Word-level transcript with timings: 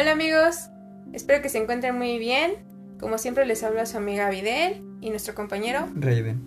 Hola 0.00 0.12
amigos, 0.12 0.70
espero 1.12 1.42
que 1.42 1.50
se 1.50 1.58
encuentren 1.58 1.94
muy 1.94 2.16
bien. 2.16 2.54
Como 2.98 3.18
siempre 3.18 3.44
les 3.44 3.62
habla 3.62 3.84
su 3.84 3.98
amiga 3.98 4.30
Videl 4.30 4.82
y 5.02 5.10
nuestro 5.10 5.34
compañero 5.34 5.90
Raven. 5.94 6.40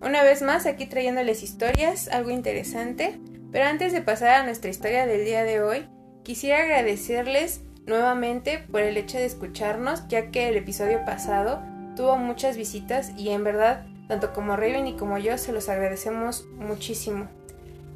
Una 0.00 0.22
vez 0.22 0.40
más 0.40 0.64
aquí 0.64 0.86
trayéndoles 0.86 1.42
historias, 1.42 2.08
algo 2.08 2.30
interesante. 2.30 3.20
Pero 3.52 3.66
antes 3.66 3.92
de 3.92 4.00
pasar 4.00 4.30
a 4.30 4.44
nuestra 4.44 4.70
historia 4.70 5.04
del 5.04 5.26
día 5.26 5.44
de 5.44 5.60
hoy, 5.60 5.86
quisiera 6.22 6.62
agradecerles 6.62 7.60
nuevamente 7.84 8.64
por 8.70 8.80
el 8.80 8.96
hecho 8.96 9.18
de 9.18 9.26
escucharnos, 9.26 10.08
ya 10.08 10.30
que 10.30 10.48
el 10.48 10.56
episodio 10.56 11.04
pasado 11.04 11.62
tuvo 11.94 12.16
muchas 12.16 12.56
visitas 12.56 13.12
y 13.18 13.28
en 13.28 13.44
verdad, 13.44 13.84
tanto 14.08 14.32
como 14.32 14.56
Raven 14.56 14.86
y 14.86 14.96
como 14.96 15.18
yo, 15.18 15.36
se 15.36 15.52
los 15.52 15.68
agradecemos 15.68 16.46
muchísimo. 16.56 17.28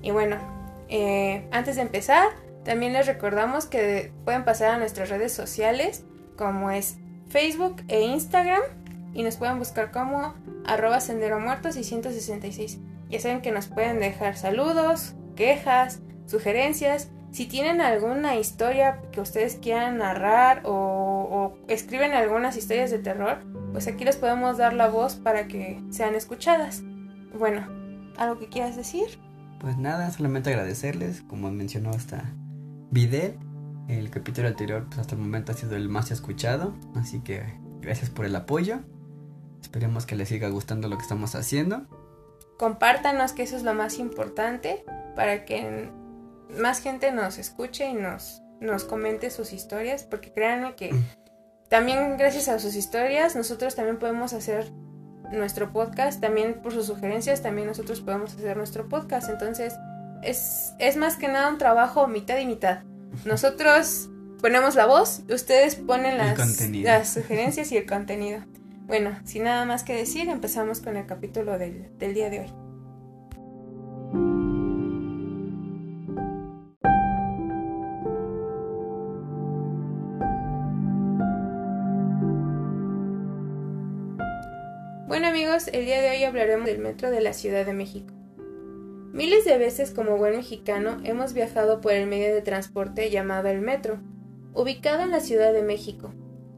Y 0.03 0.11
bueno, 0.11 0.37
eh, 0.91 1.49
antes 1.51 1.77
de 1.77 1.83
empezar, 1.83 2.29
también 2.67 2.93
les 2.93 3.07
recordamos 3.07 3.67
que 3.67 4.13
pueden 4.25 4.45
pasar 4.45 4.73
a 4.73 4.79
nuestras 4.79 5.09
redes 5.09 5.33
sociales, 5.33 6.05
como 6.37 6.73
es 6.73 6.97
Facebook 7.29 7.77
e 7.87 8.03
Instagram, 8.03 8.61
y 9.15 9.23
nos 9.23 9.37
pueden 9.37 9.61
buscar 9.61 9.93
como 9.93 10.35
arroba 10.67 10.99
sendero 10.99 11.39
muertos 11.39 11.77
y 11.77 11.85
166. 11.85 12.79
Ya 13.09 13.21
saben 13.21 13.41
que 13.41 13.53
nos 13.53 13.69
pueden 13.69 14.01
dejar 14.01 14.37
saludos, 14.37 15.15
quejas, 15.37 16.01
sugerencias. 16.27 17.09
Si 17.31 17.47
tienen 17.47 17.81
alguna 17.81 18.35
historia 18.35 19.01
que 19.13 19.21
ustedes 19.21 19.55
quieran 19.55 19.99
narrar 19.99 20.63
o, 20.65 20.73
o 20.73 21.59
escriben 21.69 22.15
algunas 22.15 22.57
historias 22.57 22.91
de 22.91 22.99
terror, 22.99 23.39
pues 23.71 23.87
aquí 23.87 24.05
les 24.05 24.17
podemos 24.17 24.59
dar 24.59 24.73
la 24.73 24.89
voz 24.89 25.15
para 25.15 25.47
que 25.47 25.81
sean 25.91 26.17
escuchadas. 26.17 26.83
Bueno, 27.39 27.69
¿algo 28.17 28.41
que 28.41 28.49
quieras 28.49 28.75
decir? 28.75 29.21
Pues 29.61 29.77
nada, 29.79 30.11
solamente 30.11 30.51
agradecerles, 30.51 31.23
como 31.23 31.49
mencionó 31.53 31.91
hasta 31.91 32.25
Videl, 32.91 33.39
el 33.89 34.11
capítulo 34.11 34.49
anterior 34.49 34.87
pues 34.87 34.99
hasta 34.99 35.15
el 35.15 35.21
momento 35.21 35.53
ha 35.53 35.55
sido 35.55 35.77
el 35.77 35.89
más 35.89 36.11
escuchado, 36.11 36.75
así 36.95 37.21
que 37.21 37.45
gracias 37.81 38.11
por 38.11 38.25
el 38.25 38.37
apoyo. 38.37 38.81
Esperemos 39.61 40.07
que 40.07 40.17
les 40.17 40.29
siga 40.29 40.49
gustando 40.49 40.89
lo 40.89 40.97
que 40.97 41.03
estamos 41.03 41.35
haciendo. 41.35 41.87
Compártanos 42.59 43.33
que 43.33 43.43
eso 43.43 43.57
es 43.57 43.63
lo 43.63 43.75
más 43.75 43.99
importante 43.99 44.85
para 45.15 45.45
que 45.45 45.91
más 46.59 46.81
gente 46.81 47.13
nos 47.13 47.39
escuche 47.39 47.89
y 47.89 47.95
nos, 47.95 48.43
nos 48.61 48.85
comente 48.85 49.31
sus 49.31 49.53
historias, 49.53 50.05
porque 50.05 50.33
créanme 50.33 50.75
que 50.75 50.95
también 51.69 52.17
gracias 52.17 52.49
a 52.49 52.59
sus 52.59 52.77
historias 52.77 53.35
nosotros 53.35 53.75
también 53.75 53.99
podemos 53.99 54.33
hacer 54.33 54.73
nuestro 55.33 55.73
podcast, 55.73 56.21
también 56.21 56.63
por 56.63 56.73
sus 56.73 56.87
sugerencias 56.87 57.43
también 57.43 57.67
nosotros 57.67 58.01
podemos 58.01 58.35
hacer 58.35 58.57
nuestro 58.57 58.89
podcast, 58.89 59.29
entonces 59.29 59.75
es, 60.27 60.75
es 60.79 60.97
más 60.97 61.17
que 61.17 61.29
nada 61.29 61.49
un 61.49 61.59
trabajo 61.59 62.07
mitad 62.09 62.39
y 62.39 62.47
mitad. 62.47 62.83
Nosotros 63.25 64.11
ponemos 64.41 64.75
la 64.75 64.87
voz, 64.87 65.23
ustedes 65.33 65.77
ponen 65.77 66.19
las, 66.19 66.61
las 66.71 67.09
sugerencias 67.09 67.73
y 67.73 67.77
el 67.77 67.87
contenido. 67.87 68.41
Bueno, 68.87 69.19
sin 69.25 69.45
nada 69.45 69.65
más 69.65 69.83
que 69.83 69.95
decir, 69.95 70.29
empezamos 70.29 70.81
con 70.81 70.97
el 70.97 71.07
capítulo 71.07 71.59
del, 71.59 71.97
del 71.99 72.15
día 72.15 72.31
de 72.31 72.41
hoy. 72.41 72.53
Bueno 85.09 85.29
amigos, 85.29 85.69
el 85.73 85.87
día 85.87 86.03
de 86.03 86.11
hoy 86.11 86.25
hablaremos 86.25 86.67
del 86.67 86.79
metro 86.79 87.11
de 87.11 87.21
la 87.21 87.33
Ciudad 87.33 87.65
de 87.65 87.73
México. 87.73 88.16
Miles 89.17 89.47
de 89.47 89.57
veces 89.57 89.93
como 89.93 90.19
buen 90.19 90.37
mexicano 90.37 90.99
hemos 91.03 91.33
viajado 91.33 91.81
por 91.81 91.93
el 91.93 92.07
medio 92.07 92.35
de 92.35 92.43
transporte 92.43 93.09
llamado 93.09 93.49
el 93.49 93.63
metro, 93.63 93.99
ubicado 94.53 95.05
en 95.05 95.11
la 95.11 95.21
Ciudad 95.21 95.55
de 95.55 95.63
México, 95.63 96.13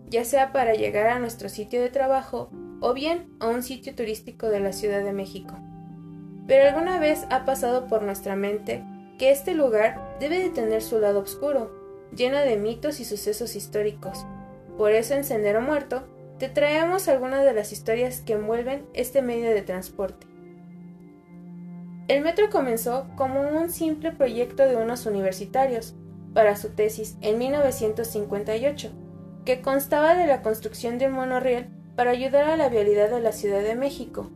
ya 0.09 0.25
sea 0.25 0.51
para 0.51 0.75
llegar 0.75 1.07
a 1.07 1.21
nuestro 1.21 1.49
sitio 1.49 1.81
de 1.81 1.89
trabajo 1.89 2.51
o 2.81 2.95
bien 2.95 3.33
a 3.39 3.47
un 3.47 3.63
sitio 3.63 3.95
turístico 3.95 4.49
de 4.49 4.59
la 4.59 4.73
Ciudad 4.73 5.05
de 5.05 5.13
México. 5.13 5.55
Pero 6.49 6.69
alguna 6.69 6.99
vez 6.99 7.27
ha 7.31 7.45
pasado 7.45 7.87
por 7.87 8.03
nuestra 8.03 8.35
mente 8.35 8.83
que 9.21 9.31
este 9.31 9.55
lugar 9.55 10.17
debe 10.19 10.41
de 10.41 10.51
tener 10.51 10.83
su 10.83 10.99
lado 10.99 11.21
oscuro, 11.21 12.09
lleno 12.13 12.39
de 12.39 12.57
mitos 12.57 12.99
y 12.99 13.05
sucesos 13.05 13.55
históricos. 13.55 14.27
Por 14.77 14.91
eso 14.91 15.15
en 15.15 15.23
Sendero 15.23 15.61
Muerto 15.61 16.09
te 16.41 16.49
traemos 16.49 17.07
algunas 17.07 17.45
de 17.45 17.53
las 17.53 17.71
historias 17.71 18.21
que 18.21 18.33
envuelven 18.33 18.85
este 18.95 19.23
medio 19.23 19.49
de 19.51 19.63
transporte. 19.63 20.28
El 22.09 22.23
metro 22.23 22.51
comenzó 22.51 23.07
como 23.17 23.41
un 23.41 23.71
simple 23.71 24.13
proyecto 24.13 24.65
de 24.65 24.77
unos 24.77 25.07
universitarios 25.07 25.95
para 26.35 26.57
su 26.57 26.71
tesis 26.71 27.17
en 27.21 27.39
1958, 27.39 28.91
que 29.45 29.61
constaba 29.61 30.15
de 30.15 30.27
la 30.27 30.43
construcción 30.43 30.99
de 30.99 31.07
un 31.07 31.13
monorriel 31.13 31.69
para 31.97 32.11
ayudar 32.11 32.49
a 32.49 32.57
la 32.57 32.69
vialidad 32.69 33.11
de 33.11 33.21
la 33.21 33.33
Ciudad 33.33 33.63
de 33.63 33.75
México, 33.75 34.31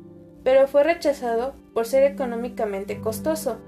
pero 0.44 0.68
fue 0.68 0.84
rechazado 0.84 1.54
por 1.74 1.86
ser 1.86 2.04
económicamente 2.04 3.00
costoso, 3.00 3.58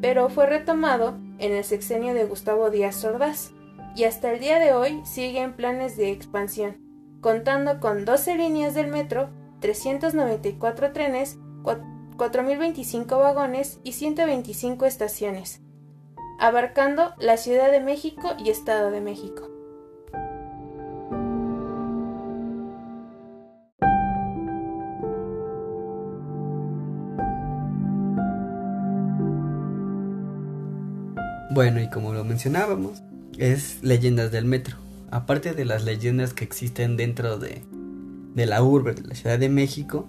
pero 0.00 0.28
fue 0.28 0.46
retomado 0.46 1.18
en 1.38 1.52
el 1.52 1.64
sexenio 1.64 2.14
de 2.14 2.24
Gustavo 2.24 2.70
Díaz 2.70 3.04
Ordaz, 3.04 3.52
y 3.94 4.04
hasta 4.04 4.32
el 4.32 4.40
día 4.40 4.58
de 4.58 4.72
hoy 4.72 5.00
sigue 5.04 5.40
en 5.40 5.54
planes 5.54 5.96
de 5.96 6.10
expansión 6.10 6.90
contando 7.20 7.80
con 7.80 8.04
12 8.04 8.36
líneas 8.36 8.74
del 8.74 8.88
metro, 8.88 9.30
394 9.60 10.92
trenes, 10.92 11.38
4.025 12.20 13.18
vagones 13.18 13.80
y 13.82 13.92
125 13.92 14.84
estaciones, 14.84 15.62
abarcando 16.38 17.14
la 17.18 17.38
Ciudad 17.38 17.70
de 17.70 17.80
México 17.80 18.34
y 18.38 18.50
Estado 18.50 18.90
de 18.90 19.00
México. 19.00 19.48
Bueno, 31.52 31.80
y 31.80 31.88
como 31.88 32.12
lo 32.12 32.24
mencionábamos, 32.24 33.02
es 33.38 33.82
Leyendas 33.82 34.30
del 34.30 34.44
Metro 34.44 34.76
aparte 35.10 35.54
de 35.54 35.64
las 35.64 35.84
leyendas 35.84 36.34
que 36.34 36.44
existen 36.44 36.96
dentro 36.96 37.38
de, 37.38 37.62
de 38.34 38.46
la 38.46 38.62
urbe 38.62 38.94
de 38.94 39.02
la 39.02 39.14
Ciudad 39.14 39.38
de 39.38 39.48
México, 39.48 40.08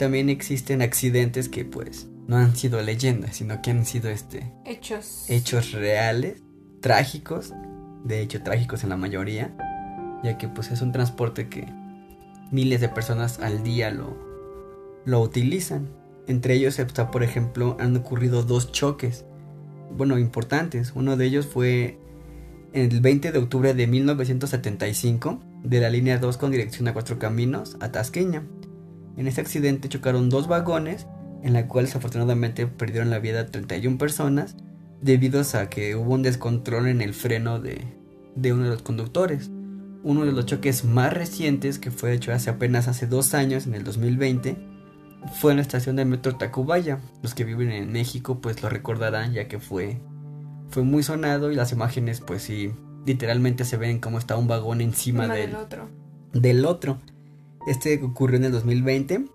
también 0.00 0.30
existen 0.30 0.80
accidentes 0.80 1.50
que 1.50 1.66
pues 1.66 2.08
no 2.26 2.38
han 2.38 2.56
sido 2.56 2.80
leyendas, 2.80 3.36
sino 3.36 3.60
que 3.60 3.70
han 3.70 3.84
sido 3.84 4.08
este 4.08 4.50
hechos 4.64 5.26
hechos 5.28 5.72
reales, 5.72 6.42
trágicos, 6.80 7.52
de 8.02 8.22
hecho 8.22 8.42
trágicos 8.42 8.82
en 8.82 8.88
la 8.88 8.96
mayoría, 8.96 9.54
ya 10.24 10.38
que 10.38 10.48
pues 10.48 10.70
es 10.70 10.80
un 10.80 10.92
transporte 10.92 11.50
que 11.50 11.66
miles 12.50 12.80
de 12.80 12.88
personas 12.88 13.40
al 13.40 13.62
día 13.62 13.90
lo 13.90 14.16
lo 15.04 15.20
utilizan. 15.20 15.90
Entre 16.26 16.54
ellos 16.54 16.78
está, 16.78 17.10
por 17.10 17.22
ejemplo, 17.22 17.76
han 17.78 17.94
ocurrido 17.94 18.42
dos 18.42 18.72
choques, 18.72 19.26
bueno, 19.94 20.18
importantes. 20.18 20.92
Uno 20.94 21.18
de 21.18 21.26
ellos 21.26 21.44
fue 21.44 21.98
el 22.72 23.02
20 23.02 23.32
de 23.32 23.38
octubre 23.38 23.74
de 23.74 23.86
1975 23.86 25.40
de 25.62 25.80
la 25.80 25.90
línea 25.90 26.16
2 26.16 26.38
con 26.38 26.52
dirección 26.52 26.88
a 26.88 26.94
Cuatro 26.94 27.18
Caminos 27.18 27.76
a 27.80 27.92
Tasqueña. 27.92 28.44
En 29.16 29.26
este 29.26 29.40
accidente 29.40 29.88
chocaron 29.88 30.30
dos 30.30 30.48
vagones 30.48 31.06
en 31.42 31.52
la 31.52 31.66
cual 31.68 31.86
desafortunadamente 31.86 32.66
perdieron 32.66 33.10
la 33.10 33.18
vida 33.18 33.46
31 33.46 33.98
personas 33.98 34.56
debido 35.00 35.42
a 35.54 35.70
que 35.70 35.96
hubo 35.96 36.14
un 36.14 36.22
descontrol 36.22 36.88
en 36.88 37.00
el 37.00 37.14
freno 37.14 37.60
de, 37.60 37.82
de 38.34 38.52
uno 38.52 38.64
de 38.64 38.70
los 38.70 38.82
conductores. 38.82 39.50
Uno 40.02 40.24
de 40.24 40.32
los 40.32 40.46
choques 40.46 40.84
más 40.84 41.12
recientes, 41.12 41.78
que 41.78 41.90
fue 41.90 42.12
hecho 42.12 42.32
hace 42.32 42.50
apenas 42.50 42.88
hace 42.88 43.06
dos 43.06 43.34
años, 43.34 43.66
en 43.66 43.74
el 43.74 43.84
2020, 43.84 44.56
fue 45.40 45.52
en 45.52 45.58
la 45.58 45.62
estación 45.62 45.96
de 45.96 46.04
metro 46.04 46.36
Tacubaya. 46.36 47.00
Los 47.22 47.34
que 47.34 47.44
viven 47.44 47.70
en 47.70 47.92
México 47.92 48.40
pues 48.40 48.62
lo 48.62 48.68
recordarán 48.70 49.32
ya 49.32 49.48
que 49.48 49.58
fue 49.58 50.00
fue 50.70 50.84
muy 50.84 51.02
sonado 51.02 51.50
y 51.50 51.56
las 51.56 51.72
imágenes 51.72 52.20
pues 52.20 52.42
sí, 52.42 52.72
literalmente 53.04 53.64
se 53.64 53.76
ven 53.76 53.98
como 53.98 54.18
está 54.18 54.36
un 54.36 54.48
vagón 54.48 54.80
encima 54.80 55.26
del, 55.28 55.54
otro. 55.54 55.88
Del 56.32 56.64
otro. 56.64 56.98
Este 57.70 58.02
ocurrió 58.02 58.36
en 58.36 58.46
el 58.46 58.50
2020. 58.50 59.26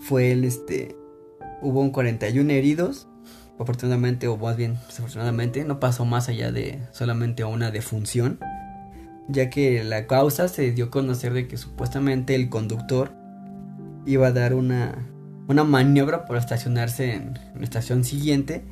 Fue 0.00 0.32
el 0.32 0.42
este 0.42 0.96
hubo 1.62 1.82
un 1.82 1.90
41 1.90 2.50
heridos. 2.50 3.06
Afortunadamente 3.60 4.26
o 4.26 4.36
más 4.36 4.56
bien 4.56 4.74
desafortunadamente 4.88 5.64
no 5.64 5.78
pasó 5.78 6.04
más 6.04 6.28
allá 6.28 6.50
de 6.50 6.80
solamente 6.90 7.44
una 7.44 7.70
defunción, 7.70 8.40
ya 9.28 9.50
que 9.50 9.84
la 9.84 10.08
causa 10.08 10.48
se 10.48 10.72
dio 10.72 10.86
a 10.86 10.90
conocer 10.90 11.32
de 11.32 11.46
que 11.46 11.56
supuestamente 11.56 12.34
el 12.34 12.48
conductor 12.48 13.12
iba 14.04 14.26
a 14.26 14.32
dar 14.32 14.54
una 14.54 15.08
una 15.46 15.62
maniobra 15.62 16.24
para 16.24 16.40
estacionarse 16.40 17.14
en 17.14 17.38
la 17.54 17.62
estación 17.62 18.02
siguiente 18.02 18.64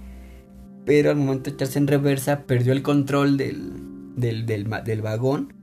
pero 0.84 1.10
al 1.10 1.16
momento 1.16 1.50
de 1.50 1.54
echarse 1.54 1.78
en 1.78 1.86
reversa 1.86 2.44
perdió 2.46 2.72
el 2.72 2.82
control 2.82 3.36
del, 3.36 3.72
del, 4.16 4.46
del, 4.46 5.02
vagón 5.02 5.54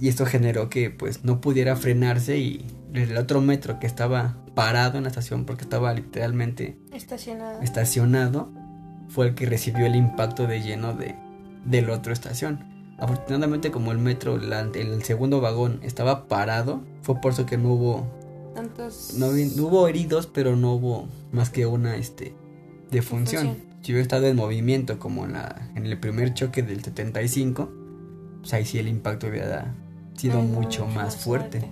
y 0.00 0.08
esto 0.08 0.24
generó 0.26 0.70
que 0.70 0.90
pues 0.90 1.24
no 1.24 1.40
pudiera 1.40 1.76
frenarse 1.76 2.38
y 2.38 2.64
el 2.94 3.16
otro 3.16 3.40
metro 3.40 3.78
que 3.78 3.86
estaba 3.86 4.36
parado 4.54 4.96
en 4.96 5.04
la 5.04 5.10
estación 5.10 5.44
porque 5.44 5.64
estaba 5.64 5.92
literalmente 5.92 6.78
estacionado, 6.92 7.60
estacionado 7.62 8.50
fue 9.08 9.28
el 9.28 9.34
que 9.34 9.46
recibió 9.46 9.86
el 9.86 9.96
impacto 9.96 10.46
de 10.46 10.62
lleno 10.62 10.94
de, 10.94 11.16
del 11.64 11.90
otro 11.90 12.12
estación. 12.12 12.94
afortunadamente 12.98 13.70
como 13.70 13.92
el 13.92 13.98
metro, 13.98 14.36
el 14.36 15.02
segundo 15.02 15.40
vagón 15.40 15.80
estaba 15.82 16.28
parado, 16.28 16.82
fue 17.02 17.20
por 17.20 17.32
eso 17.32 17.44
que 17.44 17.58
no 17.58 17.72
hubo 17.72 18.06
tantos 18.54 19.14
no, 19.16 19.28
hubo 19.28 19.86
heridos, 19.86 20.26
pero 20.26 20.56
no 20.56 20.74
hubo 20.74 21.08
más 21.32 21.50
que 21.50 21.66
una 21.66 21.96
este 21.96 22.34
defunción. 22.90 23.68
Si 23.82 23.92
hubiera 23.92 24.02
estado 24.02 24.26
en 24.26 24.36
movimiento 24.36 24.98
como 24.98 25.24
en, 25.24 25.32
la, 25.32 25.70
en 25.74 25.86
el 25.86 25.98
primer 25.98 26.34
choque 26.34 26.62
del 26.62 26.82
75, 26.84 27.70
pues 28.40 28.52
ahí 28.52 28.64
sí 28.66 28.78
el 28.78 28.88
impacto 28.88 29.28
hubiera 29.28 29.74
sido 30.20 30.42
mucho, 30.42 30.86
más 30.86 31.16
fuerte. 31.16 31.62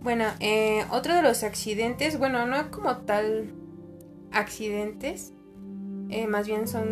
Bueno, 0.00 0.26
eh, 0.38 0.84
otro 0.92 1.16
de 1.16 1.22
los 1.22 1.42
accidentes, 1.42 2.18
bueno, 2.20 2.46
no 2.46 2.70
como 2.70 2.98
tal 2.98 3.52
accidentes, 4.30 5.32
eh, 6.08 6.28
más 6.28 6.46
bien 6.46 6.68
son 6.68 6.86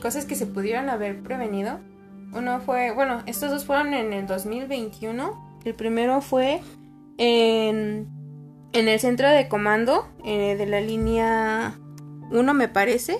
cosas 0.00 0.24
que 0.24 0.36
se 0.36 0.46
pudieron 0.46 0.88
haber 0.88 1.20
prevenido. 1.20 1.80
Uno 2.32 2.60
fue, 2.60 2.92
bueno, 2.92 3.24
estos 3.26 3.50
dos 3.50 3.64
fueron 3.64 3.92
en 3.92 4.12
el 4.12 4.28
2021. 4.28 5.58
El 5.64 5.74
primero 5.74 6.20
fue 6.20 6.60
en, 7.18 8.06
en 8.72 8.88
el 8.88 9.00
centro 9.00 9.28
de 9.28 9.48
comando 9.48 10.06
eh, 10.24 10.54
de 10.56 10.66
la 10.66 10.80
línea 10.80 11.76
1, 12.30 12.54
me 12.54 12.68
parece. 12.68 13.18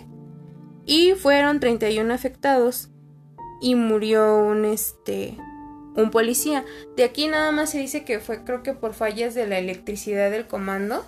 Y 0.86 1.14
fueron 1.14 1.58
31 1.58 2.14
afectados. 2.14 2.90
Y 3.60 3.74
murió 3.74 4.36
un 4.36 4.64
este 4.64 5.36
un 5.96 6.10
policía. 6.10 6.64
De 6.96 7.04
aquí 7.04 7.28
nada 7.28 7.52
más 7.52 7.70
se 7.70 7.78
dice 7.78 8.04
que 8.04 8.18
fue 8.18 8.44
creo 8.44 8.62
que 8.62 8.74
por 8.74 8.94
fallas 8.94 9.34
de 9.34 9.46
la 9.46 9.58
electricidad 9.58 10.30
del 10.30 10.46
comando 10.46 11.04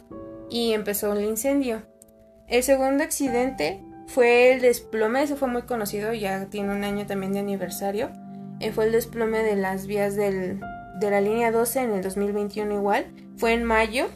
y 0.50 0.72
empezó 0.72 1.12
el 1.12 1.24
incendio. 1.24 1.82
El 2.48 2.62
segundo 2.62 3.02
accidente 3.02 3.82
fue 4.06 4.52
el 4.52 4.60
desplome, 4.60 5.22
ese 5.22 5.36
fue 5.36 5.48
muy 5.48 5.62
conocido, 5.62 6.12
ya 6.12 6.46
tiene 6.46 6.74
un 6.74 6.84
año 6.84 7.06
también 7.06 7.32
de 7.32 7.40
aniversario. 7.40 8.10
Eh, 8.60 8.70
fue 8.72 8.86
el 8.86 8.92
desplome 8.92 9.42
de 9.42 9.56
las 9.56 9.86
vías 9.86 10.14
del, 10.14 10.60
de 11.00 11.10
la 11.10 11.20
línea 11.20 11.50
12 11.50 11.80
en 11.80 11.92
el 11.92 12.02
2021 12.02 12.74
igual. 12.74 13.06
Fue 13.36 13.52
en 13.52 13.64
mayo 13.64 14.06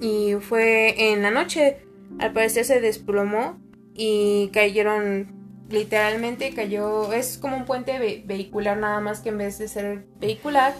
y 0.00 0.34
fue 0.40 1.12
en 1.12 1.22
la 1.22 1.30
noche. 1.30 1.78
Al 2.18 2.32
parecer 2.32 2.64
se 2.64 2.80
desplomó 2.80 3.58
y 3.94 4.50
cayeron 4.52 5.37
literalmente 5.68 6.54
cayó, 6.54 7.12
es 7.12 7.38
como 7.38 7.56
un 7.56 7.64
puente 7.64 8.24
vehicular 8.24 8.78
nada 8.78 9.00
más 9.00 9.20
que 9.20 9.28
en 9.28 9.38
vez 9.38 9.58
de 9.58 9.68
ser 9.68 10.04
vehicular, 10.20 10.74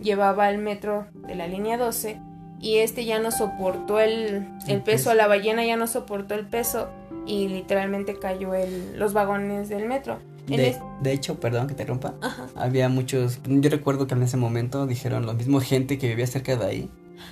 llevaba 0.00 0.50
el 0.50 0.58
metro 0.58 1.06
de 1.26 1.34
la 1.34 1.46
línea 1.46 1.78
12 1.78 2.20
y 2.60 2.78
este 2.78 3.04
ya 3.04 3.18
no 3.18 3.30
soportó 3.30 4.00
el, 4.00 4.48
el 4.68 4.82
peso, 4.82 5.14
la 5.14 5.26
ballena 5.26 5.64
ya 5.64 5.76
no 5.76 5.86
soportó 5.86 6.34
el 6.34 6.46
peso 6.46 6.88
y 7.26 7.48
literalmente 7.48 8.18
cayó 8.18 8.54
el, 8.54 8.98
los 8.98 9.12
vagones 9.12 9.68
del 9.68 9.86
metro. 9.86 10.18
De, 10.46 10.76
de, 11.02 11.12
hecho, 11.12 11.38
perdón 11.38 11.68
que 11.68 11.74
te 11.74 11.84
rompa, 11.84 12.14
había 12.56 12.88
muchos, 12.88 13.38
yo 13.46 13.70
recuerdo 13.70 14.08
que 14.08 14.14
en 14.14 14.24
ese 14.24 14.36
momento 14.36 14.86
dijeron 14.86 15.24
lo 15.24 15.34
mismo 15.34 15.60
gente 15.60 15.98
que 15.98 16.08
vivía 16.08 16.26
cerca 16.26 16.56
de 16.56 16.66
ahí. 16.66 16.90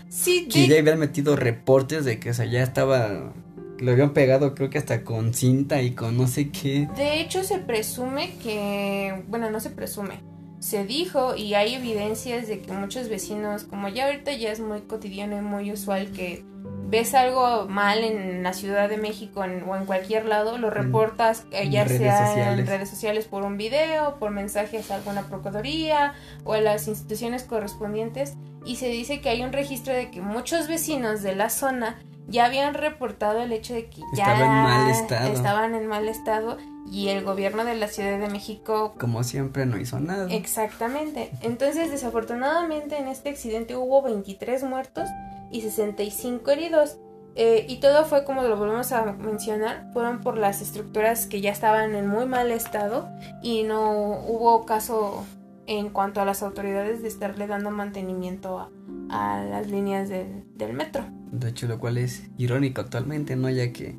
Sí, 0.09 0.47
que 0.49 0.69
ya 0.69 0.79
habían 0.79 1.01
metido 1.01 1.35
reportes 1.35 2.05
de 2.05 2.21
que 2.21 2.31
o 2.31 2.35
sea, 2.35 2.45
ya 2.45 2.63
estaba 2.63 3.33
lo 3.81 3.93
habían 3.93 4.13
pegado 4.13 4.55
creo 4.55 4.71
que 4.71 4.79
hasta 4.79 5.03
con 5.05 5.35
cinta 5.35 5.83
y 5.83 5.93
con 5.93 6.17
no 6.17 6.27
sé 6.27 6.51
qué. 6.51 6.89
De 6.97 7.21
hecho 7.21 7.43
se 7.43 7.59
presume 7.59 8.35
que, 8.43 9.23
bueno, 9.29 9.51
no 9.51 9.61
se 9.61 9.71
presume, 9.71 10.21
se 10.59 10.85
dijo 10.85 11.35
y 11.37 11.55
hay 11.55 11.75
evidencias 11.75 12.47
de 12.47 12.61
que 12.61 12.73
muchos 12.73 13.09
vecinos, 13.09 13.65
como 13.65 13.89
ya 13.89 14.07
ahorita 14.07 14.33
ya 14.33 14.53
es 14.53 14.61
muy 14.61 14.83
cotidiano 14.83 15.37
y 15.39 15.41
muy 15.41 15.73
usual 15.73 16.13
que 16.13 16.45
ves 16.91 17.15
algo 17.15 17.67
mal 17.69 18.03
en 18.03 18.43
la 18.43 18.53
Ciudad 18.53 18.89
de 18.89 18.99
México 18.99 19.41
o 19.41 19.77
en 19.77 19.87
cualquier 19.87 20.27
lado, 20.27 20.59
lo 20.59 20.71
reportas 20.71 21.47
eh, 21.53 21.71
ya 21.71 21.87
sea 21.87 22.53
en 22.53 22.67
redes 22.67 22.91
sociales 22.91 23.27
por 23.27 23.45
un 23.45 23.57
video, 23.57 24.17
por 24.19 24.33
mensajes 24.33 24.91
a 24.91 24.97
alguna 24.97 25.23
procuraduría 25.23 26.15
o 26.45 26.55
a 26.55 26.61
las 26.61 26.89
instituciones 26.89 27.45
correspondientes 27.45 28.35
y 28.67 28.77
se 28.77 28.89
dice 28.89 29.21
que 29.21 29.29
hay 29.29 29.43
un 29.43 29.53
registro 29.53 29.95
de 29.95 30.11
que 30.11 30.21
muchos 30.21 30.69
vecinos 30.69 31.23
de 31.23 31.37
la 31.37 31.49
zona 31.49 31.97
ya 32.31 32.47
habían 32.47 32.75
reportado 32.75 33.41
el 33.41 33.53
hecho 33.53 33.75
de 33.75 33.87
que 33.87 34.03
ya 34.15 34.41
en 34.41 34.49
mal 34.49 34.91
estado. 34.91 35.33
estaban 35.33 35.75
en 35.75 35.87
mal 35.87 36.09
estado 36.09 36.57
y 36.91 37.09
el 37.09 37.25
gobierno 37.25 37.65
de 37.65 37.75
la 37.75 37.89
Ciudad 37.89 38.19
de 38.19 38.29
México 38.29 38.95
como 38.99 39.23
siempre 39.25 39.67
no 39.67 39.79
hizo 39.79 40.01
nada. 40.01 40.33
Exactamente. 40.33 41.31
Entonces, 41.43 41.91
desafortunadamente 41.91 42.99
en 42.99 43.09
este 43.09 43.31
accidente 43.31 43.77
hubo 43.77 44.03
23 44.03 44.63
muertos 44.65 45.09
y 45.51 45.63
65 45.63 46.51
heridos. 46.51 46.99
Eh, 47.37 47.65
y 47.69 47.79
todo 47.79 48.05
fue 48.05 48.25
como 48.25 48.43
lo 48.43 48.57
volvemos 48.57 48.91
a 48.91 49.05
mencionar, 49.13 49.89
fueron 49.93 50.21
por 50.21 50.37
las 50.37 50.61
estructuras 50.61 51.27
que 51.27 51.41
ya 51.41 51.53
estaban 51.53 51.95
en 51.95 52.09
muy 52.09 52.27
mal 52.27 52.51
estado 52.51 53.09
y 53.41 53.63
no 53.63 54.19
hubo 54.27 54.67
caso 54.67 55.25
en 55.67 55.91
cuanto 55.91 56.21
a 56.21 56.25
las 56.25 56.43
autoridades 56.43 57.03
de 57.03 57.09
estarle 57.09 57.47
dando 57.47 57.71
mantenimiento 57.71 58.59
a, 58.59 59.45
las 59.45 59.69
líneas 59.69 60.09
del 60.09 60.73
metro. 60.73 61.05
De 61.33 61.49
hecho, 61.49 61.67
lo 61.67 61.79
cual 61.79 61.99
es 61.99 62.25
irónico 62.39 62.81
actualmente, 62.81 63.37
¿no? 63.37 63.49
Ya 63.51 63.73
que 63.73 63.97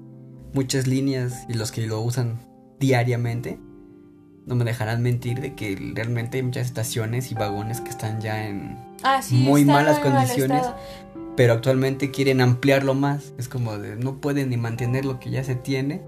muchas 0.53 0.87
líneas 0.87 1.45
y 1.47 1.53
los 1.53 1.71
que 1.71 1.85
lo 1.87 2.01
usan 2.01 2.39
diariamente 2.79 3.59
no 4.45 4.55
me 4.55 4.65
dejarán 4.65 5.01
mentir 5.01 5.39
de 5.39 5.53
que 5.55 5.77
realmente 5.93 6.37
hay 6.37 6.43
muchas 6.43 6.65
estaciones 6.65 7.31
y 7.31 7.35
vagones 7.35 7.79
que 7.79 7.89
están 7.89 8.19
ya 8.19 8.47
en 8.47 8.77
ah, 9.03 9.21
muy 9.29 9.65
malas 9.65 9.99
condiciones. 9.99 10.65
pero 11.37 11.53
actualmente 11.53 12.11
quieren 12.11 12.41
ampliarlo 12.41 12.93
más. 12.93 13.33
Es 13.37 13.47
como 13.47 13.77
de 13.77 13.95
no 13.95 14.19
pueden 14.19 14.49
ni 14.49 14.57
mantener 14.57 15.05
lo 15.05 15.19
que 15.19 15.29
ya 15.29 15.43
se 15.43 15.55
tiene. 15.55 16.01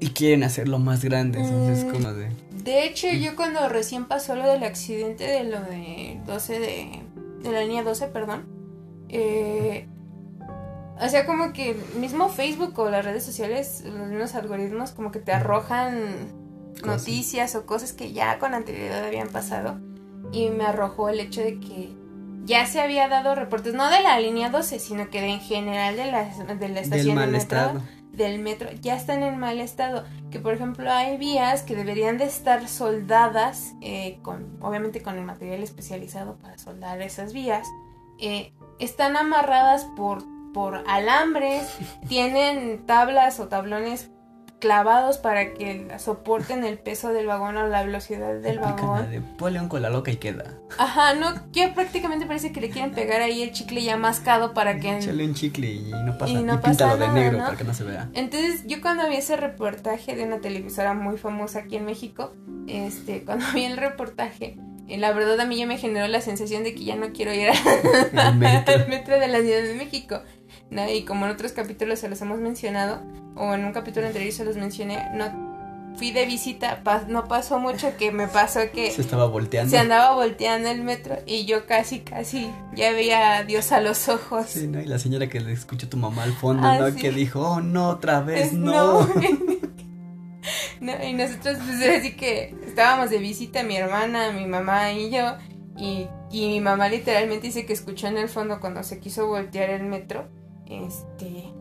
Y 0.00 0.08
quieren 0.08 0.42
hacerlo 0.42 0.78
más 0.80 1.04
grande. 1.04 1.40
Entonces, 1.40 1.84
mm, 1.84 1.90
como 1.90 2.12
de. 2.12 2.30
De 2.64 2.84
hecho, 2.84 3.08
yo 3.08 3.36
cuando 3.36 3.68
recién 3.68 4.06
pasó 4.06 4.34
lo 4.34 4.46
del 4.46 4.64
accidente 4.64 5.24
de 5.24 5.44
lo 5.44 5.60
de 5.60 6.20
12 6.26 6.58
de. 6.58 7.02
de 7.42 7.52
la 7.52 7.62
línea 7.62 7.84
12, 7.84 8.08
perdón 8.08 8.53
eh, 9.08 9.88
o 11.00 11.08
sea, 11.08 11.26
como 11.26 11.52
que 11.52 11.76
mismo 11.96 12.28
Facebook 12.28 12.78
o 12.78 12.88
las 12.88 13.04
redes 13.04 13.24
sociales, 13.24 13.82
los 13.84 14.08
mismos 14.08 14.34
algoritmos 14.34 14.92
como 14.92 15.10
que 15.10 15.18
te 15.18 15.32
arrojan 15.32 16.32
noticias 16.84 17.54
o 17.56 17.66
cosas 17.66 17.92
que 17.92 18.12
ya 18.12 18.38
con 18.38 18.54
anterioridad 18.54 19.04
habían 19.04 19.28
pasado. 19.28 19.80
Y 20.32 20.50
me 20.50 20.64
arrojó 20.64 21.08
el 21.08 21.20
hecho 21.20 21.40
de 21.40 21.58
que 21.60 21.92
ya 22.44 22.66
se 22.66 22.80
había 22.80 23.08
dado 23.08 23.34
reportes, 23.34 23.74
no 23.74 23.90
de 23.90 24.00
la 24.00 24.18
línea 24.20 24.50
12, 24.50 24.78
sino 24.78 25.10
que 25.10 25.20
de, 25.20 25.28
en 25.28 25.40
general 25.40 25.96
de 25.96 26.10
la, 26.10 26.24
de 26.54 26.68
la 26.68 26.80
estación 26.80 27.16
del 27.16 27.30
metro, 27.30 27.82
del 28.12 28.38
metro, 28.38 28.70
ya 28.80 28.96
están 28.96 29.22
en 29.22 29.38
mal 29.38 29.60
estado. 29.60 30.04
Que 30.30 30.38
por 30.38 30.54
ejemplo 30.54 30.90
hay 30.90 31.16
vías 31.16 31.62
que 31.62 31.74
deberían 31.74 32.18
de 32.18 32.24
estar 32.24 32.68
soldadas, 32.68 33.74
eh, 33.80 34.18
con, 34.22 34.58
obviamente 34.60 35.02
con 35.02 35.16
el 35.16 35.24
material 35.24 35.62
especializado 35.62 36.36
para 36.36 36.58
soldar 36.58 37.00
esas 37.02 37.32
vías. 37.32 37.66
Eh, 38.18 38.52
están 38.78 39.16
amarradas 39.16 39.86
por, 39.96 40.24
por 40.52 40.84
alambres, 40.86 41.68
tienen 42.08 42.84
tablas 42.86 43.40
o 43.40 43.48
tablones 43.48 44.10
clavados 44.64 45.18
para 45.18 45.52
que 45.52 45.88
soporten 45.98 46.64
el 46.64 46.78
peso 46.78 47.12
del 47.12 47.26
vagón 47.26 47.54
o 47.58 47.66
la 47.66 47.84
velocidad 47.84 48.34
del 48.40 48.60
vagón. 48.60 49.10
De 49.10 49.20
ponle 49.20 49.60
un 49.60 49.68
cola 49.68 49.90
loca 49.90 50.10
y 50.10 50.16
queda. 50.16 50.54
Ajá, 50.78 51.12
no, 51.12 51.52
que 51.52 51.68
prácticamente 51.68 52.24
parece 52.24 52.50
que 52.50 52.62
le 52.62 52.70
quieren 52.70 52.92
pegar 52.92 53.20
ahí 53.20 53.42
el 53.42 53.52
chicle 53.52 53.82
ya 53.82 53.98
mascado 53.98 54.54
para 54.54 54.80
que... 54.80 54.96
Échale 55.00 55.26
un 55.26 55.34
chicle 55.34 55.70
y 55.70 55.92
no 55.92 56.16
pasa, 56.16 56.32
y 56.32 56.42
no 56.42 56.62
píntalo 56.62 56.96
de 56.96 57.08
negro 57.08 57.38
para 57.40 57.58
que 57.58 57.64
no 57.64 57.74
se 57.74 57.84
vea. 57.84 58.08
Entonces, 58.14 58.64
yo 58.66 58.80
cuando 58.80 59.06
vi 59.06 59.16
ese 59.16 59.36
reportaje 59.36 60.16
de 60.16 60.24
una 60.24 60.40
televisora 60.40 60.94
muy 60.94 61.18
famosa 61.18 61.58
aquí 61.58 61.76
en 61.76 61.84
México, 61.84 62.32
este, 62.66 63.22
cuando 63.22 63.44
vi 63.54 63.64
el 63.64 63.76
reportaje, 63.76 64.56
y 64.86 64.96
la 64.96 65.12
verdad 65.12 65.40
a 65.40 65.46
mí 65.46 65.56
ya 65.56 65.66
me 65.66 65.78
generó 65.78 66.06
la 66.08 66.20
sensación 66.20 66.62
de 66.62 66.74
que 66.74 66.84
ya 66.84 66.96
no 66.96 67.12
quiero 67.12 67.32
ir 67.32 67.48
al 68.16 68.36
metro. 68.36 69.18
de 69.18 69.28
la 69.28 69.40
Ciudad 69.40 69.62
de 69.62 69.74
México. 69.74 70.20
¿no? 70.70 70.90
Y 70.90 71.04
como 71.04 71.26
en 71.26 71.32
otros 71.32 71.52
capítulos 71.52 72.00
se 72.00 72.08
los 72.08 72.20
hemos 72.20 72.38
mencionado, 72.40 73.00
o 73.36 73.54
en 73.54 73.64
un 73.64 73.72
capítulo 73.72 74.06
anterior 74.06 74.32
se 74.32 74.44
los 74.44 74.56
mencioné, 74.56 75.08
no 75.14 75.44
fui 75.96 76.10
de 76.10 76.26
visita, 76.26 76.82
no 77.08 77.28
pasó 77.28 77.58
mucho 77.58 77.96
que 77.96 78.10
me 78.10 78.26
pasó 78.26 78.60
que 78.72 78.90
se 78.90 79.00
estaba 79.00 79.26
volteando. 79.26 79.70
Se 79.70 79.78
andaba 79.78 80.14
volteando 80.14 80.68
el 80.68 80.82
metro 80.82 81.16
y 81.26 81.44
yo 81.46 81.66
casi, 81.66 82.00
casi 82.00 82.50
ya 82.74 82.92
veía 82.92 83.36
a 83.36 83.44
Dios 83.44 83.70
a 83.72 83.80
los 83.80 84.08
ojos. 84.08 84.46
Sí, 84.48 84.66
¿no? 84.66 84.80
Y 84.80 84.86
la 84.86 84.98
señora 84.98 85.28
que 85.28 85.40
le 85.40 85.52
escuchó 85.52 85.88
tu 85.88 85.96
mamá 85.96 86.24
al 86.24 86.32
fondo, 86.32 86.66
ah, 86.66 86.78
¿no? 86.78 86.94
Que 86.96 87.10
dijo, 87.10 87.40
oh, 87.40 87.60
no, 87.60 87.88
otra 87.90 88.20
vez, 88.20 88.52
no. 88.52 89.08
y 90.92 91.12
nosotros 91.12 91.58
pues 91.64 91.98
así 91.98 92.16
que 92.16 92.54
estábamos 92.66 93.10
de 93.10 93.18
visita 93.18 93.62
mi 93.62 93.76
hermana, 93.76 94.32
mi 94.32 94.46
mamá 94.46 94.92
y 94.92 95.10
yo 95.10 95.36
y, 95.76 96.08
mi 96.30 96.60
mamá 96.60 96.88
literalmente 96.88 97.46
dice 97.46 97.66
que 97.66 97.72
escuchó 97.72 98.06
en 98.06 98.18
el 98.18 98.28
fondo 98.28 98.60
cuando 98.60 98.82
se 98.82 98.98
quiso 98.98 99.26
voltear 99.26 99.70
el 99.70 99.84
metro, 99.84 100.28
este, 100.66 101.52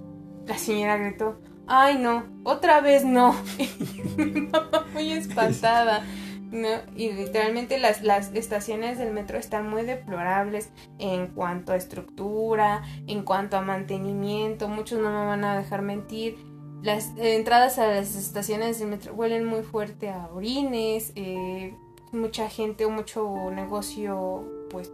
la 0.45 0.57
señora 0.57 0.97
gritó, 0.97 1.39
ay 1.67 1.97
no, 1.97 2.25
otra 2.43 2.81
vez 2.81 3.05
no. 3.05 3.35
mi 4.17 4.41
mamá 4.41 4.85
muy 4.93 5.11
espantada. 5.11 6.03
¿no? 6.51 6.67
Y 6.95 7.11
literalmente 7.11 7.79
las, 7.79 8.03
las 8.03 8.31
estaciones 8.35 8.99
del 8.99 9.11
metro 9.11 9.39
están 9.39 9.67
muy 9.67 9.83
deplorables 9.83 10.69
en 10.99 11.27
cuanto 11.27 11.73
a 11.73 11.75
estructura, 11.75 12.83
en 13.07 13.23
cuanto 13.23 13.57
a 13.57 13.61
mantenimiento, 13.61 14.67
muchos 14.67 14.99
no 14.99 15.09
me 15.09 15.25
van 15.25 15.43
a 15.43 15.57
dejar 15.57 15.81
mentir 15.81 16.37
las 16.83 17.13
entradas 17.17 17.79
a 17.79 17.87
las 17.87 18.15
estaciones 18.15 18.77
de 18.79 18.85
metro 18.85 19.13
huelen 19.13 19.45
muy 19.45 19.63
fuerte 19.63 20.09
a 20.09 20.27
orines, 20.27 21.13
eh, 21.15 21.73
mucha 22.11 22.49
gente 22.49 22.85
o 22.85 22.89
mucho 22.89 23.49
negocio, 23.51 24.67
pues, 24.69 24.91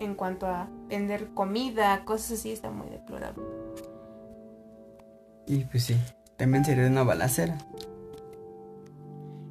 en 0.00 0.14
cuanto 0.14 0.46
a 0.46 0.68
vender 0.88 1.28
comida, 1.34 2.04
cosas 2.04 2.38
así, 2.38 2.52
está 2.52 2.70
muy 2.70 2.88
deplorable. 2.88 3.44
Y 5.46 5.64
pues 5.64 5.84
sí, 5.84 5.96
también 6.36 6.64
sería 6.64 6.86
una 6.86 7.02
balacera. 7.02 7.58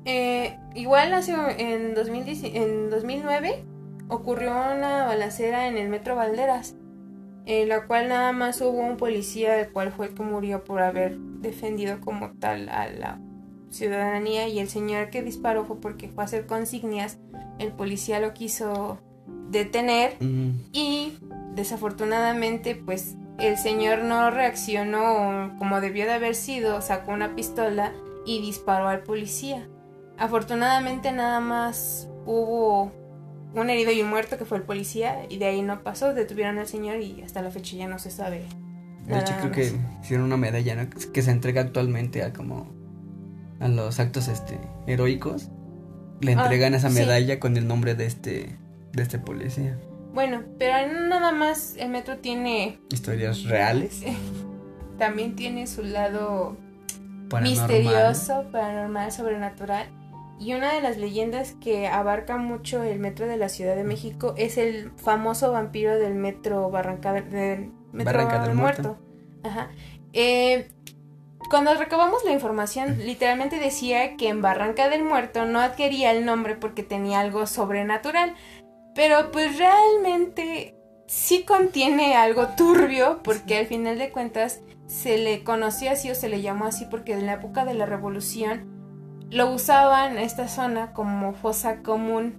Eh, 0.06 0.58
igual 0.74 1.14
hace 1.14 1.34
en, 1.60 1.94
2010, 1.94 2.44
en 2.56 2.90
2009 2.90 3.64
ocurrió 4.10 4.52
una 4.52 5.06
balacera 5.06 5.68
en 5.68 5.78
el 5.78 5.88
metro 5.88 6.16
Valderas, 6.16 6.76
en 7.46 7.70
la 7.70 7.88
cual 7.88 8.10
nada 8.10 8.32
más 8.32 8.62
hubo 8.62 8.80
un 8.80 8.98
policía, 8.98 9.60
el 9.60 9.70
cual 9.70 9.92
fue 9.92 10.08
el 10.08 10.14
que 10.14 10.24
murió 10.24 10.64
por 10.64 10.82
haber 10.82 11.18
defendido 11.18 12.00
como 12.00 12.32
tal 12.34 12.70
a 12.70 12.90
la 12.90 13.20
ciudadanía 13.70 14.48
y 14.48 14.60
el 14.60 14.70
señor 14.70 15.10
que 15.10 15.24
disparó 15.24 15.66
fue 15.66 15.82
porque 15.82 16.08
fue 16.08 16.24
a 16.24 16.26
hacer 16.26 16.46
consignias, 16.46 17.18
el 17.60 17.72
policía 17.72 18.20
lo 18.20 18.34
quiso 18.34 19.00
detener 19.50 20.18
y 20.72 21.18
desafortunadamente 21.54 22.76
pues 22.76 23.16
el 23.40 23.58
señor 23.58 24.00
no 24.00 24.32
reaccionó 24.32 25.56
como 25.58 25.82
debió 25.82 26.06
de 26.06 26.14
haber 26.14 26.36
sido, 26.36 26.82
sacó 26.82 27.12
una 27.12 27.36
pistola 27.36 27.92
y 28.26 28.42
disparó 28.42 28.88
al 28.88 29.04
policía. 29.04 29.68
Afortunadamente 30.18 31.12
nada 31.12 31.40
más 31.40 32.08
hubo 32.26 32.92
un 33.56 33.70
herido 33.70 33.92
y 33.92 34.02
un 34.02 34.10
muerto 34.10 34.38
que 34.38 34.46
fue 34.46 34.58
el 34.58 34.64
policía 34.64 35.26
y 35.30 35.38
de 35.38 35.46
ahí 35.46 35.62
no 35.62 35.84
pasó, 35.84 36.14
detuvieron 36.14 36.58
al 36.58 36.68
señor 36.68 37.02
y 37.02 37.22
hasta 37.22 37.42
la 37.42 37.52
fecha 37.52 37.76
ya 37.76 37.88
no 37.88 38.00
se 38.00 38.12
sabe. 38.12 38.46
De 39.06 39.20
hecho 39.20 39.34
creo 39.40 39.52
que 39.52 39.74
hicieron 40.02 40.26
una 40.26 40.38
medalla 40.38 40.88
que 40.90 41.22
se 41.22 41.32
entrega 41.32 41.62
actualmente 41.62 42.24
a 42.24 42.32
como 42.32 42.72
a 43.60 43.68
los 43.68 44.00
actos 44.00 44.28
este 44.28 44.60
heroicos. 44.88 45.50
Le 46.22 46.36
ah, 46.36 46.44
entregan 46.44 46.74
esa 46.74 46.90
medalla 46.90 47.40
con 47.40 47.58
el 47.58 47.68
nombre 47.68 47.96
de 47.96 48.06
este 48.06 48.58
de 48.94 49.04
este 49.04 49.20
policía. 49.20 49.78
Bueno, 50.14 50.44
pero 50.58 50.74
nada 51.10 51.32
más 51.32 51.76
el 51.78 51.90
metro 51.90 52.18
tiene 52.18 52.80
historias 52.92 53.44
reales. 53.44 54.04
También 54.98 55.36
tiene 55.36 55.68
su 55.68 55.84
lado 55.84 56.56
misterioso, 57.42 58.46
paranormal, 58.52 59.12
sobrenatural. 59.12 59.88
Y 60.44 60.54
una 60.54 60.74
de 60.74 60.82
las 60.82 60.98
leyendas 60.98 61.54
que 61.62 61.88
abarca 61.88 62.36
mucho 62.36 62.84
el 62.84 63.00
metro 63.00 63.28
de 63.28 63.38
la 63.38 63.48
Ciudad 63.48 63.78
de 63.78 63.86
México 63.86 64.34
es 64.38 64.58
el 64.58 64.92
famoso 64.98 65.54
vampiro 65.54 65.98
del 65.98 66.16
metro 66.16 66.70
Barranca 66.70 67.14
del, 67.14 67.72
metro 67.94 68.54
Muerto. 68.54 68.98
Ajá. 69.44 69.72
Eh, 70.12 70.70
cuando 71.50 71.74
recabamos 71.76 72.26
la 72.26 72.34
información, 72.34 72.98
literalmente 73.06 73.58
decía 73.58 74.18
que 74.18 74.28
en 74.28 74.42
Barranca 74.42 74.90
del 74.90 75.06
Muerto 75.06 75.46
no 75.46 75.62
adquiría 75.62 76.12
el 76.12 76.26
nombre 76.26 76.56
porque 76.56 76.84
tenía 76.84 77.22
algo 77.22 77.48
sobrenatural. 77.48 78.36
Pero 78.96 79.32
pues 79.32 79.58
realmente 79.58 80.76
sí 81.08 81.44
contiene 81.44 82.18
algo 82.18 82.50
turbio 82.58 83.22
porque 83.24 83.60
al 83.60 83.68
final 83.68 83.98
de 83.98 84.12
cuentas 84.12 84.60
se 84.88 85.18
le 85.18 85.46
conoció 85.46 85.92
así 85.92 86.12
o 86.12 86.16
se 86.16 86.28
le 86.28 86.42
llamó 86.42 86.66
así 86.66 86.84
porque 86.92 87.14
en 87.14 87.28
la 87.28 87.34
época 87.34 87.64
de 87.64 87.76
la 87.76 87.86
revolución 87.86 88.73
lo 89.34 89.52
usaban 89.52 90.18
esta 90.18 90.48
zona 90.48 90.94
como 90.94 91.34
fosa 91.34 91.78
común 91.78 92.36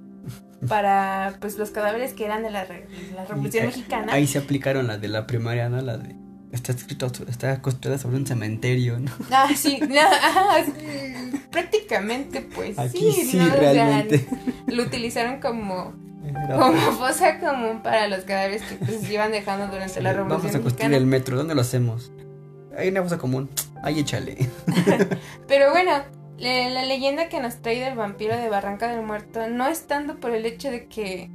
para 0.68 1.36
pues 1.40 1.58
los 1.58 1.70
cadáveres 1.70 2.14
que 2.14 2.24
eran 2.24 2.42
de 2.42 2.50
la, 2.50 2.64
revolución 2.64 3.66
mexicana. 3.66 4.12
Ahí 4.12 4.26
se 4.26 4.38
aplicaron 4.38 4.86
las 4.86 5.00
de 5.00 5.08
la 5.08 5.26
primaria, 5.26 5.68
¿no? 5.68 5.80
La 5.82 5.98
de 5.98 6.16
está 6.52 6.70
escrito 6.70 7.10
está 7.28 7.60
construida 7.60 7.98
sobre 7.98 8.16
un 8.16 8.26
cementerio, 8.26 9.00
¿no? 9.00 9.10
Ah, 9.30 9.48
sí, 9.54 9.80
prácticamente 11.50 12.40
pues 12.42 12.78
Aquí 12.78 13.12
sí, 13.12 13.38
realmente. 13.38 14.26
lo 14.68 14.84
utilizaron 14.84 15.40
como 15.40 15.92
como 16.56 16.92
fosa 16.92 17.38
común 17.38 17.82
para 17.82 18.08
los 18.08 18.20
cadáveres 18.20 18.62
que 18.62 18.76
pues, 18.76 19.10
iban 19.10 19.32
dejando 19.32 19.66
durante 19.66 20.00
la 20.00 20.12
revolución 20.12 20.42
Vamos 20.42 20.56
a 20.56 20.60
construir 20.60 20.94
el 20.94 21.06
metro, 21.06 21.36
¿dónde 21.36 21.54
lo 21.54 21.60
hacemos? 21.60 22.12
Hay 22.76 22.88
una 22.88 23.02
fosa 23.02 23.18
común, 23.18 23.50
ahí 23.82 24.00
échale. 24.00 24.48
Pero 25.48 25.70
bueno, 25.70 25.92
la, 26.38 26.84
leyenda 26.84 27.28
que 27.28 27.40
nos 27.40 27.56
trae 27.62 27.80
del 27.80 27.96
vampiro 27.96 28.36
de 28.36 28.48
Barranca 28.48 28.88
del 28.88 29.04
Muerto 29.04 29.48
no 29.48 29.66
es 29.66 29.86
tanto 29.86 30.20
por 30.20 30.32
el 30.32 30.46
hecho 30.46 30.70
de 30.70 30.88
que... 30.88 31.30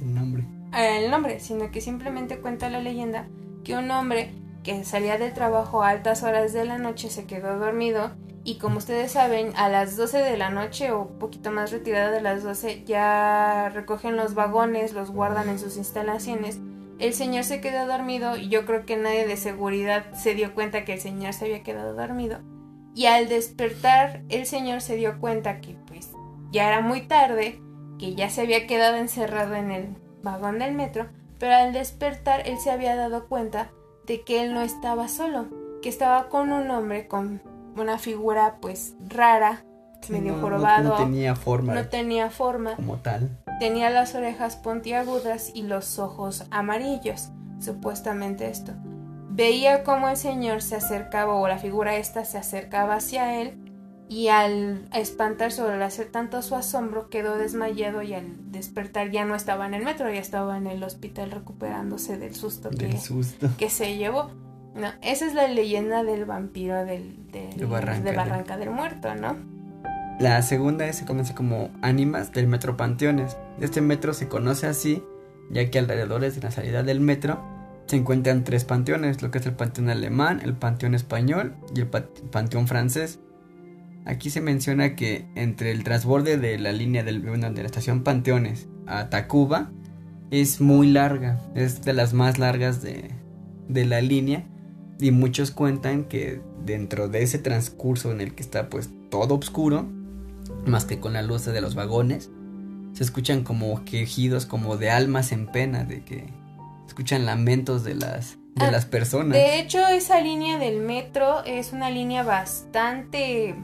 El 0.00 0.14
nombre. 0.14 0.44
El 0.76 1.10
nombre, 1.10 1.40
sino 1.40 1.70
que 1.70 1.80
simplemente 1.80 2.38
cuenta 2.38 2.70
la 2.70 2.80
leyenda 2.80 3.28
que 3.64 3.74
un 3.74 3.90
hombre 3.90 4.32
que 4.62 4.84
salía 4.84 5.18
del 5.18 5.32
trabajo 5.32 5.82
a 5.82 5.90
altas 5.90 6.22
horas 6.22 6.52
de 6.52 6.64
la 6.64 6.78
noche 6.78 7.10
se 7.10 7.26
quedó 7.26 7.58
dormido 7.58 8.12
y 8.44 8.56
como 8.56 8.78
ustedes 8.78 9.12
saben, 9.12 9.52
a 9.56 9.68
las 9.68 9.96
12 9.96 10.18
de 10.18 10.38
la 10.38 10.48
noche 10.48 10.90
o 10.90 11.02
un 11.02 11.18
poquito 11.18 11.50
más 11.50 11.70
retirada 11.70 12.10
de 12.10 12.22
las 12.22 12.42
12 12.42 12.84
ya 12.84 13.68
recogen 13.74 14.16
los 14.16 14.34
vagones, 14.34 14.94
los 14.94 15.10
guardan 15.10 15.50
en 15.50 15.58
sus 15.58 15.76
instalaciones. 15.76 16.58
El 16.98 17.12
señor 17.12 17.44
se 17.44 17.60
quedó 17.60 17.86
dormido 17.86 18.38
y 18.38 18.48
yo 18.48 18.64
creo 18.64 18.86
que 18.86 18.96
nadie 18.96 19.26
de 19.26 19.36
seguridad 19.36 20.14
se 20.14 20.34
dio 20.34 20.54
cuenta 20.54 20.86
que 20.86 20.94
el 20.94 21.00
señor 21.00 21.34
se 21.34 21.44
había 21.44 21.62
quedado 21.62 21.94
dormido. 21.94 22.40
Y 22.94 23.06
al 23.06 23.28
despertar, 23.28 24.22
el 24.28 24.46
señor 24.46 24.80
se 24.80 24.96
dio 24.96 25.18
cuenta 25.20 25.60
que 25.60 25.76
pues 25.86 26.10
ya 26.50 26.68
era 26.68 26.80
muy 26.80 27.02
tarde, 27.02 27.60
que 27.98 28.14
ya 28.14 28.30
se 28.30 28.42
había 28.42 28.66
quedado 28.66 28.96
encerrado 28.96 29.54
en 29.54 29.70
el 29.70 29.96
vagón 30.22 30.58
del 30.58 30.74
metro, 30.74 31.06
pero 31.38 31.54
al 31.54 31.72
despertar 31.72 32.46
él 32.46 32.58
se 32.58 32.70
había 32.70 32.96
dado 32.96 33.28
cuenta 33.28 33.70
de 34.06 34.22
que 34.22 34.42
él 34.42 34.54
no 34.54 34.62
estaba 34.62 35.08
solo, 35.08 35.46
que 35.82 35.88
estaba 35.88 36.28
con 36.28 36.52
un 36.52 36.70
hombre 36.70 37.06
con 37.06 37.40
una 37.76 37.98
figura 37.98 38.56
pues 38.60 38.94
rara, 39.06 39.64
medio 40.08 40.40
jorobado. 40.40 40.90
No, 40.90 40.96
tenía 40.96 41.36
forma. 41.36 41.74
No 41.74 41.88
tenía 41.88 42.30
forma. 42.30 42.76
Como 42.76 42.96
tal. 42.96 43.38
Tenía 43.60 43.90
las 43.90 44.14
orejas 44.14 44.56
puntiagudas 44.56 45.50
y 45.54 45.62
los 45.62 45.98
ojos 45.98 46.46
amarillos, 46.50 47.30
supuestamente 47.60 48.48
esto. 48.48 48.72
Veía 49.38 49.84
cómo 49.84 50.08
el 50.08 50.16
señor 50.16 50.62
se 50.62 50.74
acercaba 50.74 51.32
o 51.34 51.46
la 51.46 51.58
figura 51.58 51.94
esta 51.94 52.24
se 52.24 52.38
acercaba 52.38 52.96
hacia 52.96 53.40
él 53.40 53.54
y 54.08 54.26
al 54.26 54.88
espantarse 54.92 55.62
o 55.62 55.68
al 55.68 55.80
hacer 55.80 56.06
tanto 56.06 56.42
su 56.42 56.56
asombro 56.56 57.08
quedó 57.08 57.38
desmayado 57.38 58.02
y 58.02 58.14
al 58.14 58.50
despertar 58.50 59.12
ya 59.12 59.24
no 59.24 59.36
estaba 59.36 59.64
en 59.68 59.74
el 59.74 59.84
metro, 59.84 60.12
ya 60.12 60.18
estaba 60.18 60.56
en 60.56 60.66
el 60.66 60.82
hospital 60.82 61.30
recuperándose 61.30 62.18
del 62.18 62.34
susto, 62.34 62.70
susto. 63.00 63.48
que 63.58 63.70
se 63.70 63.96
llevó. 63.96 64.32
No, 64.74 64.88
esa 65.02 65.26
es 65.26 65.34
la 65.34 65.46
leyenda 65.46 66.02
del 66.02 66.24
vampiro 66.24 66.84
del, 66.84 67.30
de 67.30 67.64
Barranca 67.64 68.56
del 68.56 68.70
Muerto, 68.70 69.14
¿no? 69.14 69.36
La 70.18 70.42
segunda 70.42 70.92
se 70.92 71.04
conoce 71.04 71.36
como 71.36 71.70
Ánimas 71.80 72.32
del 72.32 72.48
Metro 72.48 72.76
Panteones. 72.76 73.36
Este 73.60 73.82
metro 73.82 74.14
se 74.14 74.26
conoce 74.26 74.66
así, 74.66 75.00
ya 75.48 75.70
que 75.70 75.78
alrededor 75.78 76.22
de 76.22 76.40
la 76.40 76.50
salida 76.50 76.82
del 76.82 76.98
metro 76.98 77.56
se 77.88 77.96
encuentran 77.96 78.44
tres 78.44 78.64
panteones, 78.64 79.22
lo 79.22 79.30
que 79.30 79.38
es 79.38 79.46
el 79.46 79.54
panteón 79.54 79.88
alemán, 79.88 80.40
el 80.44 80.54
panteón 80.54 80.94
español 80.94 81.56
y 81.74 81.80
el 81.80 81.86
panteón 81.88 82.68
francés. 82.68 83.18
Aquí 84.04 84.30
se 84.30 84.42
menciona 84.42 84.94
que 84.94 85.26
entre 85.34 85.72
el 85.72 85.84
transborde 85.84 86.36
de 86.36 86.58
la 86.58 86.72
línea 86.72 87.02
del, 87.02 87.22
de 87.22 87.62
la 87.62 87.66
estación 87.66 88.04
Panteones 88.04 88.68
a 88.86 89.10
Tacuba 89.10 89.70
es 90.30 90.60
muy 90.60 90.90
larga, 90.90 91.40
es 91.54 91.82
de 91.82 91.92
las 91.92 92.14
más 92.14 92.38
largas 92.38 92.82
de, 92.82 93.10
de 93.68 93.84
la 93.84 94.00
línea 94.00 94.46
y 95.00 95.10
muchos 95.10 95.50
cuentan 95.50 96.04
que 96.04 96.40
dentro 96.64 97.08
de 97.08 97.22
ese 97.22 97.38
transcurso 97.38 98.12
en 98.12 98.20
el 98.20 98.34
que 98.34 98.42
está 98.42 98.68
pues 98.68 98.90
todo 99.10 99.36
oscuro, 99.36 99.86
más 100.66 100.84
que 100.84 101.00
con 101.00 101.14
la 101.14 101.22
luz 101.22 101.44
de 101.44 101.60
los 101.60 101.74
vagones, 101.74 102.30
se 102.92 103.04
escuchan 103.04 103.44
como 103.44 103.84
quejidos 103.84 104.46
como 104.46 104.76
de 104.76 104.90
almas 104.90 105.32
en 105.32 105.46
pena, 105.46 105.84
de 105.84 106.02
que 106.02 106.32
escuchan 106.88 107.26
lamentos 107.26 107.84
de 107.84 107.94
las 107.94 108.38
de 108.54 108.66
ah, 108.66 108.70
las 108.72 108.86
personas. 108.86 109.34
De 109.34 109.60
hecho, 109.60 109.86
esa 109.86 110.20
línea 110.20 110.58
del 110.58 110.80
metro 110.80 111.44
es 111.44 111.72
una 111.72 111.90
línea 111.90 112.24
bastante 112.24 113.54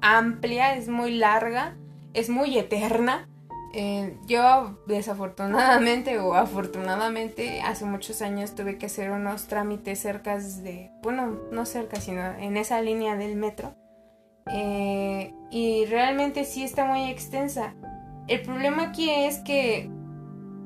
amplia, 0.00 0.76
es 0.76 0.88
muy 0.88 1.16
larga, 1.16 1.74
es 2.14 2.28
muy 2.28 2.56
eterna 2.56 3.26
eh, 3.74 4.18
yo 4.26 4.78
desafortunadamente 4.86 6.18
o 6.18 6.34
afortunadamente 6.34 7.62
hace 7.62 7.86
muchos 7.86 8.20
años 8.20 8.54
tuve 8.54 8.76
que 8.76 8.86
hacer 8.86 9.10
unos 9.10 9.46
trámites 9.46 9.98
cerca 9.98 10.38
de, 10.38 10.90
bueno, 11.02 11.40
no 11.50 11.64
cerca, 11.64 11.98
sino 12.00 12.22
en 12.38 12.58
esa 12.58 12.82
línea 12.82 13.16
del 13.16 13.34
metro. 13.34 13.74
Eh, 14.52 15.32
y 15.50 15.86
realmente 15.86 16.44
sí 16.44 16.64
está 16.64 16.84
muy 16.84 17.10
extensa. 17.10 17.74
El 18.28 18.42
problema 18.42 18.88
aquí 18.88 19.08
es 19.08 19.38
que 19.38 19.90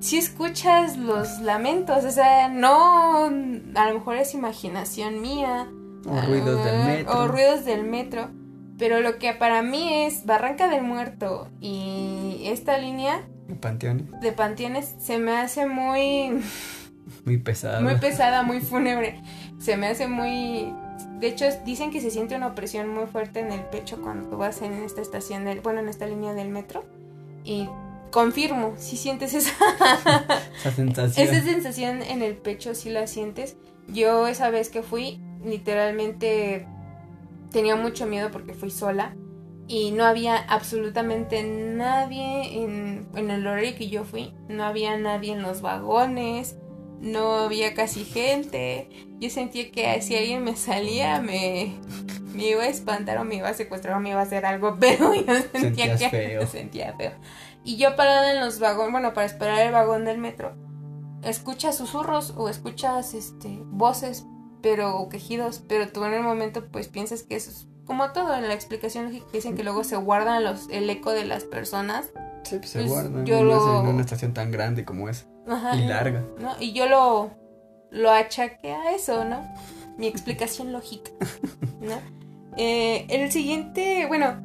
si 0.01 0.19
escuchas 0.19 0.97
los 0.97 1.41
lamentos, 1.41 2.05
o 2.05 2.11
sea, 2.11 2.49
no, 2.49 3.25
a 3.27 3.89
lo 3.89 3.95
mejor 3.95 4.17
es 4.17 4.35
imaginación 4.35 5.21
mía. 5.21 5.69
O 6.07 6.21
ruidos 6.21 6.65
del 6.65 6.85
metro. 6.85 7.19
O 7.19 7.29
ruidos 7.29 7.65
del 7.65 7.85
metro 7.85 8.31
pero 8.79 9.01
lo 9.01 9.19
que 9.19 9.33
para 9.33 9.63
mí 9.63 10.05
es 10.05 10.27
Barranca 10.27 10.69
del 10.69 10.83
Muerto 10.83 11.49
y 11.61 12.43
esta 12.45 12.79
línea 12.79 13.27
de 13.49 13.55
panteones, 13.55 14.21
de 14.21 14.33
panteones 14.33 14.95
se 14.99 15.19
me 15.19 15.33
hace 15.33 15.67
muy 15.67 16.43
muy 17.25 17.39
pesada. 17.39 17.81
Muy 17.81 17.97
pesada, 17.97 18.43
muy 18.43 18.61
fúnebre. 18.61 19.23
Se 19.59 19.77
me 19.77 19.87
hace 19.87 20.09
muy 20.09 20.73
de 21.19 21.29
hecho 21.29 21.47
dicen 21.65 21.91
que 21.91 22.01
se 22.01 22.11
siente 22.11 22.37
una 22.37 22.49
opresión 22.49 22.89
muy 22.89 23.07
fuerte 23.07 23.41
en 23.41 23.53
el 23.53 23.65
pecho 23.65 24.01
cuando 24.03 24.29
tú 24.29 24.37
vas 24.37 24.61
en 24.61 24.73
esta 24.75 25.01
estación 25.01 25.45
del, 25.45 25.61
bueno, 25.61 25.81
en 25.81 25.89
esta 25.89 26.07
línea 26.07 26.35
del 26.35 26.49
metro 26.49 26.85
y 27.45 27.69
confirmo, 28.11 28.75
si 28.77 28.97
sientes 28.97 29.35
esa, 29.35 29.53
esa 30.61 30.73
sensación. 30.73 31.29
Esa 31.29 31.43
sensación 31.45 32.03
en 32.03 32.23
el 32.23 32.37
pecho, 32.37 32.75
si 32.75 32.91
la 32.91 33.07
sientes. 33.07 33.57
Yo 33.89 34.27
esa 34.27 34.51
vez 34.51 34.69
que 34.69 34.83
fui, 34.83 35.21
literalmente 35.45 36.67
tenía 37.51 37.77
mucho 37.77 38.07
miedo 38.07 38.31
porque 38.31 38.55
fui 38.55 38.71
sola 38.71 39.15
y 39.69 39.91
no 39.91 40.05
había 40.05 40.37
absolutamente 40.37 41.43
nadie 41.43 42.63
en, 42.63 43.09
en 43.15 43.31
el 43.31 43.47
horario 43.47 43.75
que 43.77 43.89
yo 43.89 44.05
fui. 44.05 44.35
No 44.49 44.65
había 44.65 44.97
nadie 44.97 45.33
en 45.33 45.43
los 45.43 45.61
vagones, 45.61 46.57
no 47.01 47.35
había 47.35 47.75
casi 47.75 48.05
gente. 48.05 48.89
Yo 49.19 49.31
sentía 49.31 49.71
que 49.71 50.01
si 50.03 50.17
alguien 50.17 50.45
me 50.45 50.57
salía 50.57 51.21
me, 51.21 51.75
me 52.35 52.49
iba 52.49 52.63
a 52.63 52.69
espantar 52.69 53.19
o 53.19 53.25
me 53.25 53.37
iba 53.37 53.49
a 53.49 53.55
secuestrar 53.55 53.97
o 53.97 54.01
me 54.01 54.11
iba 54.11 54.21
a 54.21 54.25
hacer 54.25 54.45
algo, 54.47 54.77
pero 54.81 55.15
yo 55.15 55.35
sentía 55.53 55.97
que 55.97 56.09
feo. 56.09 56.47
sentía 56.47 56.95
feo. 56.95 57.13
Y 57.67 57.77
yo 57.77 57.97
parada 57.97 58.33
en 58.33 58.41
los 58.41 58.59
vagones, 58.61 58.93
bueno, 58.93 59.13
para 59.13 59.27
esperar 59.27 59.59
el 59.61 59.73
vagón 59.73 60.05
del 60.05 60.19
metro, 60.19 60.55
escuchas 61.23 61.77
susurros 61.77 62.33
o 62.37 62.49
escuchas 62.49 63.13
este 63.15 63.59
voces, 63.65 64.25
pero 64.63 64.97
o 64.99 65.09
quejidos, 65.09 65.63
pero 65.69 65.89
tú 65.89 66.05
en 66.05 66.15
el 66.15 66.23
momento 66.23 66.65
pues 66.71 66.89
piensas 66.89 67.23
que 67.25 67.37
es 67.37 67.67
como 67.85 68.13
todo 68.13 68.35
en 68.35 68.49
la 68.49 68.55
explicación 68.55 69.07
lógica 69.07 69.25
dicen 69.33 69.57
que 69.57 69.63
luego 69.65 69.85
se 69.85 69.97
guardan 69.97 70.43
los 70.45 70.69
el 70.71 70.89
eco 70.91 71.11
de 71.13 71.25
las 71.25 71.45
personas. 71.45 72.11
Sí, 72.45 72.57
pues 72.59 72.71
se 72.71 72.79
Pues, 72.81 72.91
guardan. 72.91 73.27
yo 73.27 73.37
más 73.43 73.45
lo- 73.45 73.81
en 73.81 73.87
una 73.89 74.01
estación 74.01 74.33
tan 74.33 74.51
grande 74.53 74.85
como 74.85 75.09
esa. 75.09 75.27
Ajá, 75.49 75.77
Y 75.77 75.87
larga. 75.87 76.25
¿no? 76.41 76.53
Y 76.61 76.73
yo 76.73 76.87
lo, 76.87 77.31
lo 77.91 78.11
achaqué 78.11 78.73
a 78.73 78.93
eso, 78.93 79.25
¿no? 79.25 79.41
Mi 79.99 80.07
explicación 80.07 80.73
lógica, 80.73 81.11
¿no? 81.81 81.97
Eh, 82.59 83.07
el 83.11 83.31
siguiente, 83.33 84.07
bueno, 84.07 84.41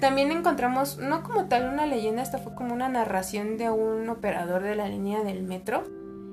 también 0.00 0.32
encontramos, 0.32 0.98
no 0.98 1.22
como 1.22 1.46
tal 1.46 1.72
una 1.72 1.86
leyenda, 1.86 2.22
esta 2.22 2.38
fue 2.38 2.54
como 2.54 2.74
una 2.74 2.88
narración 2.88 3.56
de 3.58 3.70
un 3.70 4.08
operador 4.08 4.62
de 4.62 4.76
la 4.76 4.88
línea 4.88 5.22
del 5.22 5.42
metro 5.42 5.84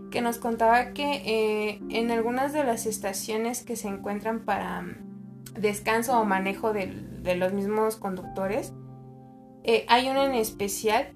que 0.10 0.22
nos 0.22 0.38
contaba 0.38 0.94
que 0.94 1.22
eh, 1.26 1.82
en 1.90 2.12
algunas 2.12 2.54
de 2.54 2.64
las 2.64 2.86
estaciones 2.86 3.64
que 3.64 3.76
se 3.76 3.88
encuentran 3.88 4.42
para 4.42 4.82
mm, 4.82 4.96
descanso 5.60 6.20
o 6.20 6.26
manejo 6.26 6.74
de 6.74 7.36
los 7.36 7.54
mismos 7.54 7.96
conductores, 7.96 8.74
eh, 9.64 9.86
hay 9.88 10.10
una 10.10 10.26
en 10.26 10.34
especial 10.34 11.14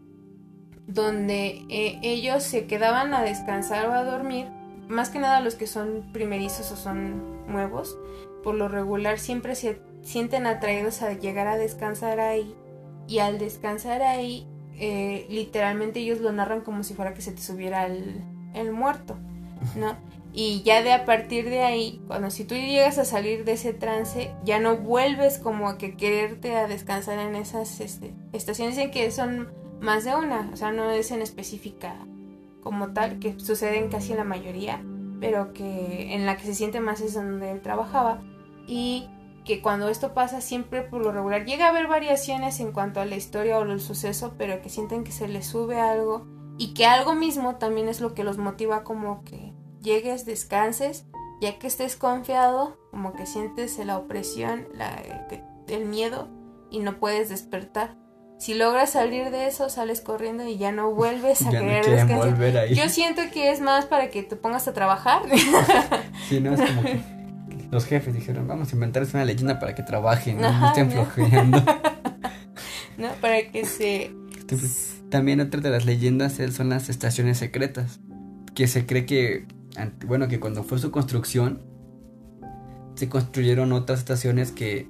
donde 0.87 1.65
eh, 1.69 1.99
ellos 2.03 2.43
se 2.43 2.67
quedaban 2.67 3.13
a 3.13 3.23
descansar 3.23 3.87
o 3.87 3.93
a 3.93 4.03
dormir, 4.03 4.47
más 4.87 5.09
que 5.09 5.19
nada 5.19 5.39
los 5.39 5.55
que 5.55 5.67
son 5.67 6.11
primerizos 6.13 6.71
o 6.71 6.75
son 6.75 7.47
nuevos, 7.47 7.97
por 8.43 8.55
lo 8.55 8.67
regular 8.67 9.17
siempre 9.17 9.55
se 9.55 9.81
sienten 10.05 10.45
atraídos 10.45 11.01
a 11.01 11.13
llegar 11.13 11.47
a 11.47 11.57
descansar 11.57 12.19
ahí 12.21 12.55
y 13.07 13.19
al 13.19 13.39
descansar 13.39 14.01
ahí 14.03 14.47
eh, 14.77 15.25
literalmente 15.29 15.99
ellos 15.99 16.19
lo 16.19 16.31
narran 16.31 16.61
como 16.61 16.83
si 16.83 16.93
fuera 16.93 17.13
que 17.13 17.21
se 17.21 17.31
te 17.31 17.41
subiera 17.41 17.85
el, 17.87 18.23
el 18.53 18.71
muerto, 18.71 19.17
¿no? 19.75 19.97
Y 20.31 20.63
ya 20.63 20.83
de 20.83 20.91
a 20.91 21.05
partir 21.05 21.49
de 21.49 21.61
ahí, 21.61 22.03
cuando 22.07 22.29
si 22.29 22.43
tú 22.43 22.55
llegas 22.55 22.97
a 22.97 23.05
salir 23.05 23.45
de 23.45 23.53
ese 23.53 23.73
trance, 23.73 24.35
ya 24.43 24.59
no 24.59 24.75
vuelves 24.77 25.39
como 25.39 25.69
a 25.69 25.77
que 25.77 25.95
quererte 25.95 26.55
a 26.55 26.67
descansar 26.67 27.19
en 27.19 27.35
esas 27.35 27.79
este, 27.79 28.13
estaciones 28.33 28.77
en 28.77 28.91
que 28.91 29.09
son 29.11 29.47
más 29.79 30.03
de 30.03 30.13
una, 30.13 30.49
o 30.51 30.57
sea, 30.57 30.71
no 30.71 30.91
es 30.91 31.11
en 31.11 31.21
específica 31.21 31.95
como 32.61 32.91
tal, 32.91 33.19
que 33.19 33.39
sucede 33.39 33.77
en 33.77 33.89
casi 33.89 34.13
la 34.13 34.25
mayoría, 34.25 34.83
pero 35.21 35.53
que 35.53 36.13
en 36.13 36.25
la 36.25 36.35
que 36.35 36.43
se 36.43 36.55
siente 36.55 36.81
más 36.81 36.99
es 36.99 37.13
donde 37.13 37.51
él 37.51 37.61
trabajaba 37.61 38.21
y 38.67 39.07
que 39.45 39.61
cuando 39.61 39.87
esto 39.89 40.13
pasa 40.13 40.41
siempre 40.41 40.81
por 40.81 41.01
lo 41.01 41.11
regular 41.11 41.45
llega 41.45 41.67
a 41.67 41.69
haber 41.69 41.87
variaciones 41.87 42.59
en 42.59 42.71
cuanto 42.71 42.99
a 42.99 43.05
la 43.05 43.15
historia 43.15 43.57
o 43.59 43.63
el 43.63 43.79
suceso, 43.79 44.33
pero 44.37 44.61
que 44.61 44.69
sienten 44.69 45.03
que 45.03 45.11
se 45.11 45.27
les 45.27 45.45
sube 45.45 45.79
algo 45.79 46.25
y 46.57 46.73
que 46.73 46.85
algo 46.85 47.13
mismo 47.13 47.55
también 47.55 47.87
es 47.87 48.01
lo 48.01 48.13
que 48.13 48.23
los 48.23 48.37
motiva 48.37 48.83
como 48.83 49.23
que 49.23 49.53
llegues, 49.81 50.25
descanses, 50.25 51.05
ya 51.41 51.59
que 51.59 51.67
estés 51.67 51.95
confiado, 51.95 52.77
como 52.91 53.13
que 53.13 53.25
sientes 53.25 53.77
la 53.85 53.97
opresión, 53.97 54.67
la, 54.73 55.01
el 55.67 55.85
miedo 55.85 56.27
y 56.71 56.79
no 56.79 56.97
puedes 56.97 57.29
despertar. 57.29 57.95
Si 58.37 58.53
logras 58.53 58.89
salir 58.89 59.31
de 59.31 59.47
eso, 59.47 59.69
sales 59.69 60.01
corriendo 60.01 60.45
y 60.45 60.57
ya 60.57 60.71
no 60.71 60.91
vuelves 60.91 61.41
a 61.45 61.51
Ya 61.51 61.59
querer 61.59 61.85
descansar. 61.85 62.31
volver 62.31 62.57
ahí. 62.57 62.75
Yo 62.75 62.89
siento 62.89 63.21
que 63.31 63.51
es 63.51 63.61
más 63.61 63.85
para 63.85 64.09
que 64.09 64.23
te 64.23 64.35
pongas 64.35 64.67
a 64.67 64.73
trabajar. 64.73 65.21
Sí, 66.27 66.39
no, 66.39 66.53
es 66.55 66.61
como 66.61 66.81
que 66.81 67.14
los 67.75 67.85
jefes 67.85 68.13
dijeron, 68.13 68.47
vamos 68.47 68.71
a 68.71 68.75
inventarles 68.75 69.13
una 69.13 69.25
leyenda 69.25 69.59
para 69.59 69.75
que 69.75 69.83
trabajen, 69.83 70.39
no, 70.39 70.67
estén 70.67 70.89
flojeando. 70.89 71.61
¿no? 72.97 73.09
Para 73.19 73.51
que 73.51 73.65
se... 73.65 74.11
También 75.09 75.41
otra 75.41 75.59
de 75.59 75.69
las 75.69 75.85
leyendas 75.85 76.39
son 76.51 76.69
las 76.69 76.87
estaciones 76.87 77.37
secretas, 77.37 77.99
que 78.53 78.67
se 78.67 78.85
cree 78.85 79.05
que, 79.05 79.45
bueno, 80.07 80.29
que 80.29 80.39
cuando 80.39 80.63
fue 80.63 80.79
su 80.79 80.89
construcción, 80.89 81.63
se 82.95 83.09
construyeron 83.09 83.73
otras 83.73 83.99
estaciones 83.99 84.53
que 84.53 84.87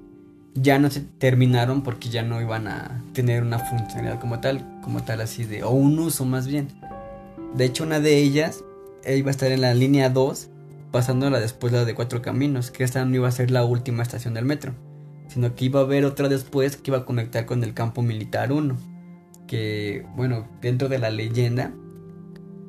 ya 0.54 0.78
no 0.78 0.88
se 0.88 1.00
terminaron 1.00 1.82
porque 1.82 2.08
ya 2.08 2.22
no 2.22 2.40
iban 2.40 2.68
a 2.68 3.02
tener 3.14 3.42
una 3.42 3.58
funcionalidad 3.58 4.20
como 4.20 4.38
tal, 4.38 4.64
como 4.80 5.02
tal 5.02 5.22
así 5.22 5.44
de, 5.44 5.64
o 5.64 5.70
un 5.70 5.98
uso 5.98 6.24
más 6.24 6.46
bien. 6.46 6.68
De 7.56 7.64
hecho, 7.64 7.82
una 7.82 7.98
de 7.98 8.18
ellas 8.18 8.62
iba 9.04 9.28
a 9.28 9.32
estar 9.32 9.50
en 9.50 9.62
la 9.62 9.74
línea 9.74 10.08
2, 10.08 10.50
pasándola 10.96 11.40
después 11.40 11.74
la 11.74 11.84
de 11.84 11.94
Cuatro 11.94 12.22
Caminos, 12.22 12.70
que 12.70 12.82
esta 12.82 13.04
no 13.04 13.14
iba 13.14 13.28
a 13.28 13.30
ser 13.30 13.50
la 13.50 13.66
última 13.66 14.02
estación 14.02 14.32
del 14.32 14.46
metro, 14.46 14.72
sino 15.28 15.54
que 15.54 15.66
iba 15.66 15.80
a 15.80 15.82
haber 15.82 16.06
otra 16.06 16.30
después 16.30 16.78
que 16.78 16.90
iba 16.90 16.96
a 16.96 17.04
conectar 17.04 17.44
con 17.44 17.62
el 17.62 17.74
campo 17.74 18.00
militar 18.00 18.50
1 18.50 18.74
que, 19.46 20.06
bueno, 20.16 20.48
dentro 20.62 20.88
de 20.88 20.98
la 20.98 21.10
leyenda, 21.10 21.74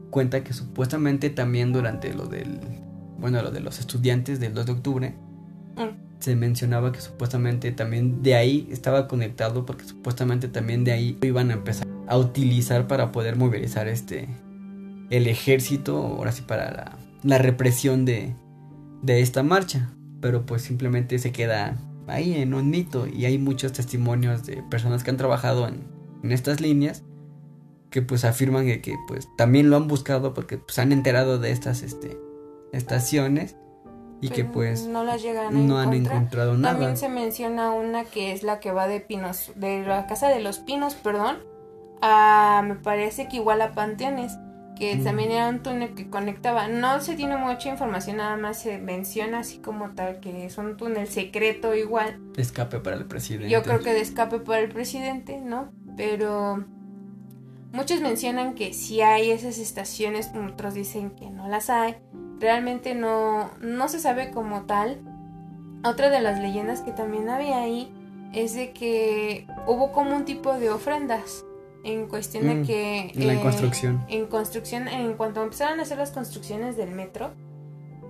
cuenta 0.09 0.43
que 0.43 0.51
supuestamente 0.51 1.29
también 1.29 1.71
durante 1.71 2.13
lo 2.13 2.25
del, 2.25 2.59
bueno, 3.17 3.41
lo 3.41 3.49
de 3.49 3.61
los 3.61 3.79
estudiantes 3.79 4.41
del 4.41 4.53
2 4.53 4.65
de 4.65 4.71
octubre, 4.73 5.15
Mm. 5.77 6.19
se 6.19 6.35
mencionaba 6.35 6.91
que 6.91 6.99
supuestamente 6.99 7.71
también 7.71 8.23
de 8.23 8.35
ahí 8.35 8.67
estaba 8.71 9.07
conectado 9.07 9.65
porque 9.65 9.85
supuestamente 9.85 10.49
también 10.49 10.83
de 10.83 10.91
ahí 10.91 11.17
iban 11.21 11.51
a 11.51 11.53
empezar 11.53 11.87
a 12.07 12.17
utilizar 12.17 12.87
para 12.87 13.13
poder 13.13 13.37
movilizar 13.37 13.87
este, 13.87 14.27
el 15.11 15.27
ejército, 15.27 15.97
ahora 15.97 16.33
sí 16.33 16.41
para 16.41 16.71
la, 16.71 16.97
la 17.23 17.37
represión 17.37 18.05
de, 18.05 18.35
de 19.01 19.21
esta 19.21 19.43
marcha, 19.43 19.89
pero 20.21 20.45
pues 20.45 20.61
simplemente 20.61 21.19
se 21.19 21.31
queda 21.31 21.77
ahí 22.07 22.35
en 22.35 22.53
un 22.53 22.69
mito 22.69 23.07
y 23.07 23.25
hay 23.25 23.37
muchos 23.37 23.73
testimonios 23.73 24.45
de 24.45 24.63
personas 24.63 25.03
que 25.03 25.11
han 25.11 25.17
trabajado 25.17 25.67
en, 25.67 25.87
en 26.23 26.31
estas 26.31 26.61
líneas 26.61 27.03
que 27.89 28.01
pues 28.01 28.25
afirman 28.25 28.65
que, 28.65 28.81
que, 28.81 28.95
pues 29.07 29.27
también 29.37 29.69
lo 29.69 29.77
han 29.77 29.87
buscado 29.87 30.33
porque 30.33 30.57
pues 30.57 30.77
han 30.79 30.91
enterado 30.91 31.39
de 31.39 31.51
estas 31.51 31.83
este, 31.83 32.17
estaciones 32.73 33.55
y 34.19 34.29
que 34.29 34.45
pues 34.45 34.87
no 34.87 35.03
las 35.03 35.21
llegan 35.21 35.47
a 35.47 35.51
no 35.51 35.77
han 35.77 35.93
encontrado 35.93 36.57
nada. 36.57 36.73
También 36.73 36.97
se 36.97 37.07
menciona 37.07 37.71
una 37.71 38.03
que 38.03 38.31
es 38.31 38.43
la 38.43 38.59
que 38.59 38.71
va 38.71 38.87
de 38.87 38.99
Pinos, 38.99 39.51
de 39.55 39.83
la 39.83 40.07
casa 40.07 40.29
de 40.29 40.41
los 40.41 40.59
Pinos, 40.59 40.95
perdón, 40.95 41.37
a 42.01 42.63
me 42.65 42.75
parece 42.75 43.27
que 43.27 43.37
igual 43.37 43.61
a 43.61 43.73
Panteones, 43.73 44.37
que 44.77 44.95
también 44.97 45.31
era 45.31 45.49
un 45.49 45.63
túnel 45.63 45.93
que 45.93 46.09
conectaba. 46.09 46.67
No 46.67 47.01
se 47.01 47.15
tiene 47.15 47.37
mucha 47.37 47.69
información, 47.69 48.17
nada 48.17 48.37
más 48.37 48.61
se 48.61 48.77
menciona 48.77 49.39
así 49.39 49.59
como 49.59 49.91
tal 49.91 50.19
que 50.19 50.45
es 50.45 50.57
un 50.57 50.77
túnel 50.77 51.07
secreto 51.07 51.73
igual. 51.75 52.19
Escape 52.35 52.79
para 52.79 52.95
el 52.95 53.05
presidente. 53.05 53.49
Yo 53.49 53.63
creo 53.63 53.79
que 53.79 53.93
de 53.93 54.01
escape 54.01 54.39
para 54.39 54.59
el 54.59 54.69
presidente, 54.69 55.39
¿no? 55.39 55.71
Pero 55.95 56.65
muchos 57.71 58.01
mencionan 58.01 58.53
que 58.53 58.73
sí 58.73 59.01
hay 59.01 59.31
esas 59.31 59.57
estaciones, 59.57 60.31
otros 60.35 60.73
dicen 60.73 61.11
que 61.11 61.29
no 61.29 61.47
las 61.47 61.69
hay. 61.69 61.95
Realmente 62.39 62.93
no, 62.93 63.51
no 63.61 63.89
se 63.89 63.99
sabe 63.99 64.31
como 64.31 64.63
tal. 64.63 65.01
Otra 65.83 66.09
de 66.09 66.21
las 66.21 66.39
leyendas 66.39 66.81
que 66.81 66.91
también 66.91 67.29
había 67.29 67.57
ahí 67.57 67.91
es 68.33 68.53
de 68.53 68.73
que 68.73 69.47
hubo 69.65 69.91
como 69.91 70.15
un 70.15 70.25
tipo 70.25 70.53
de 70.59 70.69
ofrendas 70.69 71.45
en 71.87 72.07
cuestión 72.07 72.45
Mm, 72.45 72.47
de 72.61 72.67
que... 72.67 72.99
en 73.15 73.27
la 73.27 73.33
eh, 73.33 73.39
construcción. 73.41 74.03
en 74.09 74.25
construcción, 74.27 74.87
en 74.87 75.13
cuanto 75.15 75.41
empezaron 75.43 75.79
a 75.79 75.83
hacer 75.83 75.97
las 75.97 76.11
construcciones 76.11 76.75
del 76.77 76.91
metro, 76.91 77.31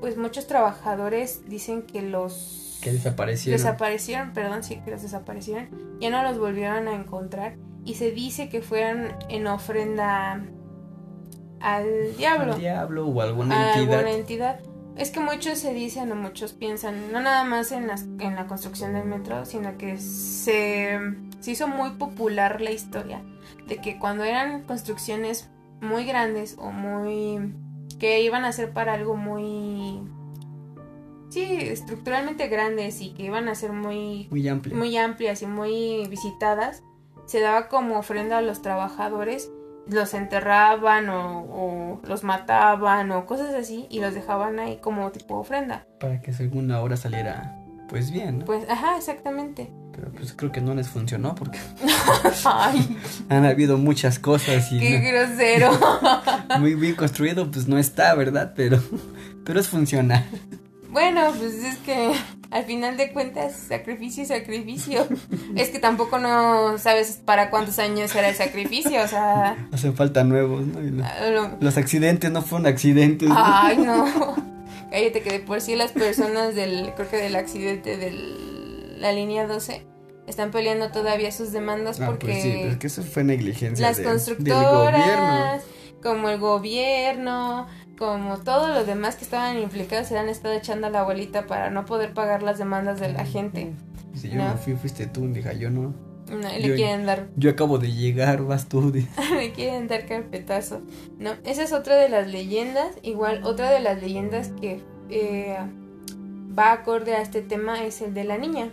pues 0.02 0.18
muchos 0.18 0.48
trabajadores 0.48 1.48
dicen 1.48 1.82
que 1.84 2.02
los 2.02 2.80
Que 2.82 2.92
desaparecieron. 2.92 3.58
desaparecieron, 3.58 4.34
perdón, 4.34 4.64
sí, 4.64 4.78
que 4.84 4.92
los 4.92 5.02
desaparecieron, 5.02 5.70
ya 6.00 6.10
no 6.10 6.22
los 6.24 6.38
volvieron 6.38 6.88
a 6.88 6.94
encontrar 6.96 7.56
y 7.86 7.94
se 7.96 8.12
dice 8.12 8.50
que 8.50 8.62
fueron 8.62 9.14
en 9.30 9.48
ofrenda 9.48 10.44
al 11.60 12.16
diablo, 12.18 12.54
Al 12.54 12.60
diablo 12.60 13.08
o 13.08 13.22
alguna 13.22 13.56
a 13.74 13.74
entidad. 13.80 14.00
alguna 14.00 14.16
entidad. 14.16 14.60
Es 14.98 15.12
que 15.12 15.20
muchos 15.20 15.60
se 15.60 15.74
dicen 15.74 16.12
o 16.12 16.16
muchos 16.16 16.54
piensan, 16.54 17.12
no 17.12 17.22
nada 17.22 17.44
más 17.44 17.72
en, 17.72 17.88
las, 17.88 18.04
en 18.20 18.36
la 18.36 18.48
construcción 18.48 18.94
del 18.94 19.06
metro, 19.06 19.46
sino 19.46 19.78
que 19.78 19.98
se, 20.00 21.00
se 21.40 21.52
hizo 21.52 21.68
muy 21.68 21.92
popular 21.92 22.62
la 22.62 22.72
historia 22.72 23.22
de 23.68 23.78
que 23.78 24.00
cuando 24.00 24.24
eran 24.24 24.64
construcciones 24.64 25.50
muy 25.82 26.06
grandes 26.06 26.56
o 26.58 26.72
muy... 26.72 27.54
que 28.00 28.22
iban 28.22 28.44
a 28.44 28.52
ser 28.52 28.74
para 28.74 28.94
algo 28.94 29.16
muy... 29.16 30.02
sí, 31.30 31.44
estructuralmente 31.44 32.48
grandes 32.48 33.00
y 33.02 33.12
que 33.14 33.24
iban 33.24 33.48
a 33.50 33.56
ser 33.56 33.74
muy, 33.74 34.28
Muy 34.32 34.98
amplias. 34.98 35.42
y 35.44 35.46
muy 35.46 36.08
visitadas, 36.10 36.82
se 37.26 37.40
daba 37.40 37.68
como 37.68 38.00
ofrenda 38.00 38.40
a 38.40 38.42
los 38.42 38.64
trabajadores, 38.64 39.52
los 39.90 40.14
enterraban 40.14 41.10
o, 41.10 41.40
o 41.42 42.02
los 42.08 42.24
mataban 42.24 43.12
o 43.12 43.26
cosas 43.26 43.54
así 43.56 43.88
y 43.90 44.00
los 44.00 44.14
dejaban 44.14 44.60
ahí 44.60 44.78
como 44.78 45.12
tipo 45.12 45.36
ofrenda. 45.38 45.86
Para 46.00 46.22
que 46.22 46.34
según 46.34 46.68
la 46.68 46.82
hora 46.82 46.98
saliera, 46.98 47.56
pues 47.90 48.12
bien, 48.12 48.40
¿no? 48.40 48.46
Pues, 48.46 48.70
ajá, 48.70 48.98
exactamente. 48.98 49.72
Pero 49.94 50.12
pues 50.12 50.34
creo 50.34 50.52
que 50.52 50.62
no 50.62 50.76
les 50.76 50.90
funcionó 50.90 51.34
porque 51.34 51.58
Ay, 52.46 52.98
han 53.30 53.46
habido 53.46 53.78
muchas 53.78 54.20
cosas 54.20 54.72
y 54.72 54.80
qué 54.80 55.00
no- 55.00 55.08
grosero. 55.28 55.72
muy 56.60 56.76
bien 56.76 56.94
construido, 56.96 57.50
pues 57.50 57.68
no 57.68 57.78
está, 57.80 58.14
¿verdad? 58.14 58.54
Pero, 58.56 58.80
pero 59.44 59.60
es 59.60 59.68
funcional. 59.68 60.24
Bueno, 61.00 61.32
pues 61.38 61.54
es 61.64 61.78
que 61.80 62.12
al 62.50 62.64
final 62.66 62.98
de 62.98 63.12
cuentas, 63.12 63.54
sacrificio 63.68 64.24
y 64.24 64.26
sacrificio. 64.26 65.08
Es 65.56 65.70
que 65.70 65.80
tampoco 65.80 66.18
no 66.20 66.78
sabes 66.78 67.20
para 67.26 67.50
cuántos 67.50 67.78
años 67.80 68.14
era 68.16 68.30
el 68.30 68.36
sacrificio, 68.36 69.02
o 69.04 69.08
sea... 69.08 69.56
Hacen 69.72 69.96
falta 69.96 70.24
nuevos, 70.24 70.66
¿no? 70.66 70.82
Y 70.82 70.90
lo- 70.92 71.04
lo- 71.32 71.58
Los 71.60 71.78
accidentes 71.78 72.32
no 72.32 72.42
fueron 72.42 72.68
accidentes. 72.68 73.28
¿no? 73.30 73.36
Ay, 73.38 73.78
no. 73.90 74.36
Cállate 74.92 75.22
que 75.22 75.32
de 75.32 75.40
por 75.40 75.62
sí 75.62 75.76
las 75.76 75.92
personas 75.92 76.56
del, 76.56 76.94
creo 76.96 77.10
que 77.10 77.18
del 77.18 77.36
accidente 77.36 77.98
de 77.98 78.12
la 78.98 79.12
línea 79.12 79.46
12 79.48 79.86
están 80.28 80.52
peleando 80.52 80.90
todavía 80.92 81.32
sus 81.32 81.52
demandas 81.52 82.00
Ah, 82.02 82.08
porque 82.08 82.28
pues 82.28 82.42
sí, 82.44 82.54
pero 82.62 82.72
es 82.72 82.78
que 82.78 82.88
eso 82.88 83.04
fue 83.04 83.24
negligencia 83.24 83.86
las 83.88 83.98
de- 83.98 84.04
del 84.04 84.14
gobierno. 84.14 84.64
constructoras, 84.72 85.64
como 86.02 86.30
el 86.30 86.40
gobierno, 86.40 87.68
como 87.98 88.38
todos 88.38 88.70
los 88.70 88.86
demás 88.88 89.16
que 89.16 89.24
estaban 89.24 89.58
implicados 89.58 90.08
se 90.08 90.18
han 90.18 90.30
estado 90.30 90.54
echando 90.54 90.88
a 90.88 90.90
la 90.90 91.02
abuelita 91.02 91.48
para 91.48 91.70
no 91.70 91.86
poder 91.86 92.14
pagar 92.14 92.44
las 92.44 92.58
demandas 92.58 93.00
de 93.00 93.12
la 93.12 93.26
gente. 93.26 93.74
Si 94.14 94.30
yo 94.30 94.36
No. 94.38 94.50
no 94.50 94.58
fui, 94.58 94.76
fuiste 94.76 95.08
tú, 95.08 95.26
hija, 95.26 95.54
yo 95.54 95.70
no. 95.70 95.94
No, 96.30 96.40
y 96.58 96.62
Yo- 96.62 96.68
le 96.70 96.76
quieren 96.76 97.06
dar 97.06 97.28
Yo 97.38 97.50
acabo 97.50 97.78
de 97.78 97.92
llegar, 97.92 98.44
vas 98.44 98.68
tú. 98.68 98.92
le 98.92 99.52
quieren 99.54 99.88
dar 99.88 100.06
carpetazo. 100.06 100.82
No, 101.18 101.32
esa 101.46 101.64
es 101.64 101.72
otra 101.74 101.96
de 101.96 102.10
las 102.10 102.28
leyendas. 102.28 102.88
Igual, 103.02 103.44
otra 103.46 103.72
de 103.72 103.80
las 103.80 104.02
leyendas 104.02 104.50
que 104.60 104.82
eh, 105.10 105.56
va 106.58 106.74
acorde 106.74 107.16
a 107.16 107.22
este 107.22 107.42
tema 107.42 107.84
es 107.84 108.02
el 108.02 108.14
de 108.14 108.24
la 108.26 108.38
niña. 108.38 108.72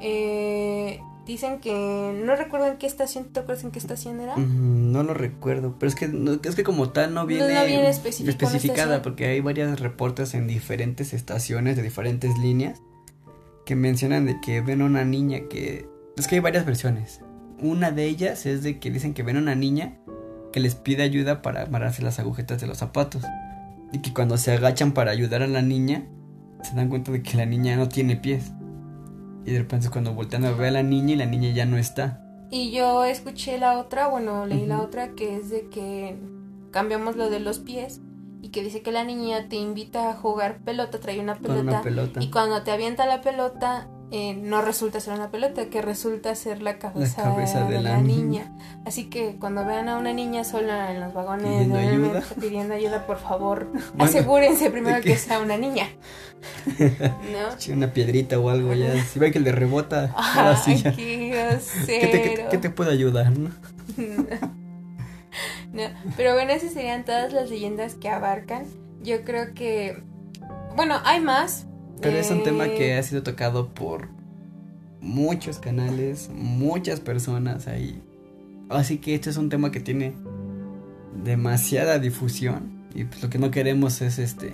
Eh, 0.00 1.00
dicen 1.26 1.60
que. 1.60 2.20
No 2.24 2.34
recuerdo 2.36 2.66
en 2.66 2.76
qué 2.78 2.86
estación. 2.86 3.26
¿Te 3.32 3.40
acuerdas 3.40 3.64
en 3.64 3.70
qué 3.70 3.78
estación 3.78 4.20
era? 4.20 4.36
Mm, 4.36 4.92
No 4.92 5.02
lo 5.02 5.14
recuerdo, 5.14 5.76
pero 5.78 5.88
es 5.88 5.94
que, 5.94 6.08
no- 6.08 6.38
es 6.42 6.54
que 6.54 6.64
como 6.64 6.90
tal 6.90 7.14
no 7.14 7.26
viene, 7.26 7.54
no 7.54 7.64
viene 7.66 7.88
especificada 7.88 9.02
porque 9.02 9.26
hay 9.26 9.40
varios 9.40 9.78
reportes 9.80 10.34
en 10.34 10.46
diferentes 10.46 11.12
estaciones 11.12 11.76
de 11.76 11.82
diferentes 11.82 12.36
líneas 12.38 12.80
que 13.64 13.76
mencionan 13.76 14.26
de 14.26 14.40
que 14.40 14.60
ven 14.60 14.82
a 14.82 14.86
una 14.86 15.04
niña 15.04 15.40
que... 15.48 15.88
Es 16.16 16.26
que 16.28 16.34
hay 16.36 16.40
varias 16.40 16.66
versiones. 16.66 17.20
Una 17.60 17.90
de 17.92 18.06
ellas 18.06 18.44
es 18.44 18.62
de 18.64 18.78
que 18.80 18.90
dicen 18.90 19.14
que 19.14 19.22
ven 19.22 19.36
a 19.36 19.38
una 19.40 19.54
niña 19.54 19.98
que 20.52 20.58
les 20.60 20.74
pide 20.74 21.02
ayuda 21.04 21.40
para 21.42 21.62
amarrarse 21.62 22.02
las 22.02 22.18
agujetas 22.18 22.60
de 22.60 22.66
los 22.66 22.78
zapatos. 22.78 23.22
Y 23.92 23.98
que 24.00 24.12
cuando 24.12 24.36
se 24.36 24.52
agachan 24.52 24.92
para 24.92 25.12
ayudar 25.12 25.42
a 25.42 25.46
la 25.46 25.62
niña, 25.62 26.04
se 26.62 26.74
dan 26.74 26.88
cuenta 26.88 27.12
de 27.12 27.22
que 27.22 27.36
la 27.36 27.46
niña 27.46 27.76
no 27.76 27.88
tiene 27.88 28.16
pies. 28.16 28.50
Y 29.44 29.52
de 29.52 29.58
repente 29.58 29.86
es 29.86 29.92
cuando 29.92 30.14
voltean 30.14 30.44
a 30.44 30.52
ver 30.52 30.68
a 30.68 30.70
la 30.70 30.82
niña 30.82 31.14
y 31.14 31.16
la 31.16 31.26
niña 31.26 31.50
ya 31.50 31.66
no 31.66 31.76
está. 31.76 32.20
Y 32.50 32.70
yo 32.70 33.04
escuché 33.04 33.58
la 33.58 33.78
otra, 33.78 34.08
bueno, 34.08 34.46
leí 34.46 34.66
la 34.66 34.80
otra 34.80 35.14
que 35.14 35.36
es 35.36 35.50
de 35.50 35.68
que 35.68 36.18
cambiamos 36.70 37.16
lo 37.16 37.30
de 37.30 37.40
los 37.40 37.58
pies. 37.58 38.00
Y 38.42 38.48
que 38.48 38.62
dice 38.62 38.82
que 38.82 38.90
la 38.90 39.04
niña 39.04 39.48
te 39.48 39.56
invita 39.56 40.10
a 40.10 40.14
jugar 40.14 40.58
pelota, 40.64 40.98
trae 40.98 41.20
una 41.20 41.36
pelota. 41.36 41.60
una 41.60 41.82
pelota. 41.82 42.20
Y 42.20 42.30
cuando 42.30 42.62
te 42.62 42.72
avienta 42.72 43.06
la 43.06 43.20
pelota, 43.20 43.88
eh, 44.14 44.34
no 44.34 44.60
resulta 44.62 45.00
ser 45.00 45.14
una 45.14 45.30
pelota, 45.30 45.66
que 45.66 45.80
resulta 45.82 46.34
ser 46.34 46.60
la 46.62 46.78
cabeza, 46.78 47.22
cabeza 47.22 47.64
de, 47.64 47.76
de 47.76 47.82
la, 47.82 47.90
la 47.94 48.02
niña. 48.02 48.52
Así 48.84 49.08
que 49.08 49.36
cuando 49.40 49.64
vean 49.64 49.88
a 49.88 49.96
una 49.98 50.12
niña 50.12 50.44
sola 50.44 50.92
en 50.92 51.00
los 51.00 51.14
vagones 51.14 51.46
Pidiendo 51.48 51.78
ayuda. 51.78 52.20
metro 52.20 52.36
pidiendo 52.40 52.74
ayuda, 52.74 53.06
por 53.06 53.18
favor, 53.18 53.68
Bueno, 53.94 54.04
asegúrense 54.04 54.70
primero 54.70 54.96
¿de 54.96 55.02
que 55.02 55.12
qué? 55.12 55.16
sea 55.16 55.40
una 55.40 55.56
niña. 55.56 55.88
¿No? 56.78 57.74
Una 57.74 57.92
piedrita 57.92 58.38
o 58.38 58.50
algo 58.50 58.74
ya. 58.74 59.02
Si 59.04 59.18
ve 59.18 59.30
que 59.32 59.40
le 59.40 59.50
rebota, 59.52 60.12
Ay, 60.16 60.76
ya. 60.76 60.92
qué 60.92 61.58
¿Qué 61.86 62.06
te, 62.06 62.46
qué- 62.50 62.58
te 62.58 62.70
puede 62.70 62.90
ayudar? 62.92 63.30
no? 63.38 63.50
No, 65.72 65.82
Pero 66.16 66.34
bueno, 66.34 66.52
esas 66.52 66.72
serían 66.72 67.04
todas 67.04 67.32
las 67.32 67.48
leyendas 67.48 67.94
que 67.94 68.08
abarcan. 68.10 68.66
Yo 69.02 69.24
creo 69.24 69.54
que. 69.54 70.02
Bueno, 70.76 70.96
hay 71.04 71.20
más. 71.20 71.66
Pero 72.02 72.16
es 72.18 72.32
un 72.32 72.42
tema 72.42 72.66
que 72.66 72.94
ha 72.94 73.02
sido 73.04 73.22
tocado 73.22 73.68
por 73.72 74.08
muchos 75.00 75.60
canales, 75.60 76.30
muchas 76.34 76.98
personas 76.98 77.68
ahí. 77.68 78.02
Así 78.68 78.98
que 78.98 79.14
este 79.14 79.30
es 79.30 79.36
un 79.36 79.48
tema 79.48 79.70
que 79.70 79.78
tiene 79.78 80.14
demasiada 81.24 82.00
difusión. 82.00 82.88
Y 82.92 83.04
pues 83.04 83.22
lo 83.22 83.30
que 83.30 83.38
no 83.38 83.52
queremos 83.52 84.02
es 84.02 84.18
este 84.18 84.52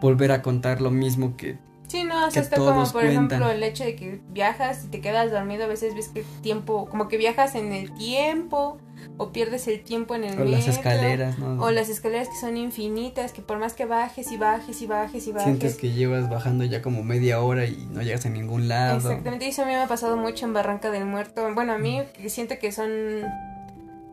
volver 0.00 0.32
a 0.32 0.42
contar 0.42 0.80
lo 0.80 0.90
mismo 0.90 1.36
que 1.36 1.56
Sí, 1.88 2.04
no, 2.04 2.26
o 2.26 2.30
sea, 2.30 2.42
que 2.42 2.44
está 2.46 2.56
como 2.56 2.82
por 2.82 2.92
cuentan. 2.92 3.12
ejemplo 3.12 3.50
el 3.50 3.62
hecho 3.62 3.84
de 3.84 3.94
que 3.94 4.20
viajas 4.30 4.84
y 4.84 4.88
te 4.88 5.00
quedas 5.00 5.30
dormido, 5.30 5.64
a 5.64 5.68
veces 5.68 5.94
ves 5.94 6.08
que 6.08 6.20
el 6.20 6.26
tiempo, 6.42 6.88
como 6.90 7.08
que 7.08 7.16
viajas 7.16 7.54
en 7.54 7.72
el 7.72 7.94
tiempo 7.94 8.78
o 9.18 9.30
pierdes 9.30 9.68
el 9.68 9.82
tiempo 9.82 10.14
en 10.14 10.24
el 10.24 10.40
o 10.40 10.44
las 10.44 10.66
metro, 10.66 10.72
escaleras, 10.72 11.38
¿no? 11.38 11.62
O 11.62 11.70
las 11.70 11.88
escaleras 11.88 12.28
que 12.28 12.34
son 12.36 12.56
infinitas, 12.56 13.32
que 13.32 13.40
por 13.40 13.58
más 13.58 13.74
que 13.74 13.84
bajes 13.84 14.32
y 14.32 14.36
bajes 14.36 14.82
y 14.82 14.86
bajes 14.86 15.26
y 15.26 15.32
bajes. 15.32 15.44
Sientes 15.44 15.76
que 15.76 15.92
llevas 15.92 16.28
bajando 16.28 16.64
ya 16.64 16.82
como 16.82 17.02
media 17.04 17.40
hora 17.40 17.66
y 17.66 17.86
no 17.92 18.02
llegas 18.02 18.26
a 18.26 18.30
ningún 18.30 18.66
lado. 18.68 18.96
Exactamente, 18.96 19.46
eso 19.46 19.62
a 19.62 19.66
mí 19.66 19.72
me 19.72 19.78
ha 19.78 19.86
pasado 19.86 20.16
mucho 20.16 20.44
en 20.44 20.52
Barranca 20.54 20.90
del 20.90 21.04
Muerto. 21.04 21.48
Bueno, 21.54 21.72
a 21.72 21.78
mí 21.78 22.02
que 22.16 22.28
siento 22.30 22.58
que 22.58 22.72
son. 22.72 22.90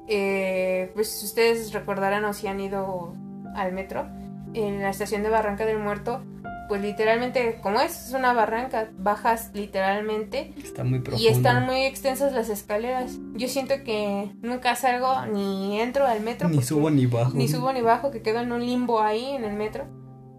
eh, 0.08 0.92
pues 0.94 1.24
ustedes 1.24 1.74
recordarán 1.74 2.26
o 2.26 2.34
si 2.34 2.48
han 2.48 2.60
ido 2.60 3.14
al 3.56 3.72
metro, 3.72 4.08
en 4.54 4.82
la 4.82 4.90
estación 4.90 5.24
de 5.24 5.30
Barranca 5.30 5.66
del 5.66 5.80
Muerto, 5.80 6.24
pues 6.68 6.82
literalmente, 6.82 7.60
como 7.62 7.80
es, 7.82 8.08
es 8.08 8.14
una 8.14 8.34
barranca, 8.34 8.90
bajas 8.98 9.52
literalmente 9.54 10.54
Está 10.64 10.84
muy 10.84 11.00
profundo. 11.00 11.24
y 11.24 11.28
están 11.28 11.66
muy 11.66 11.84
extensas 11.84 12.34
las 12.34 12.50
escaleras. 12.50 13.18
Yo 13.34 13.48
siento 13.48 13.76
que 13.84 14.32
nunca 14.42 14.76
salgo 14.76 15.26
ni 15.26 15.80
entro 15.80 16.06
al 16.06 16.22
metro. 16.22 16.48
Ni 16.50 16.62
subo 16.62 16.90
ni 16.90 17.06
bajo. 17.06 17.34
ni 17.36 17.48
subo 17.48 17.72
ni 17.74 17.82
bajo, 17.82 18.12
que 18.12 18.22
quedo 18.22 18.40
en 18.40 18.52
un 18.52 18.66
limbo 18.66 19.02
ahí 19.02 19.32
en 19.32 19.44
el 19.44 19.54
metro. 19.54 19.86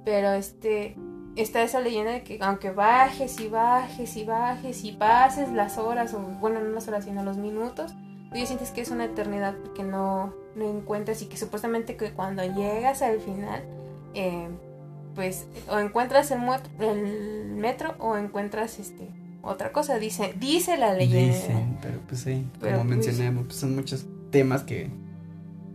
Pero 0.04 0.32
este 0.32 0.96
está 1.36 1.62
esa 1.62 1.80
leyenda 1.80 2.12
de 2.12 2.22
que 2.22 2.38
aunque 2.40 2.70
bajes 2.70 3.40
y 3.40 3.48
bajes 3.48 4.16
y 4.16 4.24
bajes 4.24 4.84
y 4.84 4.92
pases 4.92 5.50
las 5.50 5.78
horas, 5.78 6.14
o 6.14 6.20
bueno, 6.20 6.60
no 6.60 6.70
las 6.70 6.86
horas, 6.88 7.04
sino 7.04 7.22
los 7.22 7.36
minutos, 7.36 7.92
tú 8.30 8.38
ya 8.38 8.46
sientes 8.46 8.70
que 8.70 8.80
es 8.80 8.90
una 8.90 9.04
eternidad 9.06 9.54
porque 9.62 9.82
no, 9.82 10.34
no 10.54 10.70
encuentras 10.70 11.22
y 11.22 11.26
que 11.26 11.36
supuestamente 11.36 11.96
que 11.96 12.12
cuando 12.12 12.42
llegas 12.44 13.02
al 13.02 13.20
final, 13.20 13.64
eh, 14.14 14.48
pues 15.14 15.46
o 15.70 15.78
encuentras 15.78 16.30
el, 16.30 16.38
el 16.80 17.46
metro 17.54 17.94
o 17.98 18.16
encuentras 18.16 18.78
este 18.78 19.08
otra 19.46 19.72
cosa, 19.72 19.98
dice, 19.98 20.34
dice 20.40 20.78
la 20.78 20.94
leyenda. 20.94 21.34
Dicen, 21.36 21.76
pero 21.82 21.98
pues 22.08 22.22
sí, 22.22 22.46
Pero, 22.60 22.78
como 22.78 22.88
pues, 22.88 23.06
mencionamos, 23.06 23.44
pues 23.44 23.56
son 23.58 23.74
muchos 23.74 24.06
temas 24.30 24.62
que, 24.62 24.88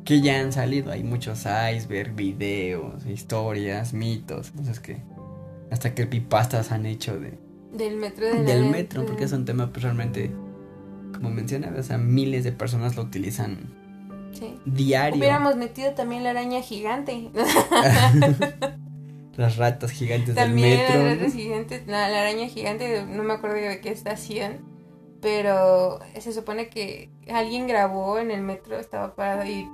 que 0.06 0.22
ya 0.22 0.40
han 0.40 0.52
salido. 0.52 0.92
Hay 0.92 1.04
muchos 1.04 1.46
iceberg, 1.76 2.16
videos, 2.16 3.06
historias, 3.06 3.94
mitos. 3.94 4.48
Entonces 4.50 4.80
que 4.80 4.98
hasta 5.70 5.94
que 5.94 6.08
pipastas 6.08 6.72
han 6.72 6.88
hecho 6.88 7.20
de, 7.20 7.38
Del 7.72 7.98
metro 7.98 8.26
de 8.26 8.42
del 8.44 8.64
la- 8.66 8.72
metro, 8.72 9.06
porque 9.06 9.26
es 9.26 9.32
un 9.34 9.46
tema 9.46 9.68
pues 9.72 9.84
realmente, 9.84 10.32
como 11.14 11.30
mencionaba, 11.30 11.80
o 11.80 11.84
sea, 11.84 12.00
miles 12.00 12.44
de 12.44 12.52
personas 12.52 12.96
lo 12.96 13.04
utilizan 13.04 13.78
Sí. 14.32 14.56
diario. 14.66 15.20
Hubiéramos 15.20 15.58
metido 15.58 15.92
también 15.94 16.24
la 16.24 16.32
araña 16.32 16.62
gigante. 16.62 17.30
Las 19.40 19.56
ratas 19.56 19.92
gigantes 19.92 20.36
También 20.36 20.70
del 20.72 20.80
metro. 20.80 21.00
la, 21.02 21.16
¿no? 21.16 21.22
rata 21.22 21.32
gigante, 21.32 21.84
no, 21.86 21.92
la 21.94 22.06
araña 22.08 22.48
gigante, 22.50 23.06
no 23.06 23.24
me 23.24 23.32
acuerdo 23.34 23.56
de 23.56 23.80
qué 23.80 23.90
estación, 23.90 24.66
pero 25.22 26.00
se 26.20 26.34
supone 26.34 26.68
que 26.68 27.10
alguien 27.32 27.66
grabó 27.66 28.20
en 28.20 28.32
el 28.32 28.42
metro, 28.42 28.78
estaba 28.78 29.16
parado 29.16 29.50
y 29.50 29.66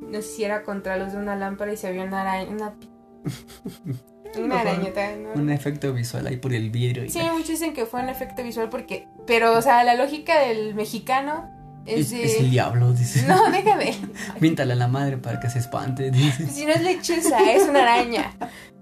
no 0.00 0.20
sé 0.20 0.22
si 0.22 0.42
era 0.42 0.64
contra 0.64 0.96
luz 0.96 1.12
de 1.12 1.18
una 1.18 1.36
lámpara 1.36 1.72
y 1.72 1.76
se 1.76 1.92
vio 1.92 2.02
una 2.02 2.22
araña, 2.22 2.50
una, 2.50 2.74
una 4.36 4.54
Mejor 4.56 4.66
arañota, 4.66 5.16
¿no? 5.16 5.40
Un 5.40 5.50
efecto 5.50 5.92
visual 5.92 6.26
ahí 6.26 6.38
por 6.38 6.52
el 6.52 6.70
vidrio. 6.70 7.04
y 7.04 7.10
Sí, 7.10 7.20
muchos 7.32 7.48
dicen 7.48 7.74
que 7.74 7.86
fue 7.86 8.00
un 8.00 8.08
efecto 8.08 8.42
visual 8.42 8.68
porque, 8.70 9.06
pero 9.24 9.56
o 9.56 9.62
sea, 9.62 9.84
la 9.84 9.94
lógica 9.94 10.40
del 10.40 10.74
mexicano 10.74 11.48
es, 11.86 12.00
es, 12.00 12.10
de... 12.10 12.24
es 12.24 12.40
el 12.40 12.50
diablo, 12.50 12.92
dice. 12.92 13.26
No, 13.26 13.50
déjame. 13.50 13.96
Píntale 14.40 14.72
a 14.72 14.76
la 14.76 14.88
madre 14.88 15.16
para 15.18 15.40
que 15.40 15.48
se 15.50 15.58
espante, 15.58 16.10
dice. 16.10 16.46
Si 16.48 16.64
no 16.66 16.72
es 16.72 16.82
lechuza, 16.82 17.50
es 17.52 17.62
una 17.68 17.82
araña, 17.82 18.32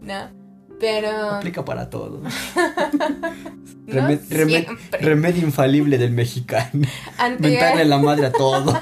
¿no? 0.01 0.45
Pero... 0.81 1.31
Aplica 1.31 1.65
para 1.65 1.89
todo. 1.89 2.21
remedio 3.87 5.43
infalible 5.45 5.99
del 5.99 6.11
mexicano. 6.13 6.87
Ante- 7.19 7.49
Mentarle 7.49 7.85
la 7.85 7.99
madre 7.99 8.27
a 8.27 8.33
todo. 8.33 8.81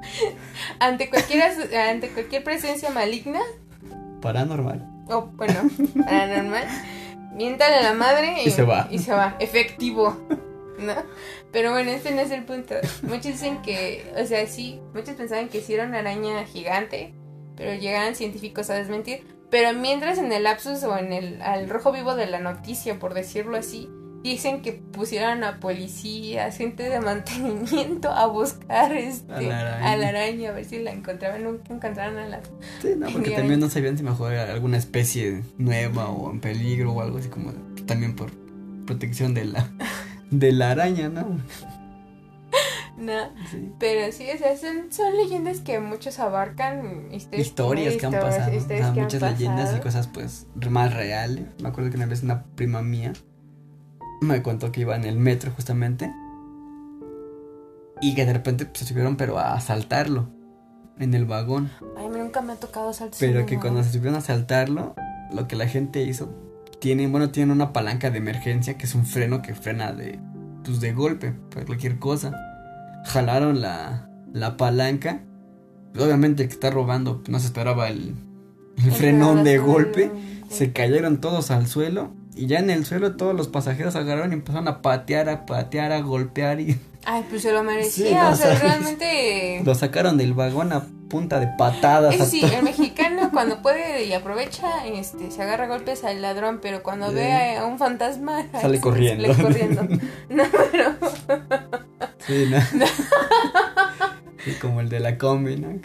ante 0.80 1.10
cualquier 1.10 1.42
ante 1.90 2.08
cualquier 2.08 2.42
presencia 2.42 2.90
maligna 2.90 3.40
Paranormal. 4.22 4.86
o 5.08 5.26
bueno 5.36 5.68
paranormal 6.04 6.64
miéntale 7.34 7.76
a 7.76 7.82
la 7.82 7.92
madre 7.92 8.42
Y 8.44 8.50
se 8.50 8.62
va. 8.62 8.88
Y 8.90 8.98
se 8.98 9.12
va, 9.12 9.36
efectivo. 9.40 10.16
¿No? 10.80 10.94
Pero 11.52 11.72
bueno, 11.72 11.90
este 11.90 12.12
no 12.12 12.20
es 12.20 12.30
el 12.30 12.44
punto. 12.44 12.74
Muchos 13.02 13.24
dicen 13.24 13.62
que, 13.62 14.10
o 14.20 14.26
sea, 14.26 14.46
sí, 14.46 14.80
muchos 14.94 15.14
pensaban 15.14 15.48
que 15.48 15.60
sí 15.60 15.74
era 15.74 15.84
una 15.86 15.98
araña 15.98 16.44
gigante, 16.44 17.14
pero 17.56 17.74
llegaron 17.74 18.14
científicos 18.14 18.70
a 18.70 18.74
desmentir. 18.74 19.26
Pero 19.50 19.72
mientras 19.78 20.18
en 20.18 20.32
el 20.32 20.44
lapsus 20.44 20.82
o 20.84 20.96
en 20.96 21.12
el 21.12 21.42
al 21.42 21.68
rojo 21.68 21.92
vivo 21.92 22.14
de 22.14 22.26
la 22.26 22.38
noticia, 22.38 22.98
por 22.98 23.14
decirlo 23.14 23.56
así, 23.56 23.88
dicen 24.22 24.62
que 24.62 24.72
pusieron 24.72 25.42
a 25.44 25.58
policías, 25.60 26.56
gente 26.56 26.88
de 26.88 27.00
mantenimiento 27.00 28.10
a 28.10 28.26
buscar 28.26 28.92
este, 28.92 29.32
A 29.32 29.40
la 29.40 29.60
araña. 29.60 29.92
a 29.92 29.96
la 29.96 30.08
araña, 30.08 30.50
a 30.50 30.52
ver 30.52 30.64
si 30.64 30.78
la 30.78 30.92
encontraban. 30.92 31.42
Nunca 31.44 31.74
encontraron 31.74 32.18
a 32.18 32.28
la. 32.28 32.40
Sí, 32.80 32.94
no, 32.96 33.10
porque 33.10 33.30
también 33.32 33.60
no 33.60 33.68
sabían 33.68 33.98
si 33.98 34.04
mejor 34.04 34.32
era 34.32 34.52
alguna 34.52 34.76
especie 34.76 35.42
nueva 35.58 36.08
o 36.10 36.30
en 36.30 36.40
peligro 36.40 36.92
o 36.92 37.00
algo 37.00 37.18
así 37.18 37.28
como 37.28 37.52
también 37.86 38.14
por 38.14 38.30
protección 38.86 39.34
de 39.34 39.46
la 39.46 39.68
de 40.30 40.52
la 40.52 40.70
araña, 40.70 41.08
¿no? 41.08 41.26
No. 42.96 43.30
Sí. 43.50 43.72
Pero 43.78 44.12
sí, 44.12 44.26
o 44.34 44.36
sea, 44.36 44.54
son, 44.58 44.92
son 44.92 45.16
leyendas 45.16 45.60
que 45.60 45.80
muchos 45.80 46.18
abarcan. 46.18 47.08
Historias, 47.10 47.46
Historias 47.46 47.96
que 47.96 48.06
han 48.06 48.12
pasado, 48.12 48.54
o 48.54 48.60
sea, 48.60 48.92
muchas 48.92 49.22
leyendas 49.22 49.74
y 49.74 49.80
cosas 49.80 50.06
pues 50.08 50.46
más 50.68 50.92
reales. 50.92 51.46
Me 51.62 51.68
acuerdo 51.68 51.88
que 51.88 51.96
una 51.96 52.04
vez 52.04 52.22
una 52.22 52.42
prima 52.42 52.82
mía 52.82 53.14
me 54.20 54.42
contó 54.42 54.70
que 54.70 54.82
iba 54.82 54.96
en 54.96 55.04
el 55.04 55.16
metro 55.16 55.50
justamente 55.52 56.12
y 58.02 58.14
que 58.14 58.26
de 58.26 58.34
repente 58.34 58.66
pues, 58.66 58.80
se 58.80 58.84
subieron 58.84 59.16
pero 59.16 59.38
a 59.38 59.54
asaltarlo 59.54 60.28
en 60.98 61.14
el 61.14 61.24
vagón. 61.24 61.70
Ay, 61.96 62.08
nunca 62.08 62.42
me 62.42 62.52
ha 62.52 62.56
tocado 62.56 62.92
saltos. 62.92 63.18
Pero 63.18 63.46
que 63.46 63.58
cuando 63.58 63.82
se 63.82 63.92
subieron 63.92 64.16
a 64.16 64.18
asaltarlo, 64.18 64.94
lo 65.32 65.48
que 65.48 65.56
la 65.56 65.66
gente 65.66 66.02
hizo, 66.02 66.30
tienen, 66.80 67.12
bueno, 67.12 67.30
tienen 67.30 67.50
una 67.52 67.72
palanca 67.72 68.10
de 68.10 68.18
emergencia 68.18 68.76
que 68.76 68.86
es 68.86 68.94
un 68.94 69.06
freno 69.06 69.42
que 69.42 69.54
frena 69.54 69.92
de, 69.92 70.18
pues 70.64 70.80
de 70.80 70.92
golpe, 70.92 71.32
por 71.50 71.64
cualquier 71.66 71.98
cosa. 71.98 72.32
Jalaron 73.06 73.60
la, 73.60 74.08
la 74.32 74.56
palanca. 74.56 75.22
Pues, 75.92 76.04
obviamente 76.04 76.42
el 76.42 76.48
que 76.48 76.54
está 76.54 76.70
robando 76.70 77.22
no 77.28 77.38
se 77.38 77.46
esperaba 77.46 77.88
el, 77.88 78.14
el 78.78 78.84
El 78.86 78.92
frenón 78.92 79.44
de 79.44 79.58
golpe. 79.58 80.10
Se 80.48 80.72
cayeron 80.72 81.20
todos 81.20 81.50
al 81.50 81.66
suelo. 81.66 82.12
Y 82.34 82.46
ya 82.46 82.58
en 82.58 82.70
el 82.70 82.84
suelo 82.86 83.16
todos 83.16 83.34
los 83.34 83.48
pasajeros 83.48 83.96
agarraron 83.96 84.30
y 84.30 84.34
empezaron 84.34 84.68
a 84.68 84.82
patear, 84.82 85.28
a 85.28 85.46
patear, 85.46 85.92
a 85.92 86.00
golpear 86.00 86.60
y 86.60 86.78
Ay, 87.04 87.24
pues 87.28 87.42
se 87.42 87.52
lo 87.52 87.62
merecía. 87.62 88.34
Sí, 88.34 88.42
o 88.42 88.46
sea, 88.46 88.58
realmente. 88.58 89.62
lo 89.64 89.74
sacaron 89.74 90.16
del 90.16 90.34
vagón 90.34 90.72
a 90.72 90.84
punta 91.08 91.40
de 91.40 91.48
patadas. 91.58 92.14
Eso 92.14 92.26
sí, 92.26 92.42
el 92.44 92.52
cuando 93.40 93.62
puede 93.62 94.04
y 94.04 94.12
aprovecha, 94.12 94.86
este, 94.86 95.30
se 95.30 95.42
agarra 95.42 95.66
golpes 95.66 96.04
al 96.04 96.20
ladrón, 96.22 96.58
pero 96.62 96.82
cuando 96.82 97.08
Sí. 97.08 97.14
ve 97.14 97.56
a 97.56 97.64
un 97.66 97.78
fantasma, 97.78 98.46
Sale 98.60 98.80
corriendo. 98.80 99.32
Sale 99.34 99.42
corriendo. 99.42 99.82
No, 100.28 100.44
pero 100.72 100.94
Sí, 102.26 102.46
¿no? 102.50 102.58
Sí, 104.44 104.52
como 104.60 104.80
el 104.80 104.88
de 104.88 105.00
la 105.00 105.18
combi, 105.18 105.56
¿no? 105.56 105.78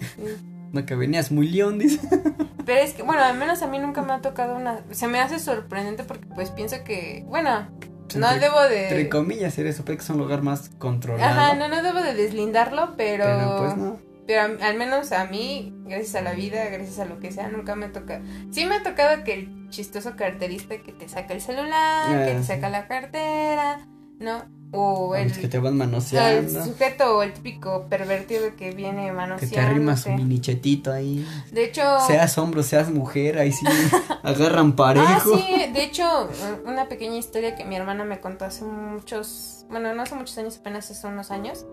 No, 0.71 0.85
que 0.85 0.95
venías 0.95 1.31
muy 1.31 1.47
león, 1.49 1.77
dice. 1.79 1.99
Pero 2.65 2.79
es 2.81 2.93
que, 2.93 3.03
bueno, 3.03 3.21
al 3.23 3.37
menos 3.37 3.61
a 3.61 3.67
mí 3.67 3.79
nunca 3.79 4.01
me 4.01 4.11
ha 4.13 4.21
tocado 4.21 4.55
una... 4.55 4.79
Se 4.91 5.07
me 5.07 5.19
hace 5.21 5.39
sorprendente 5.39 6.03
porque 6.03 6.25
pues 6.33 6.49
pienso 6.51 6.77
que, 6.83 7.23
bueno, 7.27 7.67
no 8.15 8.31
Entre- 8.31 8.39
debo 8.39 8.61
Entre 8.63 8.97
de... 8.97 9.09
comillas, 9.09 9.57
eres 9.57 9.79
que 9.81 9.93
es 9.93 10.09
un 10.09 10.17
lugar 10.17 10.41
más 10.41 10.69
controlado. 10.79 11.29
Ajá, 11.29 11.53
no, 11.55 11.67
no 11.67 11.83
debo 11.83 12.01
de 12.01 12.13
deslindarlo, 12.13 12.95
pero... 12.97 13.23
Pero 13.25 13.57
pues 13.59 13.77
no. 13.77 13.99
Pero 14.27 14.57
al 14.59 14.75
menos 14.77 15.11
a 15.11 15.25
mí, 15.25 15.71
gracias 15.85 16.15
a 16.15 16.21
la 16.21 16.33
vida, 16.33 16.65
gracias 16.71 16.97
a 16.99 17.05
lo 17.05 17.19
que 17.19 17.31
sea, 17.31 17.47
nunca 17.47 17.75
me 17.75 17.85
ha 17.85 17.91
tocado. 17.91 18.23
Sí 18.51 18.65
me 18.65 18.75
ha 18.75 18.83
tocado 18.83 19.23
que 19.23 19.33
el 19.33 19.69
chistoso 19.69 20.15
carterista 20.15 20.77
que 20.81 20.91
te 20.93 21.07
saca 21.07 21.33
el 21.33 21.41
celular, 21.41 22.09
que 22.25 22.31
Ah, 22.31 22.35
te 22.35 22.41
sí. 22.41 22.47
saca 22.47 22.69
la 22.69 22.87
cartera, 22.87 23.87
¿no? 24.19 24.43
O 24.71 25.15
el, 25.15 25.31
que 25.31 25.47
te 25.47 25.57
van 25.59 25.73
el 25.73 25.79
manoseando. 25.79 26.65
sujeto 26.65 27.17
o 27.17 27.23
el 27.23 27.33
típico 27.33 27.85
pervertido 27.87 28.55
que 28.57 28.71
viene 28.71 29.05
Que 29.05 29.11
manoseando. 29.13 29.55
te 29.55 29.61
arrimas 29.61 30.05
un 30.07 30.15
mini 30.15 30.41
chetito 30.41 30.91
ahí. 30.91 31.25
De 31.53 31.63
hecho... 31.65 31.81
Seas 32.07 32.37
hombre, 32.39 32.61
seas 32.63 32.89
mujer, 32.89 33.37
ahí 33.37 33.51
sí 33.53 33.65
agarran 34.23 34.71
Ah, 34.71 34.75
parejo. 34.75 35.37
sí, 35.37 35.71
de 35.71 35.83
hecho, 35.83 36.29
una 36.65 36.89
pequeña 36.89 37.15
historia 37.15 37.55
que 37.55 37.63
mi 37.63 37.75
hermana 37.75 38.03
me 38.05 38.19
contó 38.19 38.43
hace 38.45 38.65
muchos, 38.65 39.65
bueno, 39.69 39.93
no 39.93 40.01
hace 40.01 40.15
muchos 40.15 40.37
años, 40.39 40.57
apenas 40.57 40.89
hace 40.91 41.05
unos 41.07 41.31
años. 41.31 41.65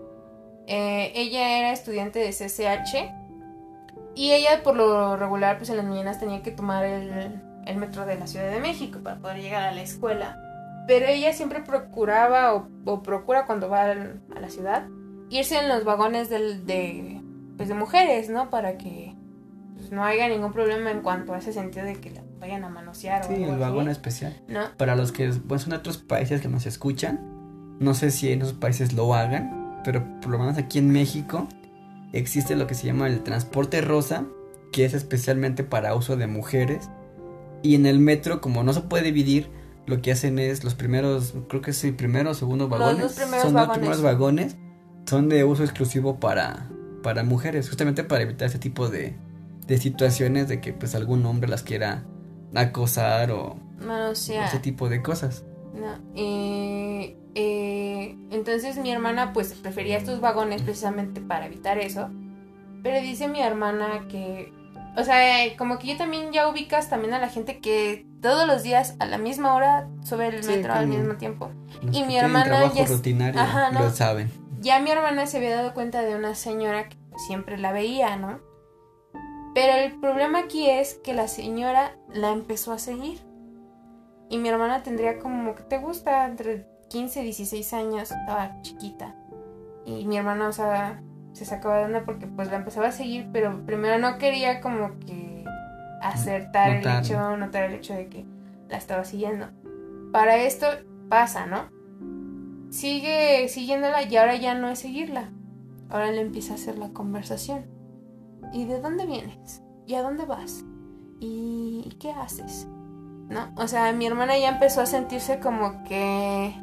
Eh, 0.67 1.11
ella 1.15 1.59
era 1.59 1.71
estudiante 1.73 2.19
de 2.19 2.29
CCH 2.31 3.11
y 4.15 4.31
ella 4.31 4.61
por 4.63 4.75
lo 4.75 5.17
regular, 5.17 5.57
pues 5.57 5.69
en 5.69 5.77
las 5.77 5.85
mañanas 5.85 6.19
tenía 6.19 6.41
que 6.43 6.51
tomar 6.51 6.85
el, 6.85 7.41
el 7.65 7.75
metro 7.77 8.05
de 8.05 8.17
la 8.17 8.27
Ciudad 8.27 8.49
de 8.49 8.59
México 8.59 8.99
para 9.03 9.17
poder 9.17 9.41
llegar 9.41 9.63
a 9.63 9.71
la 9.71 9.81
escuela. 9.81 10.37
Pero 10.87 11.07
ella 11.07 11.33
siempre 11.33 11.61
procuraba 11.61 12.53
o, 12.53 12.67
o 12.85 13.01
procura 13.03 13.45
cuando 13.45 13.69
va 13.69 13.83
al- 13.83 14.21
a 14.35 14.39
la 14.39 14.49
ciudad 14.49 14.85
irse 15.29 15.57
en 15.57 15.67
los 15.69 15.83
vagones 15.83 16.29
del, 16.29 16.65
de, 16.65 17.21
pues 17.57 17.69
de 17.69 17.75
mujeres, 17.75 18.29
¿no? 18.29 18.49
Para 18.49 18.77
que 18.77 19.15
pues, 19.75 19.91
no 19.91 20.03
haya 20.03 20.27
ningún 20.27 20.51
problema 20.53 20.91
en 20.91 21.01
cuanto 21.01 21.33
a 21.33 21.39
ese 21.39 21.53
sentido 21.53 21.85
de 21.85 21.95
que 21.95 22.11
la 22.11 22.21
vayan 22.39 22.63
a 22.65 22.69
manosear 22.69 23.23
o 23.23 23.27
Sí, 23.27 23.33
algo 23.35 23.45
el 23.45 23.51
así, 23.53 23.59
vagón 23.61 23.89
especial. 23.89 24.39
¿no? 24.47 24.61
Para 24.77 24.95
los 24.95 25.11
que 25.11 25.29
pues, 25.47 25.61
son 25.63 25.71
de 25.71 25.77
otros 25.77 25.97
países 25.97 26.41
que 26.41 26.49
nos 26.49 26.65
escuchan, 26.65 27.19
no 27.79 27.93
sé 27.95 28.11
si 28.11 28.31
en 28.31 28.41
esos 28.41 28.53
países 28.53 28.93
lo 28.93 29.13
hagan, 29.15 29.62
pero 29.83 30.03
por 30.21 30.31
lo 30.31 30.39
menos 30.39 30.57
aquí 30.57 30.79
en 30.79 30.91
México 30.91 31.47
existe 32.11 32.55
lo 32.55 32.67
que 32.67 32.75
se 32.75 32.85
llama 32.87 33.07
el 33.07 33.23
transporte 33.23 33.81
rosa, 33.81 34.25
que 34.71 34.85
es 34.85 34.93
especialmente 34.93 35.63
para 35.63 35.95
uso 35.95 36.15
de 36.17 36.27
mujeres. 36.27 36.89
Y 37.61 37.75
en 37.75 37.85
el 37.85 37.99
metro, 37.99 38.41
como 38.41 38.63
no 38.63 38.73
se 38.73 38.81
puede 38.81 39.03
dividir, 39.03 39.49
lo 39.85 40.01
que 40.01 40.11
hacen 40.11 40.39
es 40.39 40.63
los 40.63 40.75
primeros, 40.75 41.33
creo 41.49 41.61
que 41.61 41.71
es 41.71 41.83
el 41.83 41.95
primero 41.95 42.31
o 42.31 42.33
segundo 42.33 42.67
Los 42.67 42.79
vagones. 42.79 43.01
dos 43.01 43.13
primeros 43.13 43.43
son 43.43 43.53
vagones. 43.53 43.67
los 43.69 43.77
primeros 43.77 44.01
vagones, 44.01 44.55
son 45.05 45.29
de 45.29 45.43
uso 45.43 45.63
exclusivo 45.63 46.19
para, 46.19 46.69
para 47.03 47.23
mujeres, 47.23 47.69
justamente 47.69 48.03
para 48.03 48.23
evitar 48.23 48.47
ese 48.47 48.59
tipo 48.59 48.89
de, 48.89 49.15
de 49.67 49.77
situaciones 49.77 50.47
de 50.47 50.61
que 50.61 50.73
pues 50.73 50.95
algún 50.95 51.25
hombre 51.25 51.49
las 51.49 51.63
quiera 51.63 52.03
acosar 52.55 53.31
o 53.31 53.57
Manosear. 53.85 54.47
ese 54.47 54.59
tipo 54.59 54.87
de 54.89 55.01
cosas. 55.01 55.43
No, 55.73 55.97
eh, 56.15 57.17
eh, 57.35 58.15
entonces 58.29 58.77
mi 58.77 58.91
hermana 58.91 59.33
pues 59.33 59.53
prefería 59.53 59.97
estos 59.97 60.21
vagones 60.21 60.61
precisamente 60.61 61.19
para 61.19 61.47
evitar 61.47 61.77
eso. 61.79 62.09
Pero 62.83 63.01
dice 63.01 63.27
mi 63.27 63.41
hermana 63.41 64.07
que, 64.09 64.53
o 64.95 65.03
sea, 65.03 65.45
eh, 65.45 65.55
como 65.57 65.79
que 65.79 65.87
yo 65.87 65.97
también 65.97 66.31
ya 66.31 66.47
ubicas 66.47 66.89
también 66.89 67.13
a 67.13 67.19
la 67.19 67.29
gente 67.29 67.59
que 67.59 68.05
todos 68.21 68.45
los 68.45 68.61
días 68.61 68.95
a 68.99 69.05
la 69.05 69.17
misma 69.17 69.55
hora 69.55 69.87
sube 70.03 70.27
el 70.27 70.43
Sí, 70.43 70.51
metro 70.51 70.73
al 70.73 70.87
mismo 70.87 71.15
tiempo. 71.15 71.49
Y 71.91 72.03
mi 72.03 72.17
hermana 72.17 72.71
ya 72.73 72.85
rutinario 72.85 73.39
Ajá, 73.39 73.71
¿no? 73.71 73.81
lo 73.81 73.89
saben. 73.89 74.29
Ya 74.59 74.79
mi 74.79 74.91
hermana 74.91 75.25
se 75.25 75.37
había 75.37 75.55
dado 75.55 75.73
cuenta 75.73 76.01
de 76.01 76.15
una 76.15 76.35
señora 76.35 76.87
que 76.87 76.97
siempre 77.17 77.57
la 77.57 77.71
veía, 77.71 78.15
¿no? 78.15 78.39
Pero 79.53 79.73
el 79.73 79.99
problema 79.99 80.39
aquí 80.39 80.69
es 80.69 80.95
que 80.95 81.13
la 81.13 81.27
señora 81.27 81.95
la 82.13 82.31
empezó 82.31 82.71
a 82.73 82.79
seguir. 82.79 83.21
Y 84.33 84.39
mi 84.39 84.49
hermana 84.49 84.81
tendría 84.81 85.19
como, 85.19 85.53
¿qué 85.53 85.61
te 85.61 85.77
gusta? 85.77 86.25
Entre 86.25 86.65
15 86.89 87.21
y 87.21 87.23
16 87.25 87.73
años, 87.73 88.11
estaba 88.11 88.59
chiquita. 88.63 89.15
Y 89.85 90.07
mi 90.07 90.17
hermana, 90.17 90.47
o 90.47 90.51
sea, 90.51 91.03
se 91.33 91.45
sacaba 91.45 91.77
de 91.77 91.85
onda 91.85 92.03
porque 92.03 92.25
pues 92.25 92.49
la 92.49 92.55
empezaba 92.55 92.87
a 92.87 92.91
seguir, 92.91 93.29
pero 93.31 93.63
primero 93.67 93.99
no 93.99 94.17
quería 94.17 94.59
como 94.59 94.99
que 95.01 95.45
acertar 96.01 96.71
el 96.71 96.87
hecho, 96.87 97.37
notar 97.37 97.65
el 97.65 97.73
hecho 97.75 97.93
de 97.93 98.07
que 98.07 98.25
la 98.69 98.77
estaba 98.77 99.05
siguiendo. 99.05 99.49
Para 100.11 100.37
esto 100.37 100.65
pasa, 101.09 101.45
¿no? 101.45 101.69
Sigue 102.71 103.47
siguiéndola 103.49 104.01
y 104.01 104.17
ahora 104.17 104.35
ya 104.35 104.55
no 104.55 104.67
es 104.69 104.79
seguirla. 104.79 105.29
Ahora 105.89 106.11
le 106.11 106.21
empieza 106.21 106.53
a 106.53 106.55
hacer 106.55 106.79
la 106.79 106.89
conversación. 106.89 107.67
¿Y 108.51 108.65
de 108.65 108.81
dónde 108.81 109.05
vienes? 109.05 109.61
¿Y 109.85 109.93
a 109.93 110.01
dónde 110.01 110.25
vas? 110.25 110.65
¿Y 111.19 111.95
qué 111.99 112.09
haces? 112.09 112.67
¿No? 113.33 113.51
O 113.55 113.67
sea, 113.67 113.91
mi 113.93 114.05
hermana 114.05 114.37
ya 114.37 114.49
empezó 114.49 114.81
a 114.81 114.85
sentirse 114.85 115.39
como 115.39 115.83
que 115.85 116.53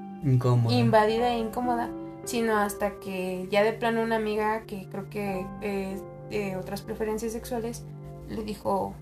invadida 0.68 1.30
e 1.30 1.38
incómoda, 1.38 1.90
sino 2.24 2.56
hasta 2.56 3.00
que 3.00 3.48
ya 3.50 3.62
de 3.64 3.72
plano 3.72 4.02
una 4.02 4.16
amiga 4.16 4.62
que 4.62 4.88
creo 4.88 5.11
que 5.11 5.46
es 5.61 6.02
de 6.30 6.56
otras 6.56 6.83
preferencias 6.83 7.33
sexuales 7.33 7.85
le 8.28 8.44
dijo 8.44 8.94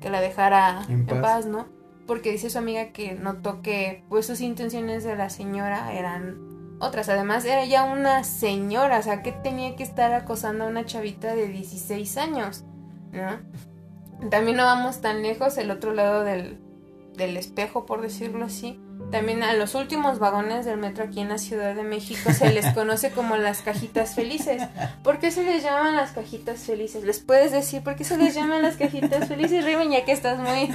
que 0.00 0.10
la 0.10 0.20
dejara 0.20 0.82
En 0.88 1.06
paz, 1.06 1.46
¿no? 1.46 1.66
Porque 2.06 2.32
dice 2.32 2.50
su 2.50 2.58
amiga 2.58 2.88
que 2.88 3.14
notó 3.14 3.62
que 3.62 4.02
pues 4.08 4.26
sus 4.26 4.40
intenciones 4.40 5.04
de 5.04 5.14
la 5.14 5.28
señora 5.28 5.92
eran 5.92 6.76
otras. 6.80 7.08
Además 7.08 7.44
era 7.44 7.64
ya 7.66 7.84
una 7.84 8.24
señora, 8.24 8.98
o 8.98 9.02
sea, 9.02 9.22
que 9.22 9.32
tenía 9.32 9.76
que 9.76 9.82
estar 9.82 10.12
acosando 10.12 10.64
a 10.64 10.68
una 10.68 10.86
chavita 10.86 11.34
de 11.34 11.48
16 11.48 12.16
años, 12.16 12.64
¿no? 13.12 14.30
También 14.30 14.56
no 14.56 14.64
vamos 14.64 15.00
tan 15.00 15.22
lejos, 15.22 15.56
el 15.58 15.70
otro 15.70 15.92
lado 15.94 16.24
del, 16.24 16.58
del 17.16 17.36
espejo, 17.36 17.86
por 17.86 18.02
decirlo 18.02 18.44
así. 18.44 18.80
También 19.10 19.42
a 19.42 19.54
los 19.54 19.74
últimos 19.74 20.18
vagones 20.18 20.64
del 20.64 20.78
metro 20.78 21.04
aquí 21.04 21.20
en 21.20 21.28
la 21.30 21.38
Ciudad 21.38 21.74
de 21.74 21.82
México 21.82 22.32
se 22.32 22.52
les 22.52 22.66
conoce 22.74 23.10
como 23.10 23.36
las 23.36 23.62
cajitas 23.62 24.14
felices. 24.14 24.62
¿Por 25.02 25.18
qué 25.18 25.30
se 25.30 25.42
les 25.42 25.62
llaman 25.62 25.96
las 25.96 26.12
cajitas 26.12 26.60
felices? 26.60 27.04
¿Les 27.04 27.18
puedes 27.18 27.52
decir 27.52 27.82
por 27.82 27.96
qué 27.96 28.04
se 28.04 28.16
les 28.16 28.34
llaman 28.34 28.62
las 28.62 28.76
cajitas 28.76 29.26
felices, 29.26 29.64
Riven, 29.64 29.90
ya 29.90 30.04
que 30.04 30.12
estás 30.12 30.38
muy... 30.38 30.70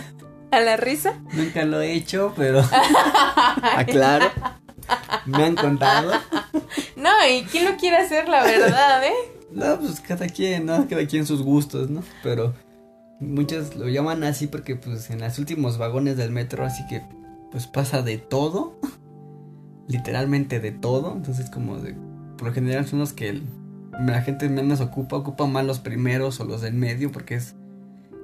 ¿A 0.52 0.60
la 0.62 0.78
risa? 0.78 1.19
Nunca 1.34 1.65
lo 1.65 1.82
he 1.82 1.93
hecho, 1.93 2.34
pero 2.36 2.63
aclaro. 3.62 4.28
Me 5.26 5.43
han 5.43 5.56
contado. 5.56 6.12
No, 6.95 7.10
¿y 7.30 7.43
quién 7.43 7.65
lo 7.65 7.76
quiere 7.78 7.98
hacer, 7.98 8.30
la 8.30 8.43
verdad, 8.43 9.04
eh? 9.04 9.13
No, 9.52 9.80
pues 9.80 10.00
cada 10.00 10.28
quien, 10.28 10.65
¿no? 10.65 10.88
Cada 10.88 11.06
quien 11.08 11.26
sus 11.26 11.41
gustos, 11.41 11.89
¿no? 11.89 12.04
Pero 12.21 12.54
muchos 13.19 13.75
lo 13.75 13.88
llaman 13.89 14.23
así 14.23 14.47
porque 14.47 14.75
pues 14.75 15.10
en 15.10 15.19
los 15.21 15.38
últimos 15.39 15.78
vagones 15.78 16.17
del 16.17 16.32
metro, 16.32 16.65
así 16.65 16.86
que 16.88 17.01
pues 17.51 17.67
pasa 17.67 18.01
de 18.01 18.17
todo. 18.17 18.80
Literalmente 19.88 20.60
de 20.60 20.71
todo. 20.71 21.13
Entonces 21.15 21.49
como 21.49 21.78
de... 21.78 21.95
Por 22.38 22.47
lo 22.49 22.54
general 22.54 22.86
son 22.88 22.99
los 22.99 23.13
que 23.13 23.30
el- 23.30 23.43
la 24.06 24.21
gente 24.21 24.49
menos 24.49 24.82
ocupa, 24.82 25.15
ocupa 25.17 25.45
más 25.47 25.65
los 25.65 25.80
primeros 25.80 26.39
o 26.39 26.45
los 26.45 26.62
del 26.62 26.73
medio 26.73 27.12
porque 27.12 27.36
es... 27.36 27.56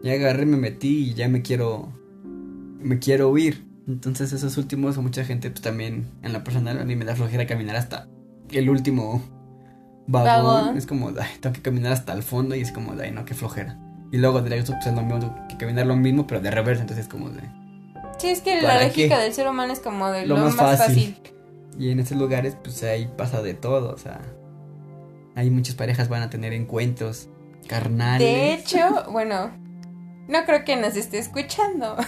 Ya 0.04 0.13
agarré, 0.13 0.45
me 0.47 0.58
metí 0.58 1.10
y 1.10 1.13
ya 1.13 1.27
me 1.30 1.41
quiero... 1.41 1.89
Me 2.80 2.97
quiero 2.97 3.30
huir. 3.30 3.67
Entonces 3.88 4.34
esos 4.34 4.58
últimos, 4.58 4.97
mucha 4.97 5.23
gente 5.23 5.49
pues 5.51 5.62
también 5.62 6.08
en 6.23 6.34
la 6.34 6.43
personal 6.43 6.80
a 6.80 6.86
mí 6.86 6.95
me 6.95 7.06
da 7.06 7.15
flojera 7.15 7.45
caminar 7.45 7.75
hasta 7.75 8.08
el 8.49 8.69
último 8.69 9.21
vagón. 10.08 10.43
Vagón. 10.43 10.77
Es 10.77 10.86
como, 10.88 11.10
ay, 11.10 11.30
tengo 11.39 11.54
que 11.54 11.62
caminar 11.62 11.91
hasta 11.93 12.13
el 12.13 12.23
fondo 12.23 12.56
y 12.56 12.62
es 12.62 12.71
como, 12.71 12.93
ay, 12.99 13.12
no, 13.12 13.23
qué 13.25 13.34
flojera. 13.36 13.80
Y 14.12 14.17
luego 14.17 14.41
de 14.41 14.50
regreso 14.50 14.74
pues 14.74 14.88
es 14.88 14.93
lo 14.93 15.02
mismo, 15.02 15.47
que 15.47 15.58
caminar 15.58 15.86
lo 15.88 15.95
mismo, 15.95 16.28
pero 16.28 16.41
de 16.41 16.52
reversa, 16.52 16.82
entonces 16.82 17.06
es 17.06 17.12
como 17.12 17.30
de... 17.30 17.41
Sí, 18.17 18.30
es 18.30 18.41
que 18.41 18.62
la 18.62 18.67
¿Para 18.69 18.84
lógica 18.88 19.15
qué? 19.17 19.24
del 19.24 19.34
ser 19.34 19.47
humano 19.47 19.71
es 19.74 19.80
como 19.80 20.12
de 20.12 20.26
Lo 20.28 20.36
lo, 20.38 20.45
más 20.45 20.56
más, 20.56 20.78
fácil. 20.80 21.15
fácil. 21.15 21.34
Y 21.80 21.89
en 21.91 22.00
esos 22.00 22.17
lugares 22.17 22.58
pues 22.62 22.84
ahí 22.84 23.10
pasa 23.17 23.41
de 23.41 23.54
todo, 23.54 23.93
o 23.93 23.97
sea... 23.97 24.19
Hay 25.36 25.50
muchas 25.50 25.76
parejas 25.76 26.10
van 26.10 26.21
a 26.24 26.30
tener 26.30 26.52
encuentros 26.52 27.30
carnales. 27.67 28.19
De 28.28 28.54
hecho, 28.54 29.06
bueno, 29.12 29.50
no 30.28 30.43
creo 30.45 30.65
que 30.65 30.76
nos 30.76 30.95
esté 30.97 31.17
escuchando. 31.19 31.95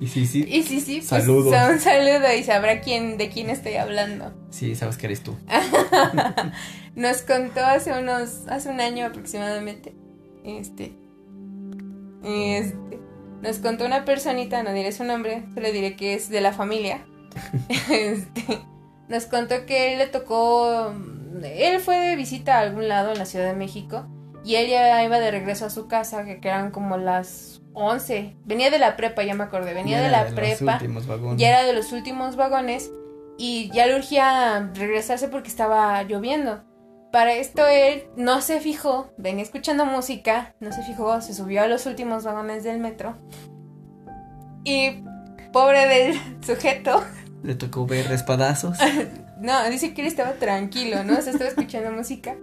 Y 0.00 0.08
sí, 0.08 0.26
sí, 0.26 0.44
Y 0.48 0.64
sí, 0.64 0.80
sí, 0.80 1.00
pues 1.08 1.28
un 1.28 1.78
saludo 1.78 2.34
y 2.36 2.42
sabrá 2.42 2.80
quién, 2.80 3.18
de 3.18 3.28
quién 3.28 3.50
estoy 3.50 3.74
hablando. 3.76 4.34
sí, 4.50 4.74
sabes 4.74 4.96
que 4.96 5.06
eres 5.06 5.22
tú. 5.22 5.36
Nos 6.96 7.22
contó 7.22 7.60
hace 7.64 7.96
unos, 7.96 8.48
hace 8.48 8.68
un 8.68 8.80
año 8.80 9.06
aproximadamente, 9.06 9.94
este, 10.44 10.96
este, 12.24 13.00
nos 13.40 13.58
contó 13.58 13.84
una 13.84 14.04
personita, 14.04 14.62
no 14.62 14.72
diré 14.72 14.92
su 14.92 15.04
nombre, 15.04 15.44
solo 15.54 15.70
diré 15.72 15.96
que 15.96 16.14
es 16.14 16.28
de 16.28 16.40
la 16.40 16.52
familia. 16.52 17.04
Este, 17.90 18.60
nos 19.08 19.26
contó 19.26 19.66
que 19.66 19.92
él 19.92 19.98
le 19.98 20.06
tocó, 20.06 20.92
él 21.42 21.80
fue 21.80 21.98
de 21.98 22.16
visita 22.16 22.58
a 22.58 22.60
algún 22.60 22.88
lado 22.88 23.12
en 23.12 23.18
la 23.18 23.24
Ciudad 23.24 23.46
de 23.46 23.56
México 23.56 24.06
y 24.44 24.56
él 24.56 24.68
ya 24.68 25.02
iba 25.04 25.18
de 25.18 25.30
regreso 25.30 25.66
a 25.66 25.70
su 25.70 25.86
casa, 25.88 26.24
que 26.24 26.40
eran 26.42 26.70
como 26.70 26.96
las 26.96 27.62
11. 27.74 28.36
Venía 28.44 28.70
de 28.70 28.78
la 28.78 28.96
prepa, 28.96 29.22
ya 29.22 29.34
me 29.34 29.44
acordé, 29.44 29.74
venía 29.74 29.98
Ya 29.98 30.04
de 30.04 30.10
la 30.10 30.26
prepa. 30.26 30.78
Ya 31.36 31.48
era 31.48 31.64
de 31.64 31.72
los 31.72 31.92
últimos 31.92 32.36
vagones 32.36 32.90
y 33.38 33.70
ya 33.72 33.86
le 33.86 33.96
urgía 33.96 34.70
regresarse 34.74 35.28
porque 35.28 35.48
estaba 35.48 36.02
lloviendo. 36.02 36.62
Para 37.12 37.34
esto 37.34 37.66
él 37.66 38.04
no 38.16 38.40
se 38.40 38.58
fijó, 38.58 39.12
venía 39.18 39.44
escuchando 39.44 39.84
música, 39.84 40.54
no 40.60 40.72
se 40.72 40.82
fijó, 40.82 41.20
se 41.20 41.34
subió 41.34 41.62
a 41.62 41.68
los 41.68 41.84
últimos 41.84 42.24
vagones 42.24 42.64
del 42.64 42.78
metro. 42.78 43.18
Y 44.64 45.04
pobre 45.52 45.86
del 45.86 46.18
sujeto, 46.46 47.04
Le 47.42 47.54
tocó 47.54 47.84
ver 47.84 48.10
espadazos. 48.10 48.78
no, 49.40 49.68
dice 49.68 49.92
que 49.92 50.00
él 50.00 50.06
estaba 50.06 50.32
tranquilo, 50.32 51.04
¿no? 51.04 51.18
O 51.18 51.20
sea, 51.20 51.32
estaba 51.32 51.50
escuchando 51.50 51.92
música 51.92 52.34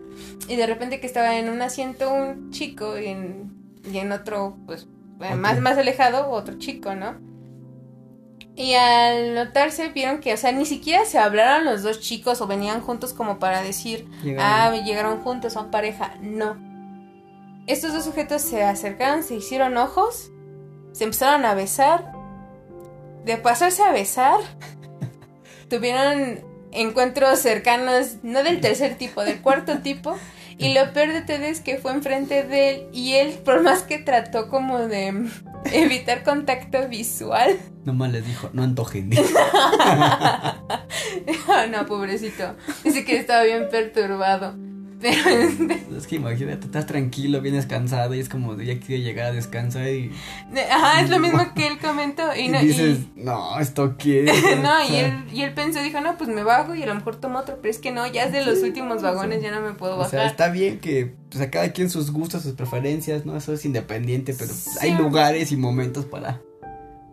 y 0.47 0.55
de 0.55 0.67
repente 0.67 0.99
que 0.99 1.07
estaba 1.07 1.37
en 1.37 1.49
un 1.49 1.63
asiento 1.63 2.13
un 2.13 2.51
chico 2.51 2.99
y 2.99 3.07
en, 3.07 3.51
y 3.91 3.97
en 3.97 4.11
otro, 4.11 4.55
pues, 4.67 4.87
más, 5.35 5.59
más 5.59 5.79
alejado, 5.79 6.29
otro 6.29 6.59
chico, 6.59 6.93
¿no? 6.93 7.28
Y 8.59 8.73
al 8.73 9.35
notarse 9.35 9.87
vieron 9.87 10.19
que, 10.19 10.33
o 10.33 10.37
sea, 10.37 10.51
ni 10.51 10.65
siquiera 10.65 11.05
se 11.05 11.17
hablaron 11.17 11.63
los 11.63 11.81
dos 11.81 12.01
chicos 12.01 12.41
o 12.41 12.45
venían 12.45 12.81
juntos 12.81 13.13
como 13.13 13.39
para 13.39 13.63
decir, 13.63 14.05
ah, 14.11 14.21
Llegaron. 14.21 14.83
llegaron 14.83 15.21
juntos, 15.21 15.53
son 15.53 15.71
pareja. 15.71 16.15
No. 16.19 16.57
Estos 17.67 17.93
dos 17.93 18.03
sujetos 18.03 18.41
se 18.41 18.61
acercaron, 18.61 19.23
se 19.23 19.35
hicieron 19.35 19.77
ojos, 19.77 20.29
se 20.91 21.05
empezaron 21.05 21.45
a 21.45 21.53
besar. 21.53 22.11
De 23.23 23.37
pasarse 23.37 23.81
a 23.81 23.93
besar, 23.93 24.41
tuvieron 25.69 26.41
encuentros 26.73 27.39
cercanos, 27.39 28.17
no 28.23 28.43
del 28.43 28.59
tercer 28.59 28.97
tipo, 28.97 29.23
del 29.23 29.41
cuarto 29.41 29.77
tipo. 29.77 30.17
Y 30.59 30.73
lo 30.73 30.91
peor 30.93 31.13
de 31.13 31.21
todo 31.21 31.37
es 31.37 31.61
que 31.61 31.77
fue 31.77 31.93
enfrente 31.93 32.43
de 32.43 32.69
él 32.69 32.87
y 32.91 33.13
él, 33.13 33.39
por 33.45 33.63
más 33.63 33.83
que 33.83 33.97
trató 33.97 34.49
como 34.49 34.79
de 34.79 35.29
evitar 35.71 36.23
contacto 36.23 36.87
visual, 36.87 37.57
Nomás 37.85 38.11
les 38.11 38.25
dijo, 38.25 38.49
no 38.53 38.63
antojen. 38.63 39.09
no, 41.71 41.85
pobrecito, 41.87 42.55
dice 42.83 43.05
que 43.05 43.17
estaba 43.17 43.43
bien 43.43 43.69
perturbado. 43.69 44.55
Pero 45.01 45.97
es 45.97 46.07
que 46.07 46.17
imagínate, 46.17 46.65
estás 46.65 46.85
tranquilo, 46.85 47.39
vienes 47.41 47.65
cansado 47.65 48.13
y 48.15 48.19
es 48.19 48.27
como 48.29 48.55
de 48.55 48.65
ya 48.65 48.79
quiero 48.79 49.01
llegar 49.03 49.27
a 49.27 49.31
descansar 49.31 49.87
y, 49.87 50.11
Ajá, 50.71 51.01
es 51.01 51.09
lo 51.09 51.19
mismo 51.19 51.39
que 51.55 51.67
él 51.67 51.77
comentó. 51.79 52.35
Y, 52.35 52.41
y 52.41 52.47
no, 52.49 52.59
dices, 52.59 52.99
y- 53.15 53.21
no, 53.23 53.59
esto 53.59 53.95
qué. 53.97 54.23
no, 54.61 54.83
O 54.83 54.91
y 54.91 54.95
él, 54.97 55.23
y 55.33 55.41
él 55.43 55.53
pensó, 55.53 55.81
dijo, 55.81 56.01
no, 56.01 56.17
pues 56.17 56.29
me 56.29 56.43
bajo 56.43 56.75
y 56.75 56.83
a 56.83 56.85
lo 56.85 56.95
mejor 56.95 57.15
tomo 57.15 57.39
otro, 57.39 57.57
pero 57.61 57.71
es 57.71 57.77
que 57.79 57.91
no, 57.91 58.05
ya 58.07 58.25
es 58.25 58.31
de 58.33 58.45
los 58.45 58.59
últimos 58.59 59.01
vagones, 59.01 59.41
ya 59.41 59.51
no 59.51 59.61
me 59.61 59.71
puedo 59.73 59.95
O 59.95 59.97
bajar. 59.99 60.11
sea, 60.11 60.25
está 60.27 60.49
bien 60.49 60.79
que 60.79 61.15
pues, 61.31 61.41
a 61.41 61.49
cada 61.49 61.71
quien 61.71 61.89
sus 61.89 62.11
gustos, 62.11 62.43
sus 62.43 62.53
preferencias, 62.53 63.25
¿no? 63.25 63.37
Eso 63.37 63.53
es 63.53 63.63
independiente, 63.65 64.33
pero 64.37 64.51
hay 64.81 64.91
lugares 64.95 65.51
y 65.51 65.57
momentos 65.57 66.05
para, 66.05 66.41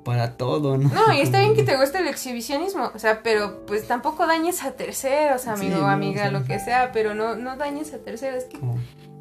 para 0.06 0.36
todo, 0.36 0.78
¿no? 0.78 0.88
No, 0.88 1.12
y 1.12 1.20
está 1.20 1.40
bien 1.40 1.56
que 1.56 1.64
te 1.64 1.76
guste 1.76 1.98
el 1.98 2.06
exhibicionismo, 2.06 2.92
o 2.94 2.98
sea, 3.00 3.24
pero 3.24 3.66
pues 3.66 3.88
tampoco 3.88 4.24
dañes 4.28 4.62
a 4.62 4.70
terceros, 4.70 5.48
amigo, 5.48 5.74
Sí, 5.74 5.80
no, 5.82 5.88
amiga, 5.88 6.26
sí. 6.28 6.32
lo 6.32 6.44
que 6.44 6.60
sea, 6.60 6.92
pero 6.92 7.12
no, 7.12 7.34
no 7.34 7.56
dañes 7.56 7.92
a 7.92 7.98
terceros, 7.98 8.44
que 8.44 8.56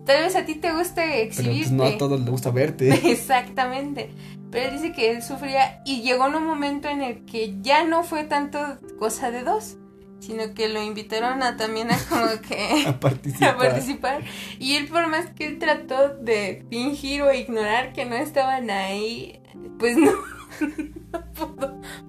tal 0.05 0.21
vez 0.21 0.35
a 0.35 0.45
ti 0.45 0.53
te 0.53 0.71
guste 0.73 1.01
pero 1.01 1.13
exhibirte. 1.23 1.59
pues 1.69 1.71
no 1.71 1.83
a 1.85 1.97
todos 1.97 2.19
les 2.19 2.29
gusta 2.29 2.51
verte. 2.51 2.93
Exactamente. 3.11 4.11
Pero 4.51 4.69
él 4.69 4.79
dice 4.79 4.93
que 4.93 5.09
él 5.09 5.23
sufría 5.23 5.81
y 5.85 6.03
llegó 6.03 6.27
en 6.27 6.35
un 6.35 6.45
momento 6.45 6.87
en 6.87 7.01
el 7.01 7.25
que 7.25 7.55
ya 7.61 7.83
no 7.83 8.03
fue 8.03 8.23
tanto 8.23 8.59
cosa 8.99 9.31
de 9.31 9.41
dos, 9.41 9.77
sino 10.19 10.53
que 10.53 10.69
lo 10.69 10.83
invitaron 10.83 11.41
a 11.41 11.57
también 11.57 11.89
a 11.91 11.97
como 11.97 12.27
que 12.47 12.85
a 12.87 12.99
participar. 12.99 13.49
a 13.55 13.57
participar. 13.57 14.21
Y 14.59 14.75
él 14.75 14.87
por 14.87 15.07
más 15.07 15.25
que 15.31 15.47
él 15.47 15.57
trató 15.57 16.09
de 16.09 16.63
fingir 16.69 17.23
o 17.23 17.33
ignorar 17.33 17.91
que 17.91 18.05
no 18.05 18.15
estaban 18.15 18.69
ahí, 18.69 19.41
pues 19.79 19.97
no, 19.97 20.11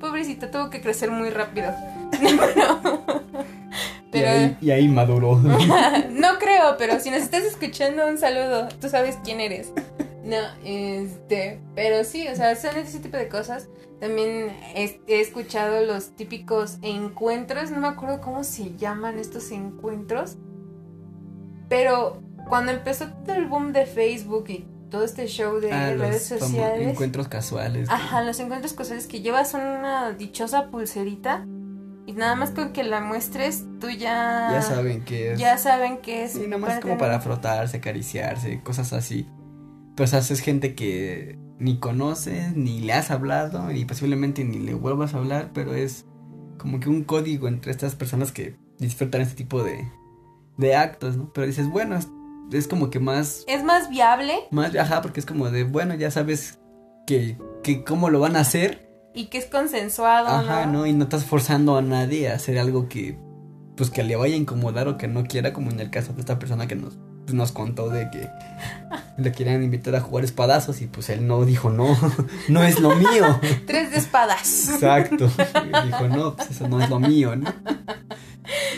Pobrecito, 0.01 0.49
tuvo 0.51 0.71
que 0.71 0.81
crecer 0.81 1.11
muy 1.11 1.31
rápido. 1.31 1.73
Y, 4.07 4.19
Pero 4.19 4.31
ahí, 4.31 4.57
y 4.63 4.71
ahí 4.71 4.89
maduró. 4.89 5.37
no 6.11 6.39
creo, 6.39 6.77
pero 6.79 6.99
si 7.01 7.11
nos 7.11 7.21
estás 7.21 7.43
escuchando, 7.43 8.07
un 8.07 8.17
saludo. 8.17 8.69
Tú 8.81 8.89
sabes 8.89 9.19
quién 9.23 9.41
eres. 9.41 9.73
No, 10.25 10.39
este, 10.65 11.61
pero 11.75 12.03
sí, 12.03 12.27
o 12.27 12.35
sea, 12.35 12.57
son 12.57 12.79
ese 12.79 13.01
tipo 13.01 13.19
de 13.19 13.29
cosas. 13.29 13.69
También 14.01 14.57
he, 14.75 15.01
he 15.07 15.21
escuchado 15.21 15.85
los 15.85 16.17
típicos 16.17 16.79
encuentros, 16.81 17.71
no 17.71 17.81
me 17.81 17.89
acuerdo 17.89 18.21
cómo 18.23 18.43
se 18.43 18.75
llaman 18.77 19.19
estos 19.19 19.51
encuentros, 19.51 20.37
pero 21.69 22.23
cuando 22.49 22.73
empezó 22.73 23.09
todo 23.25 23.37
el 23.37 23.47
boom 23.47 23.73
de 23.73 23.87
Facebook 23.87 24.49
y 24.49 24.67
todo 24.91 25.05
este 25.05 25.27
show 25.27 25.59
de 25.61 25.73
Ah, 25.73 25.91
redes 25.95 26.31
los 26.31 26.41
sociales, 26.41 26.89
encuentros 26.89 27.29
casuales. 27.29 27.89
ajá, 27.91 28.23
los 28.23 28.39
encuentros 28.41 28.73
casuales 28.73 29.07
que 29.07 29.21
llevas 29.21 29.55
una 29.55 30.13
dichosa 30.13 30.71
pulserita 30.71 31.45
y 32.07 32.13
nada 32.13 32.37
más 32.37 32.51
con 32.53 32.73
que 32.73 32.85
la 32.85 33.01
muestres, 33.01 33.65
tú 33.81 33.89
ya 33.91 34.49
Ya 34.53 34.63
saben 34.63 35.05
que 35.05 35.33
es. 35.33 35.39
ya 35.41 35.59
saben 35.59 35.99
que 35.99 36.25
es 36.25 36.33
Sí, 36.33 36.41
nada 36.47 36.59
más 36.59 36.81
como 36.81 36.99
para 36.99 37.21
frotarse, 37.21 37.79
acariciarse, 37.79 38.61
cosas 38.63 38.93
así. 38.93 39.27
Pero 39.97 40.05
o 40.05 40.07
sea, 40.07 40.21
es 40.21 40.41
gente 40.41 40.75
que 40.75 41.39
ni 41.59 41.79
conoces, 41.81 42.55
ni 42.55 42.81
le 42.81 42.93
has 42.93 43.11
hablado, 43.11 43.71
y 43.73 43.85
posiblemente 43.87 44.45
ni 44.45 44.59
le 44.59 44.75
vuelvas 44.75 45.15
a 45.15 45.19
hablar, 45.19 45.51
pero 45.55 45.75
es 45.75 46.05
como 46.59 46.79
que 46.81 46.89
un 46.89 47.03
código 47.03 47.49
entre 47.49 47.73
estas 47.73 47.95
personas 47.97 48.31
que 48.31 48.57
disfrutan 48.79 49.23
este 49.23 49.35
tipo 49.37 49.65
de, 49.65 49.91
de 50.59 50.77
actos, 50.77 51.17
¿no? 51.17 51.33
Pero 51.33 51.47
dices, 51.47 51.69
bueno, 51.71 51.99
es, 52.53 52.69
como 52.69 52.91
que 52.91 53.01
más, 53.01 53.45
es 53.47 53.65
más 53.65 53.89
viable 53.91 54.35
más, 54.51 54.75
ajá, 54.75 55.03
porque 55.03 55.21
es 55.21 55.27
como 55.27 55.51
de, 55.51 55.65
bueno, 55.65 55.95
ya 55.95 56.11
sabes 56.11 56.59
que, 57.07 57.39
que 57.63 57.85
cómo 57.85 58.11
lo 58.11 58.21
van 58.21 58.37
a 58.37 58.41
hacer, 58.41 58.87
y 59.17 59.27
que 59.27 59.39
es 59.39 59.47
consensuado, 59.47 60.29
ajá, 60.29 60.67
¿no? 60.67 60.81
¿no? 60.81 60.87
Y 60.87 60.93
no 60.93 61.05
estás 61.05 61.25
forzando 61.25 61.77
a 61.79 61.83
nadie 61.83 62.31
a 62.31 62.35
hacer 62.35 62.59
algo 62.59 62.87
que, 62.87 63.19
pues 63.75 63.89
que 63.89 64.05
le 64.05 64.15
vaya 64.15 64.35
a 64.35 64.39
incomodar 64.39 64.89
o 64.89 64.99
que 64.99 65.09
no 65.09 65.25
quiera, 65.25 65.55
como 65.55 65.71
en 65.71 65.81
el 65.81 65.91
caso 65.91 66.13
de 66.13 66.21
esta 66.21 66.39
persona 66.39 66.69
que 66.69 66.77
nos, 66.77 66.99
pues, 67.25 67.35
nos 67.35 67.51
contó 67.51 67.89
de 67.89 68.11
que 68.11 68.29
le 69.17 69.33
querían 69.33 69.63
invitar 69.63 69.97
a 69.97 70.01
jugar 70.01 70.25
espadazos 70.25 70.83
y 70.83 70.87
pues 70.87 71.09
él 71.09 71.27
no 71.27 71.47
dijo 71.47 71.71
no, 71.71 71.97
no 72.49 72.63
es 72.63 72.79
lo 72.79 72.95
mío. 72.95 73.41
Tres 73.67 73.91
de 73.91 73.97
espadas. 73.97 74.69
Exacto. 74.69 75.31
Dijo, 75.85 76.09
no, 76.09 76.37
pues 76.37 76.51
eso 76.51 76.69
no 76.69 76.83
es 76.83 76.91
lo 76.91 77.01
mío, 77.01 77.35
¿no? 77.37 77.51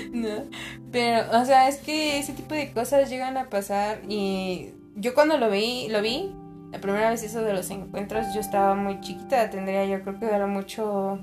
No, 0.12 0.44
Pero, 0.90 1.40
o 1.40 1.44
sea, 1.44 1.68
es 1.68 1.78
que 1.78 2.18
ese 2.18 2.32
tipo 2.32 2.54
de 2.54 2.72
cosas 2.72 3.10
llegan 3.10 3.36
a 3.36 3.50
pasar 3.50 4.00
y 4.08 4.70
yo 4.96 5.14
cuando 5.14 5.38
lo 5.38 5.50
vi, 5.50 5.88
lo 5.88 6.02
vi, 6.02 6.34
La 6.72 6.80
primera 6.80 7.10
vez 7.10 7.22
eso 7.22 7.42
de 7.42 7.52
los 7.52 7.70
encuentros 7.70 8.26
yo 8.34 8.40
estaba 8.40 8.74
muy 8.74 9.00
chiquita, 9.00 9.50
tendría 9.50 9.84
yo 9.86 10.02
creo 10.02 10.18
que 10.18 10.26
era 10.26 10.46
mucho, 10.46 11.18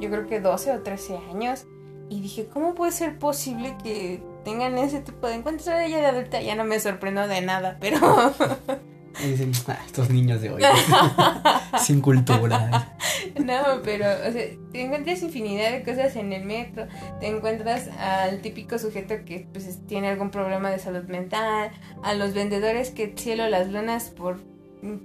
yo 0.00 0.10
creo 0.10 0.26
que 0.26 0.40
12 0.40 0.72
o 0.72 0.82
13 0.82 1.18
años. 1.30 1.66
Y 2.08 2.20
dije, 2.20 2.46
¿cómo 2.46 2.74
puede 2.74 2.92
ser 2.92 3.18
posible 3.18 3.76
que 3.82 4.22
tengan 4.44 4.78
ese 4.78 5.00
tipo 5.00 5.26
de 5.26 5.34
encuentros? 5.34 5.66
Ya 5.66 5.76
de 5.80 6.06
adulta 6.06 6.40
ya 6.40 6.54
no 6.54 6.64
me 6.64 6.78
sorprendo 6.78 7.26
de 7.26 7.40
nada, 7.40 7.78
pero... 7.80 7.98
Y 9.24 9.30
dicen, 9.30 9.52
"Ah, 9.68 9.78
estos 9.86 10.10
niños 10.10 10.40
de 10.42 10.50
hoy, 10.50 10.62
sin 11.82 12.00
cultura. 12.00 12.96
No, 13.42 13.80
pero, 13.82 14.04
o 14.28 14.32
sea, 14.32 14.44
te 14.72 14.82
encuentras 14.82 15.22
infinidad 15.22 15.72
de 15.72 15.82
cosas 15.82 16.16
en 16.16 16.32
el 16.32 16.44
metro. 16.44 16.86
Te 17.20 17.28
encuentras 17.28 17.88
al 17.98 18.40
típico 18.40 18.78
sujeto 18.78 19.14
que 19.24 19.46
pues 19.52 19.66
es- 19.66 19.86
tiene 19.86 20.08
algún 20.08 20.30
problema 20.30 20.70
de 20.70 20.78
salud 20.78 21.04
mental, 21.08 21.70
a 22.02 22.14
los 22.14 22.34
vendedores 22.34 22.90
que 22.90 23.14
cielo 23.16 23.48
las 23.48 23.70
lunas 23.72 24.10
por 24.10 24.38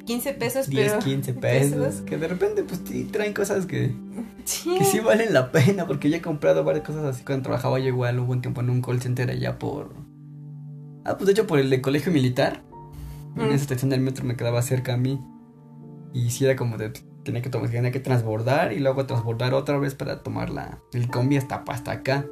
15 0.05 0.33
pesos, 0.33 0.67
10, 0.67 0.91
pero 0.93 1.03
15 1.03 1.33
pesos. 1.35 2.01
Que 2.01 2.17
de 2.17 2.27
repente, 2.27 2.63
pues 2.63 2.81
sí, 2.85 3.05
traen 3.05 3.33
cosas 3.33 3.65
que, 3.65 3.93
Sí. 4.43 4.75
que 4.77 4.83
sí 4.83 4.99
valen 4.99 5.33
la 5.33 5.51
pena. 5.51 5.87
Porque 5.87 6.09
yo 6.09 6.17
he 6.17 6.21
comprado 6.21 6.63
varias 6.63 6.85
cosas 6.85 7.05
así 7.05 7.23
cuando 7.23 7.43
trabajaba 7.43 7.79
yo 7.79 7.87
igual. 7.87 8.19
Hubo 8.19 8.33
un 8.33 8.41
tiempo 8.41 8.61
en 8.61 8.69
un 8.69 8.81
call 8.81 9.01
center 9.01 9.29
allá 9.29 9.57
por. 9.57 9.93
Ah, 11.05 11.15
pues 11.17 11.25
de 11.27 11.31
hecho 11.31 11.47
por 11.47 11.59
el 11.59 11.69
de 11.69 11.81
colegio 11.81 12.11
militar. 12.11 12.61
En 13.35 13.43
Mm. 13.47 13.51
esa 13.51 13.55
estación 13.63 13.89
del 13.89 14.01
metro 14.01 14.25
me 14.25 14.35
quedaba 14.35 14.61
cerca 14.61 14.93
a 14.93 14.97
mí. 14.97 15.19
Y 16.13 16.29
sí 16.31 16.45
era 16.45 16.55
como 16.55 16.77
de. 16.77 16.91
Tenía 17.23 17.41
que, 17.41 17.49
tomar, 17.49 17.69
tenía 17.69 17.91
que 17.91 17.99
transbordar 17.99 18.73
y 18.73 18.79
luego 18.79 19.05
transbordar 19.05 19.53
otra 19.53 19.77
vez 19.77 19.93
para 19.93 20.23
tomar 20.23 20.49
la, 20.49 20.79
el 20.91 21.07
combi 21.09 21.37
hasta, 21.37 21.63
hasta 21.67 21.91
acá. 21.91 22.25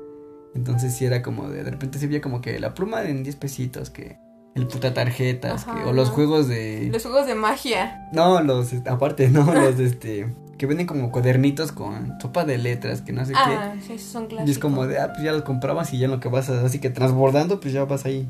Entonces 0.55 0.95
sí 0.95 1.05
era 1.05 1.21
como 1.21 1.47
de. 1.49 1.63
De 1.63 1.69
repente 1.71 1.99
se 1.99 2.07
veía 2.07 2.21
como 2.21 2.41
que 2.41 2.59
la 2.59 2.73
pluma 2.73 3.03
en 3.03 3.21
10 3.23 3.35
pesitos, 3.35 3.89
que 3.91 4.17
el 4.55 4.65
puta 4.67 4.93
tarjetas, 4.93 5.67
Ajá, 5.67 5.83
que, 5.83 5.89
o 5.89 5.93
los 5.93 6.09
juegos 6.09 6.47
de. 6.47 6.89
Los 6.91 7.03
juegos 7.03 7.27
de 7.27 7.35
magia. 7.35 8.09
No, 8.11 8.41
los, 8.41 8.73
este, 8.73 8.89
aparte, 8.89 9.29
no, 9.29 9.53
los 9.53 9.77
de 9.77 9.85
este, 9.85 10.35
que 10.57 10.65
venden 10.65 10.87
como 10.87 11.11
cuadernitos 11.11 11.71
con 11.71 12.19
sopa 12.19 12.43
de 12.43 12.57
letras, 12.57 13.01
que 13.03 13.13
no 13.13 13.23
sé 13.25 13.33
Ah, 13.35 13.75
sí, 13.79 13.93
esos 13.93 14.09
son 14.11 14.23
qué. 14.23 14.29
clásicos. 14.29 14.49
Y 14.49 14.51
es 14.51 14.59
como 14.59 14.87
de, 14.87 14.97
ah, 14.99 15.09
pues 15.13 15.21
ya 15.23 15.31
los 15.33 15.43
comprabas 15.43 15.93
y 15.93 15.99
ya 15.99 16.05
en 16.05 16.11
lo 16.11 16.19
que 16.19 16.29
vas, 16.29 16.49
a- 16.49 16.65
así 16.65 16.79
que 16.79 16.89
transbordando, 16.89 17.59
pues 17.59 17.73
ya 17.73 17.85
vas 17.85 18.05
ahí, 18.05 18.27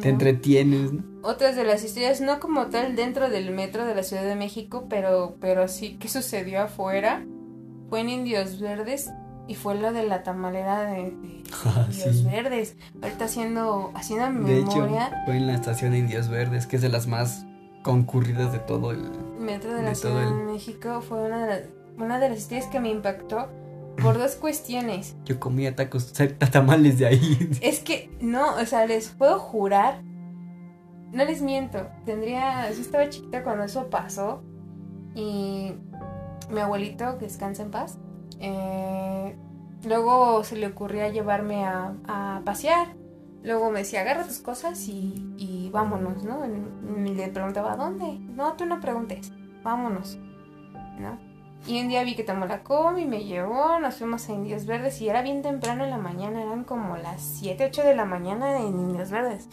te 0.00 0.08
entretienes, 0.08 0.92
¿no? 0.92 1.02
Otras 1.22 1.56
de 1.56 1.64
las 1.64 1.82
historias, 1.84 2.20
no 2.20 2.38
como 2.40 2.66
tal 2.66 2.96
dentro 2.96 3.28
del 3.28 3.50
metro 3.50 3.84
de 3.84 3.94
la 3.94 4.02
Ciudad 4.02 4.22
de 4.24 4.34
México, 4.36 4.86
pero, 4.88 5.36
pero 5.40 5.68
sí 5.68 5.96
que 5.98 6.08
sucedió 6.08 6.62
afuera, 6.62 7.24
fue 7.88 8.00
en 8.00 8.08
Indios 8.10 8.60
Verdes 8.60 9.10
y 9.48 9.54
fue 9.56 9.74
lo 9.74 9.92
de 9.92 10.04
la 10.06 10.22
tamalera 10.22 10.82
de, 10.84 11.10
de 11.10 11.42
Ah, 11.64 11.86
Indios 11.90 12.16
sí. 12.16 12.24
Verdes. 12.24 12.76
Ahorita 13.02 13.24
haciendo, 13.24 13.90
haciendo 13.94 14.44
De 14.46 14.60
hecho, 14.60 14.76
memoria, 14.76 15.22
fue 15.26 15.36
en 15.36 15.46
la 15.48 15.54
estación 15.54 15.90
de 15.92 15.98
Indios 15.98 16.28
Verdes, 16.28 16.66
que 16.66 16.76
es 16.76 16.82
de 16.82 16.88
las 16.88 17.06
más 17.06 17.44
concurridas 17.82 18.52
de 18.52 18.58
todo 18.60 18.92
el... 18.92 19.10
metro 19.40 19.72
de 19.74 19.82
la 19.82 19.88
de 19.90 19.94
Ciudad 19.94 20.22
el- 20.22 20.36
de 20.46 20.52
México 20.52 21.00
fue 21.00 21.22
una 21.22 21.46
de, 21.46 21.48
las, 21.48 21.60
una 21.98 22.18
de 22.20 22.28
las 22.28 22.38
historias 22.38 22.66
que 22.66 22.78
me 22.80 22.90
impactó 22.90 23.48
por 24.02 24.18
dos 24.18 24.36
cuestiones. 24.36 25.16
Yo 25.24 25.40
comía 25.40 25.74
tacos, 25.74 26.12
tamales 26.50 26.98
de 26.98 27.06
ahí. 27.06 27.50
Es 27.62 27.80
que 27.80 28.10
no, 28.20 28.56
o 28.56 28.66
sea, 28.66 28.86
les 28.86 29.08
puedo 29.08 29.38
jurar, 29.38 30.02
no 31.12 31.24
les 31.24 31.42
miento, 31.42 31.88
tendría, 32.04 32.70
yo 32.72 32.80
estaba 32.80 33.08
chiquita 33.08 33.42
cuando 33.42 33.64
eso 33.64 33.90
pasó 33.90 34.42
y 35.14 35.74
mi 36.50 36.60
abuelito, 36.60 37.18
que 37.18 37.26
descansa 37.26 37.62
en 37.62 37.70
paz, 37.70 37.98
eh, 38.40 39.36
luego 39.84 40.44
se 40.44 40.56
le 40.56 40.66
ocurría 40.66 41.08
llevarme 41.08 41.64
a, 41.64 41.94
a 42.06 42.42
pasear. 42.44 42.96
Luego 43.42 43.70
me 43.70 43.78
decía, 43.78 44.02
agarra 44.02 44.26
tus 44.26 44.40
cosas 44.40 44.86
y, 44.86 45.34
y 45.38 45.70
vámonos, 45.72 46.24
¿no? 46.24 46.42
Y 46.46 47.14
le 47.14 47.28
preguntaba, 47.28 47.72
¿a 47.72 47.76
dónde? 47.76 48.18
No, 48.18 48.52
tú 48.52 48.66
no 48.66 48.80
preguntes, 48.80 49.32
vámonos, 49.62 50.18
¿no? 50.98 51.29
Y 51.66 51.80
un 51.80 51.88
día 51.88 52.04
vi 52.04 52.14
que 52.14 52.24
tomó 52.24 52.46
la 52.46 52.62
combi, 52.62 53.04
me 53.04 53.24
llevó, 53.24 53.78
nos 53.78 53.96
fuimos 53.96 54.28
a 54.28 54.32
Indios 54.32 54.66
Verdes 54.66 55.00
y 55.00 55.08
era 55.08 55.22
bien 55.22 55.42
temprano 55.42 55.84
en 55.84 55.90
la 55.90 55.98
mañana, 55.98 56.42
eran 56.42 56.64
como 56.64 56.96
las 56.96 57.20
7, 57.20 57.66
8 57.66 57.82
de 57.82 57.94
la 57.94 58.06
mañana 58.06 58.58
en 58.58 58.78
Indios 58.78 59.10
Verdes. 59.10 59.48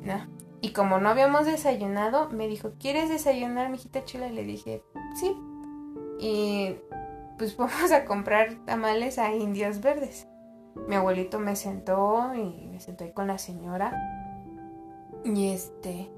No. 0.00 0.26
Y 0.60 0.70
como 0.70 0.98
no 0.98 1.08
habíamos 1.08 1.44
desayunado, 1.46 2.30
me 2.30 2.46
dijo, 2.46 2.74
¿quieres 2.78 3.08
desayunar, 3.08 3.68
mijita 3.70 4.04
chula? 4.04 4.28
Y 4.28 4.32
le 4.32 4.44
dije, 4.44 4.84
sí. 5.18 5.36
Y 6.20 6.76
pues 7.36 7.56
vamos 7.58 7.90
a 7.90 8.04
comprar 8.04 8.54
tamales 8.64 9.18
a 9.18 9.34
Indios 9.34 9.80
Verdes. 9.80 10.28
Mi 10.88 10.94
abuelito 10.94 11.38
me 11.38 11.56
sentó 11.56 12.32
y 12.34 12.68
me 12.68 12.80
sentó 12.80 13.04
ahí 13.04 13.12
con 13.12 13.26
la 13.26 13.38
señora. 13.38 13.92
Y 15.24 15.48
este. 15.48 16.10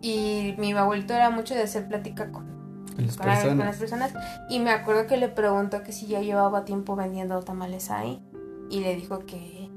Y 0.00 0.54
mi 0.56 0.72
abuelito 0.72 1.12
era 1.12 1.30
mucho 1.30 1.54
de 1.54 1.62
hacer 1.62 1.86
plática 1.88 2.32
Con 2.32 2.59
las 2.98 3.16
con, 3.16 3.26
la- 3.26 3.42
con 3.42 3.58
las 3.58 3.76
personas. 3.76 4.12
Y 4.48 4.58
me 4.60 4.70
acuerdo 4.70 5.06
que 5.06 5.16
le 5.16 5.28
preguntó 5.28 5.82
que 5.82 5.92
si 5.92 6.06
ya 6.06 6.20
llevaba 6.20 6.64
tiempo 6.64 6.96
vendiendo 6.96 7.40
tamales 7.42 7.90
ahí. 7.90 8.20
Y 8.70 8.80
le 8.80 8.94
dijo 8.96 9.20
que, 9.26 9.68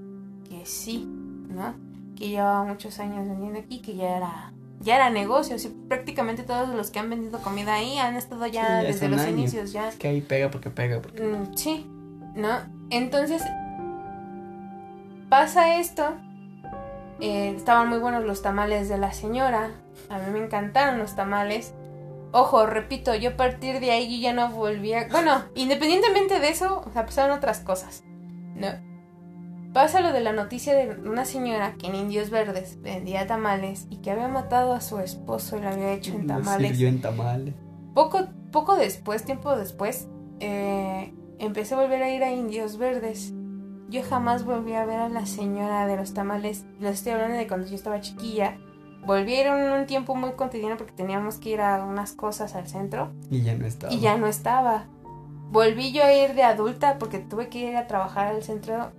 que 0.49 0.65
sí, 0.65 1.05
¿no? 1.07 1.73
Que 2.15 2.29
llevaba 2.29 2.63
muchos 2.63 2.99
años 2.99 3.27
vendiendo 3.27 3.59
aquí, 3.59 3.81
que 3.81 3.95
ya 3.95 4.17
era, 4.17 4.53
ya 4.81 4.95
era 4.97 5.09
negocio. 5.09 5.55
O 5.55 5.59
sea, 5.59 5.71
prácticamente 5.89 6.43
todos 6.43 6.69
los 6.69 6.91
que 6.91 6.99
han 6.99 7.09
vendido 7.09 7.39
comida 7.39 7.73
ahí 7.73 7.97
han 7.97 8.15
estado 8.15 8.45
ya 8.47 8.61
Sí, 8.63 8.71
ya 8.71 8.83
desde 8.83 9.09
los 9.09 9.27
inicios, 9.27 9.71
ya. 9.73 9.87
Es 9.89 9.95
que 9.95 10.07
ahí 10.09 10.21
pega 10.21 10.51
porque 10.51 10.69
pega. 10.69 11.01
Porque... 11.01 11.23
Mm, 11.23 11.55
sí, 11.57 11.87
¿no? 12.35 12.49
Entonces, 12.91 13.41
pasa 15.29 15.77
esto. 15.79 16.03
eh, 17.19 17.53
estaban 17.55 17.89
muy 17.89 17.99
buenos 17.99 18.23
los 18.25 18.41
tamales 18.41 18.89
de 18.89 18.97
la 18.97 19.11
señora. 19.13 19.69
A 20.09 20.17
mí 20.19 20.25
me 20.31 20.43
encantaron 20.43 20.99
los 20.99 21.15
tamales. 21.15 21.73
Ojo, 22.33 22.65
repito, 22.65 23.13
yo 23.13 23.29
a 23.29 23.37
partir 23.37 23.79
de 23.79 23.91
ahí 23.91 24.19
ya 24.19 24.33
no 24.33 24.49
volvía. 24.49 25.07
Bueno, 25.11 25.43
independientemente 25.53 26.39
de 26.39 26.49
eso, 26.49 26.83
o 26.85 26.91
sea, 26.91 27.05
pasaron 27.05 27.37
otras 27.37 27.59
cosas. 27.59 28.03
¿No? 28.55 28.67
Pasa 29.71 30.01
lo 30.01 30.11
de 30.11 30.19
la 30.19 30.33
noticia 30.33 30.75
de 30.75 30.99
una 31.07 31.25
señora 31.25 31.75
que 31.79 31.87
en 31.87 31.95
Indios 31.95 32.31
Verdes 32.31 32.81
vendía 32.81 33.27
tamales 33.27 33.87
y 33.89 33.97
que 33.97 34.11
había 34.11 34.27
matado 34.27 34.73
a 34.73 34.81
su 34.81 34.99
esposo 34.99 35.57
y 35.57 35.61
lo 35.61 35.69
había 35.69 35.93
hecho 35.93 36.13
en 36.13 36.27
tamales. 36.27 36.71
sirvió 36.71 36.87
en 36.87 37.01
tamales. 37.01 37.53
Poco, 37.93 38.27
poco 38.51 38.75
después, 38.77 39.23
tiempo 39.23 39.55
después, 39.55 40.07
eh, 40.39 41.13
empecé 41.37 41.75
a 41.75 41.81
volver 41.81 42.01
a 42.01 42.09
ir 42.11 42.23
a 42.23 42.31
Indios 42.31 42.77
Verdes. 42.77 43.31
Yo 43.89 44.01
jamás 44.01 44.43
volví 44.43 44.73
a 44.73 44.85
ver 44.85 44.99
a 44.99 45.09
la 45.09 45.27
señora 45.27 45.85
de 45.85 45.97
los 45.97 46.15
tamales. 46.15 46.65
Les 46.79 46.95
estoy 46.95 47.13
hablando 47.13 47.37
de 47.37 47.47
cuando 47.47 47.67
yo 47.67 47.75
estaba 47.75 48.01
chiquilla. 48.01 48.57
En 49.07 49.71
un 49.73 49.85
tiempo 49.85 50.15
muy 50.15 50.31
cotidiano 50.33 50.77
porque 50.77 50.93
teníamos 50.93 51.37
que 51.37 51.49
ir 51.49 51.61
a 51.61 51.83
unas 51.83 52.13
cosas 52.13 52.55
al 52.55 52.67
centro 52.67 53.11
Y 53.29 53.41
ya 53.41 53.53
no 53.55 53.65
estaba. 53.65 53.93
y 53.93 53.99
ya 53.99 54.17
no 54.17 54.27
estaba. 54.27 54.85
Volví 55.51 55.91
yo 55.91 56.03
a 56.03 56.13
ir 56.13 56.33
de 56.33 56.43
adulta 56.43 56.97
porque 56.99 57.19
tuve 57.19 57.47
que 57.49 57.59
ir 57.59 57.75
a 57.75 57.85
trabajar 57.87 58.27
al 58.27 58.43
centro 58.43 58.91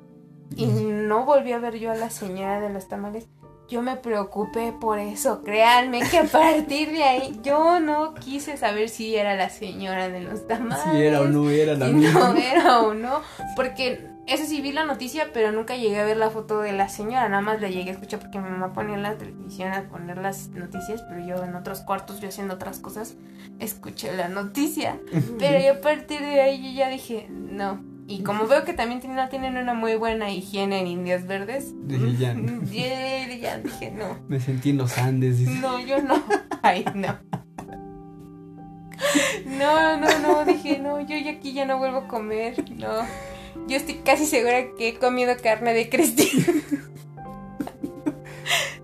y 0.57 0.67
no 0.67 1.25
volví 1.25 1.53
a 1.53 1.59
ver 1.59 1.79
yo 1.79 1.91
a 1.91 1.95
la 1.97 2.11
señora 2.11 2.61
de 2.61 2.71
los 2.73 2.87
tamales. 2.89 3.27
Yo 3.67 3.81
me 3.81 3.97
preocupé 3.97 4.73
por 4.79 4.99
eso. 4.99 5.43
Créanme 5.43 6.01
que 6.09 6.19
a 6.19 6.25
partir 6.31 6.93
de 6.93 7.03
ahí 7.03 7.41
yo 7.43 7.81
no 7.81 8.15
quise 8.15 8.57
saber 8.59 8.89
si 8.91 9.17
era 9.17 9.35
la 9.37 9.49
señora 9.49 10.11
de 10.11 10.21
los 10.21 10.47
tamales. 10.47 10.85
Si 10.93 11.03
era 11.03 11.23
o 11.23 11.25
no 11.25 11.49
era 11.51 11.75
la 11.75 11.87
si 11.89 11.93
misma. 11.95 12.21
no 12.29 12.37
era 12.37 12.81
o 12.83 12.95
no. 12.95 13.21
Porque 13.57 14.07
eso 14.27 14.45
sí 14.47 14.61
vi 14.61 14.73
la 14.73 14.85
noticia, 14.85 15.29
pero 15.33 15.53
nunca 15.53 15.77
llegué 15.77 15.99
a 16.01 16.05
ver 16.05 16.17
la 16.17 16.31
foto 16.31 16.61
de 16.61 16.73
la 16.73 16.89
señora. 16.89 17.29
Nada 17.29 17.43
más 17.43 17.61
la 17.61 17.69
llegué 17.69 17.91
a 17.91 17.93
escuchar 17.95 18.21
porque 18.21 18.39
mi 18.39 18.49
mamá 18.49 18.73
ponía 18.73 18.95
en 18.95 19.03
la 19.03 19.17
televisión 19.17 19.73
a 19.73 19.83
poner 19.89 20.19
las 20.19 20.49
noticias, 20.49 21.03
pero 21.09 21.25
yo 21.25 21.45
en 21.45 21.55
otros 21.55 21.81
cuartos, 21.83 22.21
yo 22.21 22.29
haciendo 22.29 22.55
otras 22.55 22.79
cosas, 22.79 23.17
escuché 23.59 24.15
la 24.17 24.29
noticia. 24.29 24.99
Pero 25.39 25.59
yo 25.65 25.73
a 25.75 25.81
partir 25.81 26.21
de 26.21 26.41
ahí 26.41 26.73
yo 26.73 26.79
ya 26.79 26.89
dije, 26.89 27.29
no. 27.31 27.83
Y 28.07 28.23
como 28.23 28.47
veo 28.47 28.65
que 28.65 28.75
también 28.75 29.01
tienen, 29.01 29.17
no 29.17 29.29
tienen 29.31 29.57
una 29.57 29.73
muy 29.73 29.97
buena 29.97 30.31
higiene 30.31 30.81
en 30.81 30.87
Indias 30.89 31.27
Verdes, 31.27 31.73
Dije, 31.87 32.17
ya 32.19 32.35
no. 32.35 32.63
ya, 32.71 33.29
ya 33.37 33.59
dije, 33.59 33.91
no. 33.93 34.19
Me 34.29 34.41
sentí 34.41 34.71
en 34.71 34.79
los 34.79 34.99
Andes. 34.99 35.39
dice. 35.39 35.53
No, 35.55 35.81
yo 35.81 36.03
no. 36.03 36.23
Ay, 36.63 36.85
no. 36.95 37.17
No, 39.47 39.97
no, 39.99 40.19
no, 40.21 40.45
dije, 40.45 40.79
no, 40.79 41.01
yo 41.01 41.17
aquí 41.31 41.53
ya 41.53 41.65
no 41.67 41.79
vuelvo 41.79 41.99
a 41.99 42.09
comer, 42.09 42.63
no. 42.77 43.07
Yo 43.69 43.77
estoy 43.77 43.97
casi 44.05 44.27
segura 44.27 44.75
que 44.77 44.89
he 44.89 44.95
comido 44.99 45.33
carne 45.43 45.73
de 45.75 45.89
Cristina. 45.89 46.45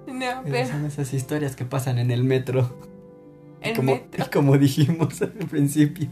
No, 0.06 0.42
Pero 0.44 0.68
son 0.68 0.84
esas 0.84 1.14
historias 1.14 1.56
que 1.56 1.64
pasan 1.64 1.98
en 1.98 2.10
el 2.10 2.24
metro. 2.24 2.76
el 3.62 3.74
como, 3.74 3.92
metro. 3.94 4.22
y 4.22 4.28
como 4.30 4.58
dijimos 4.58 5.22
al 5.22 5.30
principio. 5.30 6.10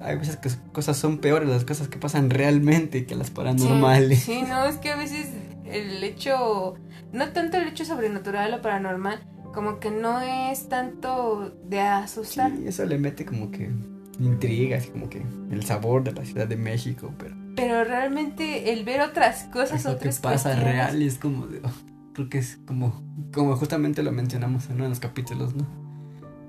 Hay 0.00 0.16
veces 0.16 0.36
que 0.36 0.48
cosas 0.72 0.96
son 0.96 1.18
peores 1.18 1.48
las 1.50 1.64
cosas 1.64 1.88
que 1.88 1.98
pasan 1.98 2.30
realmente 2.30 3.04
que 3.04 3.14
las 3.14 3.30
paranormales. 3.30 4.20
Sí, 4.20 4.40
sí, 4.40 4.42
no, 4.48 4.64
es 4.64 4.76
que 4.76 4.90
a 4.90 4.96
veces 4.96 5.28
el 5.66 6.02
hecho, 6.02 6.76
no 7.12 7.28
tanto 7.32 7.58
el 7.58 7.68
hecho 7.68 7.84
sobrenatural 7.84 8.54
o 8.54 8.62
paranormal, 8.62 9.20
como 9.52 9.80
que 9.80 9.90
no 9.90 10.20
es 10.22 10.68
tanto 10.70 11.54
de 11.64 11.80
asustar. 11.80 12.52
Sí, 12.56 12.68
eso 12.68 12.86
le 12.86 12.96
mete 12.96 13.26
como 13.26 13.50
que 13.50 13.70
intrigas 14.18 14.86
y 14.86 14.90
como 14.90 15.08
que 15.08 15.24
el 15.50 15.64
sabor 15.64 16.04
de 16.04 16.12
la 16.12 16.24
Ciudad 16.24 16.46
de 16.46 16.56
México, 16.56 17.12
pero 17.18 17.36
Pero 17.56 17.84
realmente 17.84 18.72
el 18.72 18.84
ver 18.84 19.00
otras 19.00 19.44
cosas, 19.44 19.84
lo 19.84 19.98
que 19.98 20.08
pasa 20.08 20.50
cuestiones, 20.50 20.64
real 20.64 21.02
es 21.02 21.18
como 21.18 21.46
de, 21.46 21.60
oh, 21.64 22.12
creo 22.14 22.28
que 22.28 22.38
es 22.38 22.58
como 22.66 23.02
como 23.32 23.56
justamente 23.56 24.02
lo 24.02 24.12
mencionamos 24.12 24.66
en 24.66 24.76
uno 24.76 24.84
de 24.84 24.90
los 24.90 25.00
capítulos, 25.00 25.54
¿no? 25.54 25.66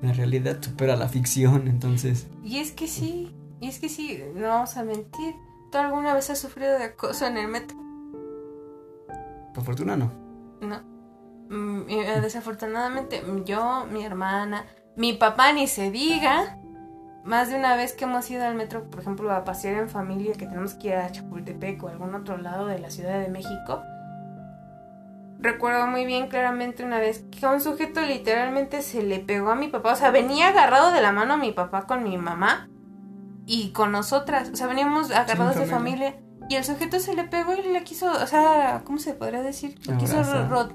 la 0.01 0.13
realidad 0.13 0.61
supera 0.61 0.95
la 0.95 1.09
ficción, 1.09 1.67
entonces. 1.67 2.27
Y 2.43 2.59
es 2.59 2.71
que 2.71 2.87
sí, 2.87 3.35
y 3.59 3.67
es 3.67 3.79
que 3.79 3.89
sí, 3.89 4.23
no 4.35 4.47
vamos 4.47 4.77
a 4.77 4.83
mentir. 4.83 5.35
¿Tú 5.71 5.77
alguna 5.77 6.13
vez 6.13 6.29
has 6.29 6.39
sufrido 6.39 6.77
de 6.77 6.85
acoso 6.85 7.27
en 7.27 7.37
el 7.37 7.47
metro? 7.47 7.77
Por 9.53 9.63
fortuna 9.63 9.97
no. 9.97 10.11
No. 10.61 10.81
Mm, 11.49 11.89
eh, 11.89 12.21
desafortunadamente, 12.21 13.21
yo, 13.45 13.85
mi 13.91 14.05
hermana, 14.05 14.65
mi 14.95 15.13
papá 15.13 15.51
ni 15.53 15.67
se 15.67 15.91
diga. 15.91 16.57
Más 17.23 17.49
de 17.49 17.57
una 17.57 17.75
vez 17.75 17.93
que 17.93 18.05
hemos 18.05 18.29
ido 18.31 18.45
al 18.45 18.55
metro, 18.55 18.89
por 18.89 19.01
ejemplo, 19.01 19.31
a 19.31 19.43
pasear 19.43 19.75
en 19.75 19.89
familia, 19.89 20.33
que 20.33 20.45
tenemos 20.45 20.73
que 20.73 20.89
ir 20.89 20.95
a 20.95 21.11
Chapultepec 21.11 21.83
o 21.83 21.89
algún 21.89 22.15
otro 22.15 22.37
lado 22.37 22.65
de 22.65 22.79
la 22.79 22.89
Ciudad 22.89 23.19
de 23.19 23.27
México. 23.27 23.81
Recuerdo 25.39 25.87
muy 25.87 26.05
bien 26.05 26.27
claramente 26.27 26.83
una 26.83 26.99
vez 26.99 27.23
que 27.31 27.45
un 27.45 27.61
sujeto 27.61 28.01
literalmente 28.01 28.81
se 28.81 29.03
le 29.03 29.19
pegó 29.19 29.51
a 29.51 29.55
mi 29.55 29.67
papá. 29.69 29.93
O 29.93 29.95
sea, 29.95 30.11
venía 30.11 30.49
agarrado 30.49 30.91
de 30.91 31.01
la 31.01 31.11
mano 31.11 31.35
a 31.35 31.37
mi 31.37 31.51
papá 31.51 31.87
con 31.87 32.03
mi 32.03 32.17
mamá 32.17 32.69
y 33.45 33.71
con 33.71 33.91
nosotras. 33.91 34.49
O 34.51 34.55
sea, 34.55 34.67
veníamos 34.67 35.11
agarrados 35.11 35.55
de 35.55 35.65
familia. 35.65 36.15
Y 36.49 36.55
el 36.55 36.63
sujeto 36.63 36.99
se 36.99 37.13
le 37.13 37.25
pegó 37.25 37.53
y 37.53 37.61
le 37.61 37.83
quiso, 37.83 38.11
o 38.11 38.25
sea, 38.25 38.81
¿cómo 38.83 38.97
se 38.97 39.13
podría 39.13 39.43
decir? 39.43 39.77
Le 39.87 39.97
quiso 39.97 40.23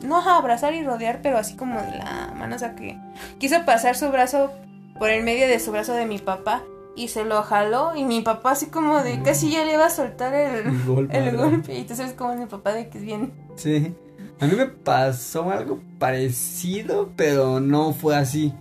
no 0.03 0.21
abrazar 0.21 0.73
y 0.73 0.85
rodear, 0.85 1.21
pero 1.21 1.37
así 1.37 1.57
como 1.57 1.81
de 1.81 1.99
la 1.99 2.33
mano, 2.37 2.55
o 2.55 2.59
sea, 2.59 2.77
que 2.77 2.97
quiso 3.39 3.65
pasar 3.65 3.97
su 3.97 4.09
brazo 4.11 4.53
por 4.99 5.11
el 5.11 5.25
medio 5.25 5.47
de 5.47 5.59
su 5.59 5.73
brazo 5.73 5.93
de 5.95 6.07
mi 6.07 6.19
papá 6.19 6.65
y 6.97 7.09
se 7.09 7.25
lo 7.25 7.43
jaló 7.43 7.97
y 7.97 8.05
mi 8.05 8.21
papá 8.21 8.53
así 8.53 8.67
como 8.67 9.03
de 9.03 9.21
casi 9.23 9.51
ya 9.51 9.65
le 9.65 9.75
iba 9.75 9.87
a 9.87 9.91
soltar 9.91 10.35
el, 10.35 10.67
el 10.67 10.85
golpe, 10.85 11.19
el 11.19 11.37
golpe. 11.37 11.79
y 11.79 11.85
tú 11.85 11.95
sabes 11.95 12.13
como 12.13 12.35
mi 12.37 12.47
papá 12.47 12.73
de 12.73 12.89
que 12.89 12.99
es 12.99 13.05
bien. 13.05 13.33
Sí. 13.57 13.95
A 14.41 14.47
mí 14.47 14.57
me 14.57 14.67
pasó 14.67 15.51
algo 15.51 15.81
parecido, 15.99 17.11
pero 17.17 17.61
no 17.61 17.93
fue 17.93 18.17
así. 18.17 18.53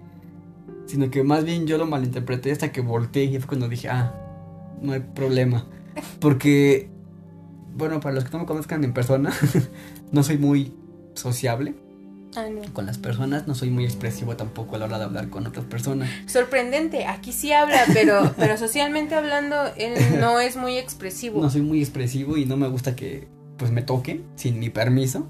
Sino 0.85 1.09
que 1.09 1.23
más 1.23 1.43
bien 1.45 1.65
yo 1.65 1.77
lo 1.77 1.87
malinterpreté 1.87 2.51
hasta 2.51 2.71
que 2.71 2.81
volteé 2.81 3.23
y 3.23 3.39
fue 3.39 3.47
cuando 3.47 3.67
dije, 3.67 3.89
ah, 3.89 4.13
no 4.81 4.93
hay 4.93 4.99
problema. 4.99 5.65
Porque 6.19 6.89
bueno, 7.75 7.99
para 7.99 8.15
los 8.15 8.23
que 8.23 8.31
no 8.31 8.39
me 8.39 8.45
conozcan 8.45 8.83
en 8.83 8.93
persona, 8.93 9.31
no 10.11 10.23
soy 10.23 10.37
muy 10.37 10.73
sociable. 11.15 11.75
Ah, 12.35 12.45
con 12.73 12.85
las 12.85 12.97
personas, 12.97 13.47
no 13.47 13.55
soy 13.55 13.69
muy 13.69 13.85
expresivo 13.85 14.35
tampoco 14.35 14.75
a 14.75 14.79
la 14.79 14.85
hora 14.85 14.97
de 14.97 15.05
hablar 15.05 15.29
con 15.29 15.45
otras 15.45 15.65
personas. 15.65 16.09
Sorprendente, 16.25 17.05
aquí 17.05 17.31
sí 17.31 17.53
habla, 17.53 17.83
pero, 17.93 18.33
pero 18.37 18.57
socialmente 18.57 19.15
hablando, 19.15 19.55
él 19.77 19.93
no 20.19 20.39
es 20.39 20.55
muy 20.55 20.77
expresivo. 20.77 21.41
No 21.41 21.49
soy 21.49 21.61
muy 21.61 21.79
expresivo 21.79 22.37
y 22.37 22.45
no 22.45 22.57
me 22.57 22.67
gusta 22.67 22.95
que 22.95 23.27
pues 23.57 23.71
me 23.71 23.81
toquen 23.81 24.23
sin 24.35 24.59
mi 24.59 24.69
permiso. 24.69 25.27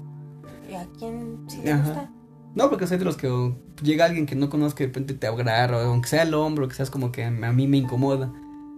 ¿Y 0.70 0.74
a 0.74 0.86
quién 0.98 1.44
sí 1.48 1.60
te 1.62 1.74
gusta? 1.74 2.10
No, 2.54 2.70
porque 2.70 2.86
soy 2.86 2.98
de 2.98 3.04
los 3.04 3.16
que 3.16 3.52
llega 3.82 4.04
alguien 4.04 4.26
que 4.26 4.36
no 4.36 4.48
conozco 4.48 4.82
y 4.82 4.86
de 4.86 4.88
repente 4.88 5.14
te 5.14 5.26
agarra, 5.26 5.78
o 5.78 5.80
aunque 5.80 6.08
sea 6.08 6.22
el 6.22 6.34
hombro, 6.34 6.68
que 6.68 6.74
seas 6.74 6.90
como 6.90 7.10
que 7.10 7.24
a 7.24 7.30
mí 7.30 7.66
me 7.66 7.76
incomoda. 7.76 8.32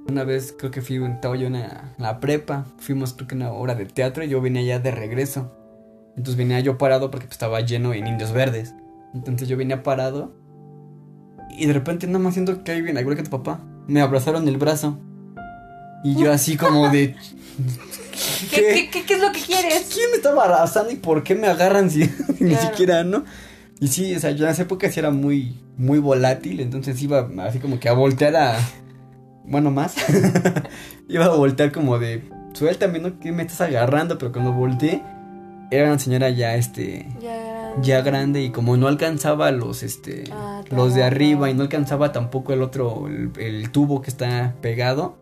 Una 0.09 0.25
vez 0.25 0.55
creo 0.57 0.71
que 0.71 0.83
fui, 0.83 1.05
estaba 1.05 1.37
yo 1.37 1.49
en 1.49 1.61
la, 1.99 2.21
prepa, 2.21 2.65
fuimos 2.79 3.13
creo 3.13 3.29
que 3.29 3.35
una 3.35 3.53
hora 3.53 3.75
de 3.75 3.87
teatro 3.87 4.25
y 4.25 4.29
yo 4.29 4.41
venía 4.41 4.63
ya 4.63 4.79
de 4.79 4.93
regreso. 4.93 5.53
Entonces 6.17 6.37
venía 6.37 6.61
yo 6.61 6.79
parado 6.79 7.11
porque 7.11 7.27
pues, 7.27 7.35
estaba 7.35 7.61
lleno 7.61 7.93
en 7.93 8.07
indios 8.07 8.33
verdes. 8.33 8.75
Entonces 9.15 9.49
yo 9.49 9.57
venía 9.57 9.83
parado 9.83 10.35
y 11.59 11.67
de 11.67 11.73
repente 11.73 12.07
no 12.07 12.19
me 12.19 12.33
siento 12.33 12.65
que 12.65 12.73
hay 12.73 12.83
bien, 12.83 12.99
igual 12.99 13.17
que 13.17 13.23
tu 13.23 13.31
papá. 13.31 13.61
Me 13.87 14.01
abrazaron 14.01 14.49
el 14.49 14.57
brazo. 14.57 14.99
Y 16.05 16.17
yo 16.17 16.33
así 16.33 16.57
como 16.57 16.89
de... 16.91 17.17
¿Qué, 18.51 18.89
qué, 18.93 19.05
qué, 19.05 19.15
es 19.15 19.21
lo 19.21 19.33
que 19.33 19.41
quieres? 19.41 19.91
¿Quién 19.93 20.11
me 20.11 20.17
estaba 20.17 20.45
abrazando 20.45 20.91
y 20.91 20.97
por 20.97 21.23
qué 21.23 21.35
me 21.35 21.47
agarran 21.49 21.91
si 21.91 22.11
ni 22.41 22.55
siquiera, 22.55 23.05
no? 23.05 23.25
Y 23.81 23.89
sí, 23.89 24.15
o 24.15 24.21
sea, 24.21 24.31
yo 24.31 24.47
en 24.47 24.53
esa 24.53 24.63
época 24.63 24.91
sí 24.91 25.01
era 25.01 25.11
muy, 25.11 25.61
muy 25.77 25.99
volátil, 25.99 26.61
entonces 26.61 27.03
iba 27.03 27.29
así 27.41 27.59
como 27.59 27.79
que 27.79 27.91
a 27.91 27.93
voltear 27.93 28.37
a 28.37 28.59
bueno, 29.47 29.71
más, 29.71 29.95
iba 31.09 31.25
a 31.25 31.29
voltear 31.29 31.73
como 31.73 31.99
de, 31.99 32.29
suéltame, 32.53 32.99
¿no? 32.99 33.19
Que 33.21 33.33
me 33.33 33.43
estás 33.43 33.61
agarrando, 33.61 34.19
pero 34.19 34.33
cuando 34.33 34.53
volteé, 34.53 35.03
era 35.71 35.89
una 35.89 35.99
señora 35.99 36.31
ya, 36.31 36.55
este, 36.55 37.07
ya 37.81 38.01
grande, 38.03 38.43
y 38.43 38.51
como 38.51 38.77
no 38.77 38.89
alcanzaba 38.89 39.51
los, 39.51 39.83
este, 39.83 40.25
ah, 40.33 40.63
los 40.71 40.95
de 40.95 41.05
arriba 41.05 41.51
y 41.51 41.55
no 41.55 41.63
alcanzaba 41.63 42.13
tampoco 42.13 42.53
el 42.53 42.63
otro, 42.63 43.09
el, 43.09 43.71
tubo 43.71 44.03
que 44.03 44.11
está 44.11 44.55
pegado, 44.61 45.17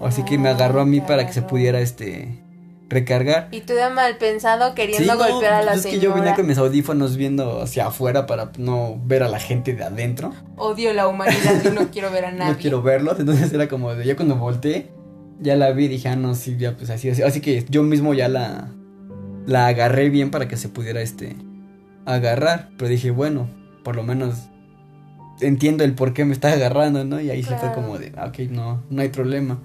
así 0.00 0.24
que 0.24 0.38
me 0.38 0.48
ah, 0.48 0.52
agarró 0.52 0.80
a 0.80 0.86
mí 0.86 1.00
para 1.00 1.26
que 1.26 1.32
se 1.32 1.42
pudiera, 1.42 1.80
este, 1.80 2.42
recargar. 2.88 3.48
Y 3.50 3.62
tú 3.62 3.72
de 3.72 3.88
mal 3.88 4.18
pensado 4.18 4.74
queriendo 4.74 5.16
golpear 5.16 5.54
a 5.54 5.62
la 5.62 5.72
pues 5.72 5.82
señora. 5.82 5.96
Es 5.96 6.00
que 6.00 6.06
yo 6.06 6.14
venía 6.14 6.34
con 6.34 6.46
mis 6.46 6.58
audífonos 6.58 7.16
viendo 7.16 7.62
hacia 7.62 7.86
afuera 7.86 8.26
para 8.26 8.52
no 8.58 9.00
ver 9.04 9.22
a 9.22 9.28
la 9.28 9.40
gente 9.40 9.72
de 9.72 9.82
adentro. 9.82 10.32
Odio 10.56 10.92
la 10.92 11.08
humanidad 11.08 11.64
y 11.64 11.70
no 11.70 11.90
quiero 11.90 12.10
ver 12.10 12.26
a 12.26 12.32
nadie. 12.32 12.52
no 12.52 12.58
quiero 12.58 12.82
verlos, 12.82 13.18
entonces 13.18 13.50
era 13.52 13.68
como 13.68 13.94
de, 13.94 14.04
ya 14.04 14.14
cuando 14.14 14.36
volteé, 14.36 14.92
ya 15.40 15.56
la 15.56 15.72
vi 15.72 15.88
dije, 15.88 16.08
ah, 16.08 16.16
no, 16.16 16.34
sí, 16.34 16.56
ya 16.58 16.76
pues 16.76 16.90
así, 16.90 17.08
así, 17.08 17.22
así 17.22 17.40
que 17.40 17.64
yo 17.68 17.82
mismo 17.82 18.12
ya 18.12 18.28
la, 18.28 18.68
la 19.46 19.66
agarré 19.66 20.10
bien 20.10 20.30
para 20.30 20.48
que 20.48 20.56
se 20.56 20.68
pudiera, 20.68 21.00
este, 21.00 21.36
agarrar, 22.04 22.70
pero 22.76 22.88
dije, 22.88 23.10
bueno, 23.10 23.48
por 23.84 23.96
lo 23.96 24.02
menos 24.02 24.48
entiendo 25.40 25.84
el 25.84 25.94
por 25.94 26.14
qué 26.14 26.24
me 26.24 26.32
está 26.32 26.52
agarrando, 26.52 27.04
¿no? 27.04 27.20
Y 27.20 27.30
ahí 27.30 27.42
se 27.42 27.56
fue 27.56 27.72
como 27.72 27.98
de, 27.98 28.12
ah, 28.16 28.26
ok, 28.26 28.38
no, 28.50 28.82
no 28.90 29.02
hay 29.02 29.08
problema. 29.08 29.60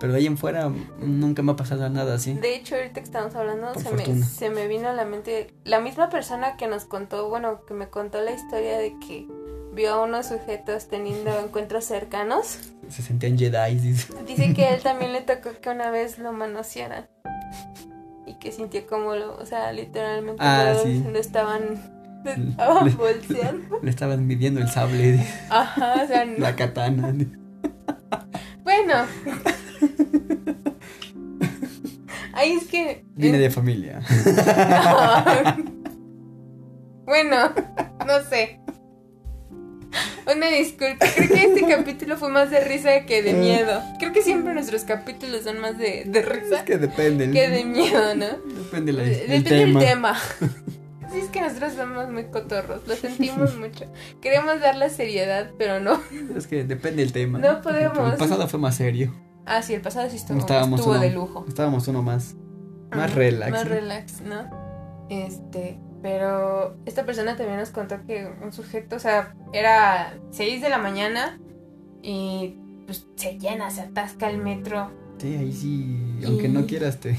Pero 0.00 0.12
de 0.12 0.18
ahí 0.18 0.26
en 0.26 0.36
fuera 0.36 0.70
nunca 1.00 1.42
me 1.42 1.52
ha 1.52 1.56
pasado 1.56 1.88
nada 1.88 2.14
así. 2.14 2.34
De 2.34 2.56
hecho, 2.56 2.74
ahorita 2.74 2.94
que 2.94 3.04
estamos 3.04 3.34
hablando, 3.36 3.72
se 3.74 3.90
me, 3.92 4.22
se 4.22 4.50
me, 4.50 4.66
vino 4.66 4.88
a 4.88 4.92
la 4.92 5.04
mente 5.04 5.54
la 5.64 5.80
misma 5.80 6.10
persona 6.10 6.56
que 6.56 6.66
nos 6.66 6.84
contó, 6.84 7.28
bueno, 7.28 7.64
que 7.64 7.74
me 7.74 7.88
contó 7.88 8.20
la 8.20 8.32
historia 8.32 8.76
de 8.76 8.98
que 8.98 9.26
vio 9.72 9.94
a 9.94 10.02
unos 10.02 10.26
sujetos 10.26 10.88
teniendo 10.88 11.30
encuentros 11.44 11.84
cercanos. 11.84 12.58
Se 12.88 13.02
sentían 13.02 13.38
Jedi. 13.38 13.76
Dice 14.26 14.52
que 14.52 14.64
a 14.64 14.74
él 14.74 14.82
también 14.82 15.12
le 15.12 15.20
tocó 15.20 15.50
que 15.60 15.70
una 15.70 15.90
vez 15.90 16.18
lo 16.18 16.32
manosearan. 16.32 17.08
Que 18.44 18.52
sintió 18.52 18.86
como 18.86 19.14
lo, 19.14 19.38
o 19.38 19.46
sea, 19.46 19.72
literalmente 19.72 20.42
ah, 20.44 20.74
lo, 20.74 21.18
estaban 21.18 21.80
estaban 22.26 22.94
bolseando. 22.98 23.80
Le 23.82 23.88
estaban 23.88 24.26
midiendo 24.26 24.60
el 24.60 24.68
sable. 24.68 25.26
Ajá, 25.48 26.02
o 26.04 26.06
sea, 26.06 26.26
La 26.26 26.54
katana. 26.54 27.14
Bueno. 28.62 29.06
Ahí 32.34 32.52
es 32.52 32.66
que. 32.66 33.06
Viene 33.14 33.38
de 33.38 33.48
familia. 33.48 34.02
bueno, 37.06 37.50
no 38.06 38.22
sé. 38.28 38.60
Una 40.36 40.48
disculpa, 40.48 41.06
creo 41.14 41.28
que 41.28 41.44
este 41.44 41.66
capítulo 41.66 42.16
fue 42.16 42.30
más 42.30 42.50
de 42.50 42.60
risa 42.60 43.04
que 43.06 43.22
de 43.22 43.30
eh. 43.30 43.34
miedo. 43.34 43.82
Creo 43.98 44.12
que 44.12 44.22
siempre 44.22 44.54
nuestros 44.54 44.84
capítulos 44.84 45.42
son 45.44 45.60
más 45.60 45.78
de, 45.78 46.04
de 46.06 46.22
risa. 46.22 46.58
Es 46.58 46.62
que 46.62 46.78
depende. 46.78 47.30
Que 47.30 47.48
de 47.48 47.64
miedo, 47.64 48.14
¿no? 48.14 48.26
Depende, 48.54 48.92
la, 48.92 49.02
depende 49.02 49.50
del 49.50 49.78
tema. 49.78 50.18
Sí, 51.12 51.20
es 51.20 51.28
que 51.28 51.40
nosotros 51.40 51.74
somos 51.74 52.10
muy 52.10 52.24
cotorros, 52.24 52.88
lo 52.88 52.96
sentimos 52.96 53.56
mucho. 53.58 53.84
Queremos 54.20 54.60
dar 54.60 54.74
la 54.74 54.88
seriedad, 54.88 55.52
pero 55.56 55.78
no. 55.78 56.00
Es 56.36 56.48
que 56.48 56.64
depende 56.64 57.02
del 57.02 57.12
tema. 57.12 57.38
No 57.38 57.62
podemos. 57.62 58.12
El 58.14 58.18
pasado 58.18 58.48
fue 58.48 58.58
más 58.58 58.74
serio. 58.74 59.14
Ah, 59.46 59.62
sí, 59.62 59.74
el 59.74 59.80
pasado 59.80 60.10
sí 60.10 60.16
estuvo, 60.16 60.38
estuvo 60.38 60.98
de 60.98 61.10
lujo. 61.10 61.44
Estábamos 61.46 61.86
uno 61.86 62.02
más. 62.02 62.34
Más 62.90 63.14
relax. 63.14 63.52
Más 63.52 63.68
relax, 63.68 64.20
¿no? 64.22 65.06
Este. 65.08 65.78
Pero 66.04 66.76
esta 66.84 67.06
persona 67.06 67.34
también 67.34 67.58
nos 67.58 67.70
contó 67.70 68.04
que 68.06 68.30
un 68.42 68.52
sujeto, 68.52 68.96
o 68.96 68.98
sea, 68.98 69.34
era 69.54 70.18
6 70.32 70.60
de 70.60 70.68
la 70.68 70.76
mañana 70.76 71.40
y 72.02 72.58
pues 72.84 73.06
se 73.16 73.38
llena, 73.38 73.70
se 73.70 73.80
atasca 73.80 74.28
el 74.28 74.36
metro. 74.36 74.90
Sí, 75.16 75.34
ahí 75.34 75.50
sí, 75.50 76.26
aunque 76.26 76.50
no 76.50 76.66
quieras 76.66 77.00
te 77.00 77.16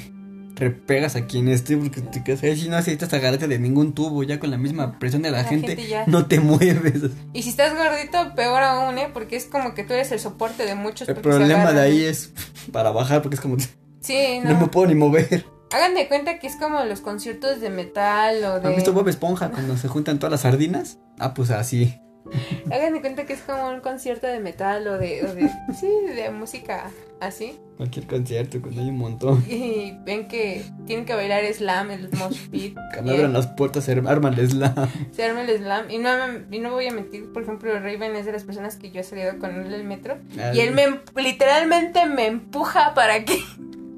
repegas 0.54 1.16
a 1.16 1.26
quien 1.26 1.48
esté 1.48 1.76
porque 1.78 2.02
te 2.02 2.24
quedas 2.24 2.44
ahí 2.44 2.56
si 2.56 2.70
no 2.70 2.76
necesitas 2.76 3.12
agarrarte 3.12 3.48
de 3.48 3.58
ningún 3.58 3.94
tubo 3.94 4.22
ya 4.22 4.40
con 4.40 4.52
la 4.52 4.58
misma 4.58 5.00
presión 5.00 5.24
de 5.24 5.32
la, 5.32 5.44
gente, 5.46 5.78
no 6.06 6.28
te 6.28 6.40
mueves. 6.40 7.10
Y 7.34 7.42
si 7.42 7.50
estás 7.50 7.76
gordito 7.76 8.36
peor 8.36 8.62
aún 8.62 9.00
eh 9.00 9.10
porque 9.12 9.36
es 9.36 9.46
como 9.46 9.74
que 9.74 9.84
tú 9.84 9.94
eres 9.94 10.12
el 10.12 10.20
soporte 10.20 10.64
de 10.64 10.76
muchos 10.76 11.10
el 11.10 11.16
problema 11.16 11.74
de 11.74 11.82
ahí 11.82 12.04
es 12.04 12.32
para 12.72 12.92
bajar 12.92 13.24
porque 13.24 13.36
es 13.36 13.42
como 13.42 13.58
sí 14.00 14.40
no. 14.44 14.60
me 14.60 14.68
puedo 14.68 14.88
ni 14.88 14.96
mover 14.96 15.55
hagan 15.76 15.94
de 15.94 16.08
cuenta 16.08 16.40
que 16.40 16.48
es 16.48 16.56
como 16.56 16.84
los 16.86 17.02
conciertos 17.02 17.60
de 17.62 17.70
metal 17.70 18.44
o 18.44 18.60
de 18.60 18.70
¿Has 18.70 18.76
visto 18.76 18.94
Bob 18.94 19.08
Esponja 19.08 19.50
cuando 19.52 19.78
se 19.78 19.88
juntan 19.88 20.20
todas 20.20 20.32
las 20.32 20.42
sardinas? 20.42 21.00
Ah 21.20 21.34
pues 21.34 21.52
así 21.52 22.00
Hagan 22.72 22.94
de 22.94 23.02
cuenta 23.02 23.26
que 23.26 23.34
es 23.34 23.42
como 23.42 23.70
un 23.70 23.82
concierto 23.82 24.28
de 24.28 24.40
metal 24.40 24.88
o 24.88 24.98
de, 24.98 25.26
o 25.26 25.34
de 25.34 25.50
sí, 25.80 25.88
de 26.16 26.30
música 26.32 26.90
así. 27.20 27.58
Cualquier 27.78 28.08
concierto, 28.08 28.62
cuando 28.62 28.82
hay 28.82 28.90
un 28.90 28.98
montón. 28.98 29.44
Y 29.48 29.98
ven 30.06 30.28
que 30.28 30.64
tienen 30.86 31.06
que 31.06 31.14
bailar 31.14 31.44
slam, 31.54 31.92
el 31.92 32.10
mosh 32.12 32.48
pit. 32.50 32.78
Cuando 32.94 33.14
abran 33.14 33.34
las 33.34 33.48
puertas 33.48 33.84
se 33.84 33.92
arma 33.92 34.30
el 34.30 34.50
slam. 34.50 34.74
Se 35.12 35.24
arma 35.24 35.42
el 35.42 35.58
slam. 35.58 35.92
Y 35.92 35.98
no, 35.98 36.10
y 36.52 36.60
no 36.60 36.72
voy 36.72 36.88
a 36.88 36.94
mentir, 36.94 37.32
por 37.34 37.44
ejemplo, 37.44 37.78
Raven 37.78 38.16
es 38.16 38.26
de 38.26 38.32
las 38.32 38.44
personas 38.44 38.78
que 38.78 38.92
yo 38.92 39.02
he 39.02 39.04
salido 39.04 39.38
con 39.40 39.52
él 39.52 39.68
en 39.68 39.74
el 39.74 39.84
metro. 39.84 40.18
Ah, 40.40 40.52
y 40.54 40.62
él 40.62 40.74
me 40.74 41.02
literalmente 41.22 42.06
me 42.06 42.28
empuja 42.28 42.94
para 42.94 43.26
que... 43.26 43.36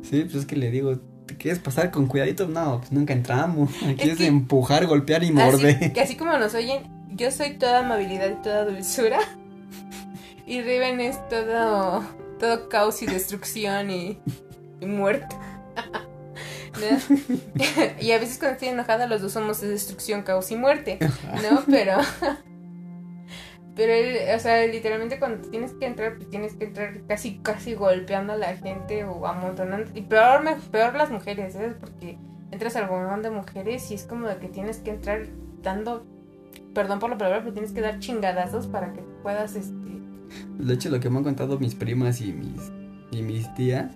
Sí, 0.01 0.23
pues 0.23 0.35
es 0.35 0.45
que 0.45 0.55
le 0.55 0.71
digo, 0.71 0.99
¿te 1.27 1.35
quieres 1.35 1.59
pasar 1.59 1.91
con 1.91 2.07
cuidadito? 2.07 2.47
No, 2.47 2.79
pues 2.79 2.91
nunca 2.91 3.13
entramos. 3.13 3.69
Aquí 3.87 4.09
es, 4.09 4.19
empujar, 4.21 4.87
golpear 4.87 5.23
y 5.23 5.31
morder. 5.31 5.93
que 5.93 6.01
así 6.01 6.15
como 6.15 6.37
nos 6.37 6.55
oyen, 6.55 6.83
yo 7.09 7.31
soy 7.31 7.55
toda 7.55 7.79
amabilidad 7.79 8.31
y 8.31 8.41
toda 8.41 8.65
dulzura. 8.65 9.19
Y 10.49 10.61
Riven 10.61 11.01
es 11.01 11.17
todo, 11.27 12.05
todo 12.39 12.69
caos 12.69 13.01
y 13.01 13.05
destrucción 13.05 13.91
y, 13.91 14.17
y 14.79 14.85
muerte. 14.85 15.35
¿No? 16.79 17.15
y 17.99 18.11
a 18.11 18.17
veces 18.17 18.37
cuando 18.37 18.53
estoy 18.53 18.69
enojada 18.69 19.07
los 19.07 19.21
dos 19.21 19.33
somos 19.33 19.59
de 19.59 19.67
destrucción, 19.67 20.23
caos 20.23 20.49
y 20.51 20.55
muerte, 20.55 20.99
¿no? 21.01 21.63
Pero... 21.69 21.97
Pero 23.77 23.93
él, 23.93 24.17
o 24.35 24.39
sea, 24.39 24.65
literalmente 24.65 25.19
cuando 25.19 25.47
tienes 25.49 25.73
que 25.73 25.85
entrar, 25.85 26.15
pues 26.17 26.29
tienes 26.31 26.55
que 26.55 26.65
entrar 26.65 26.99
casi, 27.07 27.37
casi 27.37 27.75
golpeando 27.75 28.33
a 28.33 28.37
la 28.37 28.57
gente 28.57 29.03
o 29.03 29.27
amontonando. 29.27 29.91
Y 29.93 30.01
peor, 30.01 30.43
peor 30.71 30.95
las 30.95 31.11
mujeres, 31.11 31.53
¿sabes? 31.53 31.75
Porque 31.79 32.17
entras 32.49 32.75
al 32.75 32.89
montón 32.89 33.21
de 33.21 33.29
mujeres 33.29 33.91
y 33.91 33.93
es 33.93 34.03
como 34.03 34.27
de 34.27 34.37
que 34.37 34.47
tienes 34.47 34.79
que 34.79 34.89
entrar 34.89 35.27
dando, 35.61 36.07
perdón 36.73 36.97
por 36.97 37.11
la 37.11 37.19
palabra, 37.19 37.41
pero 37.41 37.53
tienes 37.53 37.71
que 37.71 37.81
dar 37.81 37.99
chingadazos 37.99 38.65
para 38.65 38.93
que 38.93 39.01
puedas, 39.21 39.55
este... 39.55 39.75
De 40.57 40.73
hecho, 40.73 40.89
lo 40.89 40.99
que 40.99 41.11
me 41.11 41.19
han 41.19 41.23
contado 41.23 41.59
mis 41.59 41.75
primas 41.75 42.19
y 42.19 42.33
mis, 42.33 42.71
y 43.11 43.21
mis 43.21 43.53
tías 43.53 43.93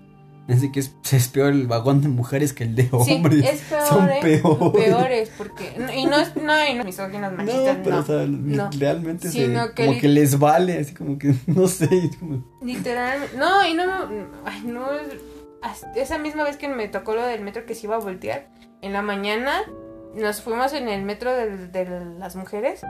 de 0.60 0.72
que 0.74 0.82
es, 0.82 0.94
es 1.12 1.28
peor 1.30 1.54
el 1.54 1.68
vagón 1.68 2.02
de 2.02 2.10
mujeres 2.10 2.52
que 2.52 2.66
el 2.66 2.76
de 2.76 2.90
hombres. 2.92 3.42
Sí, 3.42 3.48
es 3.48 3.62
peor, 3.62 3.88
Son 3.88 4.10
¿eh? 4.10 4.20
peores. 4.22 4.72
Peores, 4.86 5.32
porque... 5.38 5.74
Y 5.96 6.06
no 6.08 6.18
es, 6.18 6.36
no, 6.36 6.68
y 6.68 6.74
no 6.74 6.84
misóginas, 6.84 7.32
machistas, 7.32 7.78
No, 7.78 7.84
pero 7.84 7.96
no. 7.96 8.02
o 8.02 8.06
sea, 8.06 8.26
no. 8.28 8.70
realmente 8.78 9.30
se- 9.32 9.46
Sino 9.46 9.74
que 9.74 9.84
como 9.86 9.94
li- 9.94 10.02
que 10.02 10.08
les 10.10 10.38
vale, 10.38 10.80
así 10.80 10.94
como 10.94 11.18
que, 11.18 11.34
no 11.48 11.68
sé, 11.68 11.88
como- 12.20 12.44
Literalmente. 12.62 13.38
No, 13.38 13.66
y 13.66 13.74
no. 13.74 13.84
Ay, 14.44 14.64
no. 14.66 14.88
Esa 15.96 16.18
misma 16.18 16.44
vez 16.44 16.58
que 16.58 16.68
me 16.68 16.88
tocó 16.88 17.14
lo 17.16 17.24
del 17.26 17.42
metro 17.42 17.66
que 17.66 17.76
se 17.76 17.86
iba 17.86 17.96
a 17.96 18.00
voltear, 18.00 18.48
en 18.82 18.94
la 18.94 19.02
mañana 19.04 19.62
nos 20.16 20.42
fuimos 20.42 20.74
en 20.74 20.90
el 20.90 21.04
metro 21.04 21.34
del- 21.34 21.72
de, 21.72 21.86
las 22.18 22.36
mujeres 22.36 22.82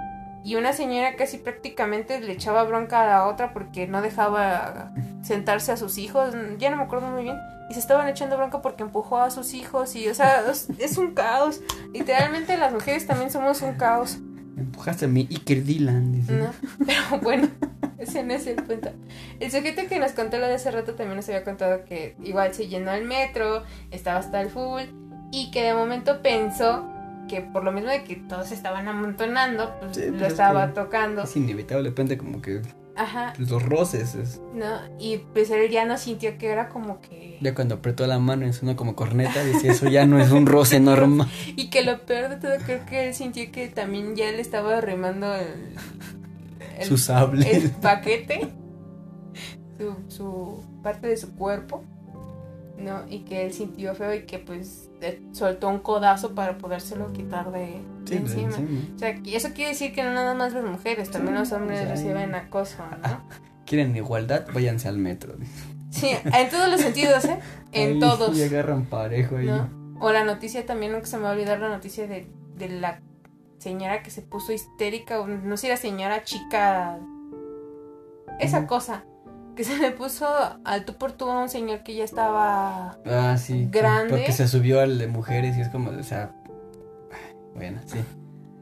y 0.43 0.55
una 0.55 0.74
señora 0.74 1.16
casi 1.18 1.38
prácticamente 1.38 2.20
le 2.20 2.32
echaba 2.32 2.64
bronca 2.64 3.03
a 3.03 3.05
la 3.07 3.28
otra 3.28 3.53
porque 3.53 3.86
no 3.88 4.01
dejaba 4.01 4.91
sentarse 5.22 5.72
a 5.72 5.78
sus 5.78 5.98
hijos. 5.98 6.34
Ya 6.60 6.70
no 6.70 6.78
me 6.78 6.84
acuerdo 6.84 7.08
muy 7.08 7.24
bien. 7.24 7.38
Y 7.70 7.74
se 7.74 7.80
estaban 7.80 8.08
echando 8.10 8.36
bronca 8.38 8.62
porque 8.62 8.84
empujó 8.84 9.20
a 9.20 9.30
sus 9.32 9.54
hijos 9.54 9.96
y, 9.96 10.08
o 10.10 10.14
sea, 10.14 10.44
es, 10.52 10.68
es 10.80 10.98
un 10.98 11.14
caos. 11.14 11.62
Literalmente 11.94 12.58
las 12.58 12.74
mujeres 12.74 13.08
también 13.08 13.32
somos 13.32 13.62
un 13.62 13.74
caos. 13.76 14.18
empujaste 14.58 15.06
a 15.06 15.08
mi 15.08 15.22
Iker 15.30 15.64
Dylan. 15.64 16.26
No, 16.28 16.52
pero 16.86 17.22
bueno, 17.22 17.48
ese 17.98 18.24
no 18.24 18.34
es 18.34 18.46
el 18.48 18.56
punto. 18.58 18.92
El 19.40 19.52
sujeto 19.52 19.84
que 19.88 20.00
nos 20.00 20.12
contó 20.12 20.38
lo 20.38 20.48
de 20.48 20.56
hace 20.56 20.70
rato 20.72 20.96
también 20.96 21.16
nos 21.16 21.28
había 21.30 21.44
contado 21.44 21.86
que 21.86 22.16
igual 22.24 22.54
se 22.54 22.68
llenó 22.68 22.92
el 22.92 23.06
metro, 23.06 23.64
estaba 23.92 24.20
hasta 24.20 24.42
el 24.42 24.50
full 24.50 24.82
y 25.32 25.50
que 25.52 25.64
de 25.64 25.74
momento 25.74 26.22
pensó 26.22 26.88
que 27.30 27.40
por 27.40 27.64
lo 27.64 27.72
mismo 27.72 27.90
de 27.90 28.04
que 28.04 28.18
todos 28.18 28.52
estaban 28.52 28.90
amontonando, 28.90 29.74
pues 29.80 29.96
Sí, 29.96 30.02
pues 30.10 30.20
lo 30.20 30.26
es 30.26 30.32
estaba 30.34 30.68
que- 30.68 30.74
tocando. 30.74 31.22
Es 31.24 31.36
inevitable, 31.38 31.90
depende 31.90 32.18
como 32.18 32.42
que 32.42 32.62
Ajá, 33.02 33.34
los 33.38 33.64
roces. 33.64 34.14
Es, 34.16 34.41
¿no? 34.54 34.66
Y 34.99 35.18
pues 35.34 35.49
él 35.49 35.70
ya 35.72 35.86
no 35.86 35.97
sintió 35.97 36.38
que 36.38 36.47
era 36.47 36.70
como 36.70 37.02
que... 37.02 37.38
ya 37.41 37.56
cuando 37.56 37.76
apretó 37.76 38.06
la 38.06 38.20
mano 38.20 38.45
y 38.47 38.54
sonó 38.54 38.76
como 38.76 38.95
corneta, 38.95 39.43
dice, 39.43 39.70
eso 39.70 39.89
ya 39.89 40.06
no 40.06 40.20
es 40.20 40.32
un 40.32 40.45
roce 40.45 40.80
normal. 40.80 41.28
Y 41.56 41.70
que 41.70 41.84
lo 41.84 42.06
peor 42.06 42.30
de 42.30 42.36
todo 42.38 42.52
creo 42.66 42.86
que 42.86 43.08
él 43.08 43.14
sintió 43.16 43.52
que 43.52 43.68
también 43.70 44.16
ya 44.16 44.32
le 44.32 44.41
estaba 44.41 44.78
arrimando 44.78 45.34
el... 45.34 45.76
el- 46.80 46.86
Su 46.86 46.97
sable. 46.97 47.49
el 47.56 47.72
paquete, 47.72 48.49
su, 49.78 49.95
su 50.16 50.64
parte 50.84 51.08
de 51.08 51.18
su 51.18 51.34
cuerpo, 51.36 51.84
¿no? 52.82 53.08
Y 53.10 53.20
que 53.20 53.46
él 53.46 53.54
sintió 53.54 53.96
feo 53.96 54.14
y 54.14 54.26
que 54.26 54.40
pues 54.40 54.90
soltó 55.32 55.70
un 55.70 55.80
codazo 55.80 56.36
para 56.36 56.58
podérselo 56.58 57.12
quitar 57.14 57.52
de, 57.52 57.82
Sí, 58.06 58.16
encima. 58.16 58.58
O 58.96 59.00
sea, 59.00 59.10
eso 59.26 59.50
quiere 59.54 59.72
decir 59.72 59.94
que 59.94 60.04
no 60.04 60.14
nada 60.14 60.34
más 60.34 60.54
las 60.54 60.64
mujeres, 60.64 61.10
también 61.10 61.36
Sí, 61.36 61.40
los 61.40 61.52
hombres 61.52 61.80
o 61.80 61.84
sea, 61.84 61.92
reciben 61.92 62.36
acoso, 62.36 62.78
¿no? 63.04 63.22
¿Quieren 63.66 63.96
igualdad? 63.96 64.48
Váyanse 64.54 64.88
al 64.88 64.98
metro. 64.98 65.36
Sí, 65.90 66.10
en 66.24 66.50
todos 66.50 66.70
los 66.70 66.82
sentidos, 66.82 67.26
¿eh? 67.26 67.40
En 67.72 67.94
Ahí 67.94 68.00
todos. 68.00 68.38
Y 68.38 68.44
agarran 68.44 68.86
parejo 68.86 69.38
ahí. 69.38 69.46
¿no? 69.46 69.70
O 70.00 70.12
la 70.12 70.24
noticia 70.24 70.66
también, 70.66 70.92
nunca 70.92 71.06
se 71.06 71.18
me 71.18 71.24
va 71.24 71.30
a 71.30 71.34
olvidar 71.34 71.60
la 71.60 71.70
noticia 71.70 72.08
de, 72.08 72.28
de 72.58 72.70
la 72.70 73.02
señora 73.60 74.02
que 74.02 74.10
se 74.10 74.22
puso 74.22 74.52
histérica, 74.52 75.20
o 75.20 75.28
no 75.28 75.58
sé, 75.58 75.70
la 75.70 75.78
señora 75.78 76.24
chica, 76.24 76.98
esa 78.40 78.66
cosa, 78.66 79.06
que 79.56 79.64
se 79.64 79.78
le 79.78 79.91
puso 79.91 80.28
al 80.64 80.86
tú 80.86 80.93
por 80.95 81.12
tú 81.12 81.30
a 81.30 81.41
un 81.41 81.49
señor 81.49 81.84
que 81.84 81.95
ya 81.95 82.04
estaba... 82.04 82.97
Ah, 83.06 83.36
sí. 83.38 83.54
sí, 83.64 83.68
Grande. 83.72 84.10
Porque 84.12 84.32
se 84.32 84.47
subió 84.47 84.80
al 84.82 84.97
de 84.97 85.08
mujeres 85.08 85.58
y 85.58 85.62
es 85.62 85.70
como, 85.70 85.91
o 85.91 86.04
sea. 86.04 86.32
Bueno, 87.56 87.80
sí. 87.86 87.99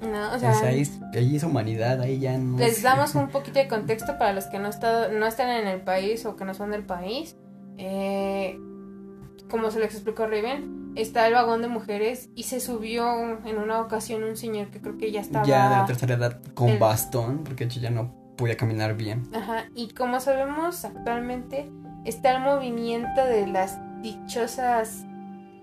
No, 0.01 0.33
o 0.33 0.39
sea, 0.39 0.53
sea, 0.53 0.69
ahí, 0.69 0.81
es- 0.81 0.99
ahí 1.13 1.35
es 1.35 1.43
humanidad, 1.43 1.99
ahí 2.01 2.19
ya 2.19 2.37
no. 2.37 2.57
les 2.57 2.77
es- 2.77 2.83
damos 2.83 3.15
un 3.15 3.27
poquito 3.31 3.59
de 3.59 3.67
contexto 3.67 4.17
para 4.17 4.33
los 4.33 4.45
que 4.45 4.57
no, 4.59 4.69
está- 4.69 5.09
no 5.09 5.25
están 5.25 5.49
en 5.49 5.67
el 5.67 5.81
país 5.81 6.25
o 6.25 6.35
que 6.35 6.45
no 6.45 6.53
son 6.53 6.71
del 6.71 6.85
país. 6.85 7.35
Eh, 7.77 8.57
como 9.49 9.71
se 9.71 9.79
les 9.79 9.93
explicó 9.93 10.25
Riven, 10.27 10.91
está 10.95 11.27
el 11.27 11.33
vagón 11.33 11.61
de 11.61 11.67
mujeres 11.67 12.29
y 12.35 12.43
se 12.43 12.59
subió 12.59 13.07
en 13.45 13.57
una 13.57 13.79
ocasión 13.81 14.23
un 14.23 14.35
señor 14.37 14.67
que 14.69 14.81
creo 14.81 14.97
que 14.97 15.11
ya 15.11 15.21
estaba... 15.21 15.45
Ya 15.45 15.69
de 15.69 15.75
la 15.77 15.85
tercera 15.85 16.15
edad 16.15 16.41
con 16.53 16.69
el- 16.69 16.79
bastón, 16.79 17.43
porque 17.43 17.65
de 17.65 17.71
hecho 17.71 17.79
ya 17.79 17.89
no 17.89 18.18
podía 18.39 18.57
caminar 18.57 18.95
bien. 18.95 19.27
Ajá, 19.35 19.65
y 19.75 19.89
como 19.89 20.19
sabemos 20.19 20.85
actualmente 20.85 21.69
está 22.05 22.31
el 22.31 22.41
movimiento 22.41 23.23
de 23.25 23.45
las 23.47 23.77
dichosas 24.01 25.03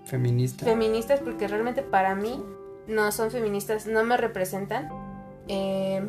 Feminista. 0.05 0.63
feministas, 0.65 1.19
porque 1.19 1.47
realmente 1.47 1.81
para 1.81 2.15
mí 2.15 2.41
no 2.87 3.11
son 3.11 3.31
feministas, 3.31 3.87
no 3.87 4.03
me 4.03 4.15
representan. 4.15 4.89
Eh, 5.49 6.07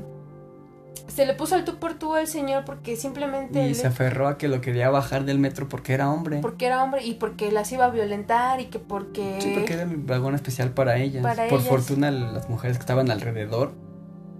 se 1.08 1.24
le 1.26 1.34
puso 1.34 1.54
al 1.54 1.64
tú 1.64 1.76
por 1.78 1.94
tú 1.94 2.14
al 2.14 2.26
señor 2.26 2.64
porque 2.64 2.96
simplemente 2.96 3.62
y 3.64 3.68
él- 3.68 3.74
se 3.74 3.86
aferró 3.86 4.28
a 4.28 4.36
que 4.36 4.46
lo 4.48 4.60
quería 4.60 4.90
bajar 4.90 5.24
del 5.24 5.38
metro 5.38 5.68
porque 5.68 5.94
era 5.94 6.10
hombre. 6.10 6.40
porque 6.40 6.66
era 6.66 6.82
hombre 6.84 7.04
y 7.04 7.14
porque 7.14 7.50
las 7.50 7.72
iba 7.72 7.86
a 7.86 7.90
violentar 7.90 8.60
y 8.60 8.66
que 8.66 8.78
porque... 8.78 9.38
Sí, 9.40 9.52
porque 9.54 9.72
era 9.74 9.82
el 9.84 9.96
vagón 9.96 10.34
especial 10.34 10.70
para 10.70 10.98
ellas. 10.98 11.22
Para 11.22 11.48
Por 11.48 11.60
ellas. 11.60 11.68
fortuna, 11.68 12.10
las 12.10 12.48
mujeres 12.50 12.76
que 12.76 12.82
estaban 12.82 13.10
alrededor 13.10 13.72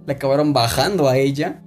le 0.05 0.13
acabaron 0.13 0.53
bajando 0.53 1.09
a 1.09 1.17
ella. 1.17 1.61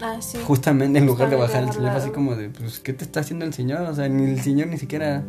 Ah, 0.00 0.16
sí. 0.20 0.38
Justamente 0.44 0.98
en 0.98 1.06
lugar 1.06 1.30
de 1.30 1.36
bajar 1.36 1.62
el 1.62 1.72
señor, 1.72 1.90
así 1.90 2.10
como 2.10 2.36
de, 2.36 2.50
pues, 2.50 2.80
¿qué 2.80 2.92
te 2.92 3.04
está 3.04 3.20
haciendo 3.20 3.44
el 3.44 3.54
señor? 3.54 3.80
O 3.82 3.94
sea, 3.94 4.08
ni 4.08 4.24
el 4.30 4.40
señor 4.42 4.68
ni 4.68 4.76
siquiera 4.78 5.24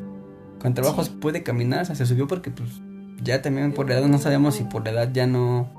con 0.59 0.73
trabajos 0.73 1.07
Sí. 1.07 1.17
puede 1.21 1.43
caminar. 1.43 1.83
O 1.83 1.85
sea, 1.85 1.95
se 1.95 2.05
subió 2.05 2.27
porque, 2.27 2.51
pues, 2.51 2.69
ya 3.23 3.41
también 3.41 3.73
por 3.73 3.87
la 3.87 3.97
edad 3.97 4.07
no 4.07 4.17
sabemos 4.17 4.55
si 4.55 4.63
por 4.65 4.83
la 4.83 4.91
edad 4.91 5.09
ya 5.13 5.25
no 5.27 5.69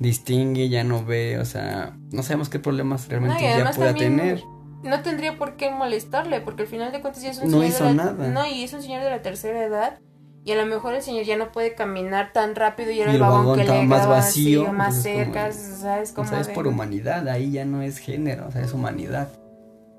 distingue, 0.00 0.68
ya 0.68 0.82
no 0.82 1.04
ve, 1.04 1.38
o 1.38 1.44
sea, 1.44 1.96
no 2.10 2.22
sabemos 2.22 2.48
qué 2.48 2.58
problemas 2.58 3.08
realmente 3.08 3.40
No, 3.40 3.64
ya 3.64 3.70
pueda 3.70 3.94
tener. 3.94 4.42
No 4.82 5.00
tendría 5.02 5.38
por 5.38 5.56
qué 5.56 5.70
molestarle, 5.70 6.40
porque 6.40 6.62
al 6.62 6.68
final 6.68 6.90
de 6.90 7.00
cuentas 7.00 7.22
ya 7.22 7.30
es 7.30 7.38
un 7.38 7.44
No 7.52 7.58
señor 7.58 7.66
hizo 7.66 7.84
de 7.84 7.94
la, 7.94 8.04
nada. 8.04 8.28
No, 8.28 8.44
y 8.46 8.64
es 8.64 8.72
un 8.72 8.82
señor 8.82 9.04
de 9.04 9.10
la 9.10 9.22
tercera 9.22 9.62
edad. 9.64 10.00
Y 10.44 10.50
a 10.52 10.56
lo 10.56 10.66
mejor 10.66 10.94
el 10.94 11.02
señor 11.02 11.24
ya 11.24 11.36
no 11.36 11.52
puede 11.52 11.74
caminar 11.74 12.32
tan 12.32 12.56
rápido 12.56 12.90
y 12.90 13.00
era 13.00 13.12
Y 13.12 13.14
el 13.14 13.20
vagón, 13.20 13.38
vagón 13.46 13.58
que 13.60 13.64
le 13.64 13.82
más 13.84 14.08
vacío, 14.08 14.62
así, 14.64 14.72
más 14.72 15.02
cerca, 15.02 15.48
como- 15.50 15.52
¿sabes? 15.62 16.10
O 16.10 16.14
Como 16.16 16.28
sea, 16.28 16.40
es 16.40 16.48
por 16.48 16.66
humanidad, 16.66 17.28
ahí 17.28 17.52
ya 17.52 17.64
no 17.64 17.80
es 17.82 17.98
género, 17.98 18.48
o 18.48 18.50
sea, 18.50 18.62
es 18.62 18.72
humanidad. 18.72 19.28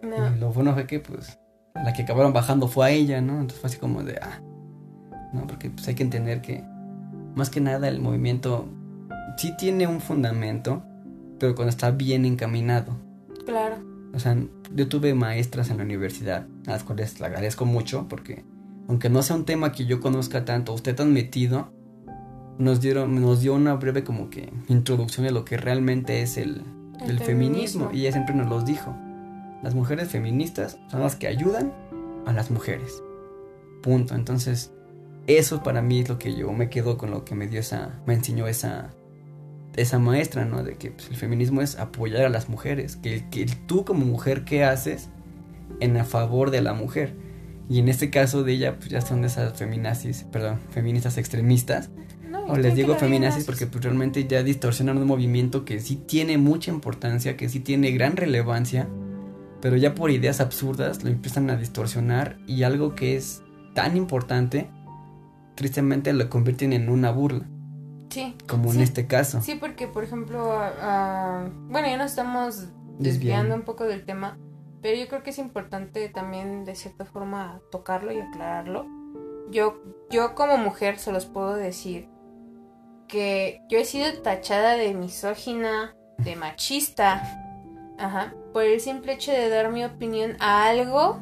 No. 0.01 0.35
Y 0.35 0.39
lo 0.39 0.51
bueno 0.51 0.73
fue 0.73 0.85
que, 0.85 0.99
pues, 0.99 1.39
la 1.75 1.93
que 1.93 2.01
acabaron 2.03 2.33
bajando 2.33 2.67
fue 2.67 2.85
a 2.87 2.89
ella, 2.89 3.21
¿no? 3.21 3.33
Entonces 3.33 3.59
fue 3.59 3.69
así 3.69 3.77
como 3.77 4.03
de, 4.03 4.19
ah, 4.21 4.41
¿no? 5.31 5.47
Porque 5.47 5.69
pues 5.69 5.87
hay 5.87 5.95
que 5.95 6.03
entender 6.03 6.41
que, 6.41 6.61
más 7.35 7.49
que 7.49 7.61
nada, 7.61 7.87
el 7.87 8.01
movimiento 8.01 8.67
sí 9.37 9.55
tiene 9.57 9.87
un 9.87 10.01
fundamento, 10.01 10.83
pero 11.39 11.55
cuando 11.55 11.69
está 11.69 11.91
bien 11.91 12.25
encaminado. 12.25 12.97
Claro. 13.45 13.77
O 14.13 14.19
sea, 14.19 14.37
yo 14.75 14.89
tuve 14.89 15.13
maestras 15.13 15.69
en 15.69 15.77
la 15.77 15.83
universidad, 15.83 16.45
a 16.67 16.71
las 16.71 16.83
cuales 16.83 17.19
le 17.21 17.25
agradezco 17.27 17.65
mucho, 17.65 18.07
porque 18.09 18.43
aunque 18.87 19.09
no 19.09 19.21
sea 19.21 19.35
un 19.35 19.45
tema 19.45 19.71
que 19.71 19.85
yo 19.85 19.99
conozca 19.99 20.45
tanto, 20.45 20.73
usted 20.73 20.95
tan 20.95 21.13
metido, 21.13 21.71
nos 22.57 22.81
dieron, 22.81 23.19
nos 23.21 23.41
dio 23.41 23.55
una 23.55 23.73
breve 23.75 24.03
como 24.03 24.29
que 24.29 24.51
introducción 24.67 25.25
de 25.25 25.31
lo 25.31 25.45
que 25.45 25.57
realmente 25.57 26.21
es 26.21 26.37
el, 26.37 26.63
El 27.01 27.11
el 27.11 27.19
feminismo. 27.19 27.85
feminismo. 27.85 27.89
Y 27.93 28.01
ella 28.01 28.11
siempre 28.11 28.35
nos 28.35 28.49
los 28.49 28.65
dijo. 28.65 28.95
Las 29.63 29.75
mujeres 29.75 30.09
feministas 30.09 30.77
son 30.89 31.01
las 31.01 31.15
que 31.15 31.27
ayudan 31.27 31.73
a 32.25 32.33
las 32.33 32.51
mujeres. 32.51 33.01
Punto. 33.81 34.13
Entonces, 34.15 34.71
eso 35.25 35.63
para 35.63 35.81
mí 35.81 36.01
es 36.01 36.09
lo 36.09 36.19
que 36.19 36.35
yo 36.35 36.51
me 36.51 36.69
quedo 36.69 36.97
con 36.97 37.11
lo 37.11 37.23
que 37.25 37.33
me 37.35 37.47
dio 37.47 37.59
esa, 37.59 38.01
me 38.05 38.13
enseñó 38.13 38.47
esa, 38.47 38.93
esa 39.75 39.99
maestra, 39.99 40.45
¿no? 40.45 40.63
De 40.63 40.75
que 40.75 40.91
pues, 40.91 41.09
el 41.09 41.15
feminismo 41.15 41.61
es 41.61 41.79
apoyar 41.79 42.25
a 42.25 42.29
las 42.29 42.49
mujeres. 42.49 42.97
Que, 42.97 43.27
que 43.29 43.45
tú 43.67 43.85
como 43.85 44.05
mujer, 44.05 44.43
¿qué 44.43 44.63
haces 44.65 45.09
en 45.79 45.97
a 45.97 46.03
favor 46.03 46.51
de 46.51 46.61
la 46.61 46.73
mujer? 46.73 47.15
Y 47.69 47.79
en 47.79 47.87
este 47.87 48.09
caso 48.09 48.43
de 48.43 48.53
ella, 48.53 48.77
pues 48.77 48.89
ya 48.89 49.01
son 49.01 49.21
de 49.21 49.27
esas 49.27 49.57
feminazis, 49.57 50.25
perdón, 50.31 50.59
feministas 50.71 51.17
extremistas. 51.17 51.89
No, 52.29 52.45
O 52.45 52.57
les 52.57 52.75
digo 52.75 52.95
feminazis 52.95 53.45
porque 53.45 53.67
pues, 53.67 53.83
realmente 53.83 54.27
ya 54.27 54.43
distorsionan 54.43 54.97
un 54.97 55.07
movimiento 55.07 55.65
que 55.65 55.79
sí 55.79 55.95
tiene 55.95 56.37
mucha 56.37 56.71
importancia, 56.71 57.37
que 57.37 57.47
sí 57.47 57.59
tiene 57.59 57.91
gran 57.91 58.17
relevancia, 58.17 58.87
pero 59.61 59.77
ya 59.77 59.95
por 59.95 60.11
ideas 60.11 60.41
absurdas 60.41 61.03
lo 61.03 61.09
empiezan 61.09 61.49
a 61.49 61.55
distorsionar 61.55 62.37
y 62.47 62.63
algo 62.63 62.95
que 62.95 63.15
es 63.15 63.43
tan 63.73 63.95
importante, 63.95 64.69
tristemente 65.55 66.11
lo 66.11 66.29
convierten 66.29 66.73
en 66.73 66.89
una 66.89 67.11
burla. 67.11 67.45
Sí. 68.09 68.35
Como 68.47 68.71
en 68.73 68.81
este 68.81 69.07
caso. 69.07 69.41
Sí, 69.41 69.55
porque 69.59 69.87
por 69.87 70.03
ejemplo, 70.03 70.51
ah, 70.51 71.47
bueno, 71.69 71.87
ya 71.87 71.97
nos 71.97 72.11
estamos 72.11 72.67
desviando 72.99 73.55
un 73.55 73.63
poco 73.63 73.85
del 73.85 74.05
tema, 74.05 74.37
pero 74.83 74.99
yo 74.99 75.07
creo 75.07 75.23
que 75.23 75.29
es 75.29 75.39
importante 75.39 76.09
también 76.09 76.65
de 76.65 76.75
cierta 76.75 77.05
forma 77.05 77.61
tocarlo 77.71 78.11
y 78.11 78.19
aclararlo. 78.19 78.85
Yo, 79.49 79.81
yo 80.09 80.35
como 80.35 80.57
mujer 80.57 80.99
se 80.99 81.13
los 81.13 81.25
puedo 81.25 81.55
decir 81.55 82.09
que 83.07 83.61
yo 83.69 83.79
he 83.79 83.85
sido 83.85 84.21
tachada 84.21 84.73
de 84.73 84.93
misógina, 84.93 85.95
de 86.17 86.35
machista, 86.35 87.23
por 88.51 88.63
el 88.63 88.81
simple 88.81 89.13
hecho 89.13 89.31
de 89.31 89.47
dar 89.47 89.71
mi 89.71 89.85
opinión 89.85 90.35
a 90.41 90.67
algo 90.67 91.21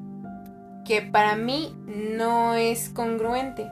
que 0.84 1.04
para 1.04 1.36
mí 1.36 1.76
no 1.86 2.56
es 2.56 2.90
congruente. 2.90 3.70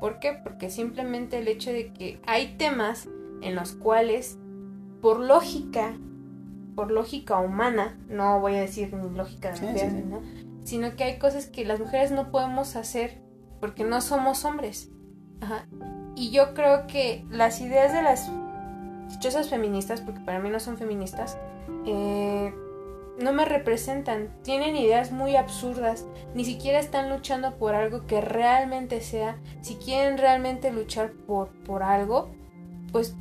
¿Por 0.00 0.18
qué? 0.18 0.34
Porque 0.34 0.68
simplemente 0.68 1.38
el 1.38 1.48
hecho 1.48 1.72
de 1.72 1.94
que 1.94 2.20
hay 2.26 2.58
temas 2.58 3.08
en 3.40 3.54
los 3.54 3.72
cuales, 3.72 4.36
por 5.00 5.20
lógica, 5.20 5.94
por 6.74 6.90
lógica 6.90 7.38
humana, 7.38 7.98
no 8.08 8.40
voy 8.40 8.56
a 8.56 8.60
decir 8.60 8.92
ni 8.94 9.16
lógica 9.16 9.50
de 9.50 9.56
Sí, 9.56 9.64
mujer, 9.66 9.90
sí, 9.90 9.96
sí. 9.96 10.04
¿no? 10.06 10.20
sino 10.64 10.96
que 10.96 11.04
hay 11.04 11.18
cosas 11.18 11.46
que 11.46 11.64
las 11.64 11.78
mujeres 11.78 12.10
no 12.10 12.30
podemos 12.30 12.74
hacer 12.76 13.20
porque 13.60 13.84
no 13.84 14.00
somos 14.00 14.44
hombres. 14.44 14.90
Ajá. 15.40 15.66
Y 16.16 16.30
yo 16.30 16.54
creo 16.54 16.86
que 16.86 17.24
las 17.30 17.60
ideas 17.60 17.92
de 17.92 18.02
las 18.02 18.30
dichosas 19.10 19.50
feministas, 19.50 20.00
porque 20.00 20.20
para 20.20 20.38
mí 20.38 20.48
no 20.48 20.60
son 20.60 20.76
feministas, 20.76 21.38
eh, 21.86 22.54
no 23.20 23.32
me 23.32 23.44
representan. 23.44 24.30
Tienen 24.42 24.76
ideas 24.76 25.12
muy 25.12 25.36
absurdas. 25.36 26.06
Ni 26.34 26.44
siquiera 26.44 26.78
están 26.78 27.10
luchando 27.10 27.56
por 27.56 27.74
algo 27.74 28.06
que 28.06 28.20
realmente 28.20 29.00
sea. 29.00 29.38
Si 29.60 29.76
quieren 29.76 30.18
realmente 30.18 30.72
luchar 30.72 31.12
por, 31.12 31.48
por 31.64 31.82
algo, 31.82 32.30
pues, 32.92 33.16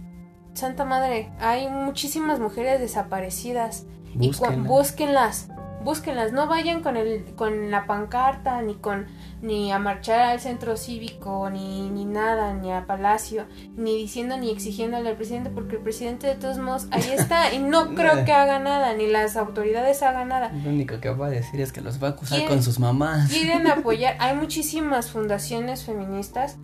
Santa 0.54 0.86
Madre, 0.86 1.32
hay 1.39 1.70
muchísimas 1.70 2.39
mujeres 2.39 2.80
desaparecidas. 2.80 3.86
Y 4.20 4.32
búsquenlas. 4.58 5.47
Búsquenlas. 5.84 6.32
No 6.32 6.47
vayan 6.47 6.82
con, 6.82 6.95
el, 6.95 7.26
con 7.36 7.72
la 7.72 7.86
pancarta, 7.88 8.62
ni 8.62 8.76
con 8.76 9.08
ni 9.43 9.74
a 9.74 9.78
marchar 9.78 10.22
al 10.22 10.39
centro 10.39 10.78
cívico, 10.78 11.49
ni, 11.49 11.89
ni 11.89 12.06
nada, 12.06 12.54
ni 12.54 12.72
a 12.72 12.88
Palacio, 12.88 13.45
ni 13.76 13.97
diciendo 13.97 14.38
ni 14.38 14.49
exigiéndole 14.49 15.10
al 15.10 15.18
presidente, 15.18 15.49
porque 15.49 15.76
el 15.76 15.82
presidente 15.82 16.28
de 16.28 16.36
todos 16.36 16.58
modos 16.60 16.88
ahí 16.91 17.12
está 17.12 17.54
y 17.54 17.60
no 17.60 17.89
creo 17.95 18.24
que 18.24 18.32
haga 18.32 18.60
nada, 18.60 18.93
ni 18.93 19.08
las 19.08 19.36
autoridades 19.36 20.01
hagan 20.01 20.30
nada. 20.30 20.49
Lo 20.64 20.70
único 20.70 21.01
que 21.01 21.10
va 21.10 21.28
a 21.28 21.30
decir 21.30 21.60
es 21.60 21.74
que 21.74 21.82
los 21.82 22.01
va 22.01 22.08
a 22.08 22.12
acusar 22.12 22.45
con 22.45 22.64
sus 22.64 22.80
mamás. 22.80 23.30
Quieren 23.30 23.68
apoyar, 23.68 24.16
hay 24.20 24.34
muchísimas 24.38 25.12
fundaciones 25.12 25.84
feministas, 25.84 26.56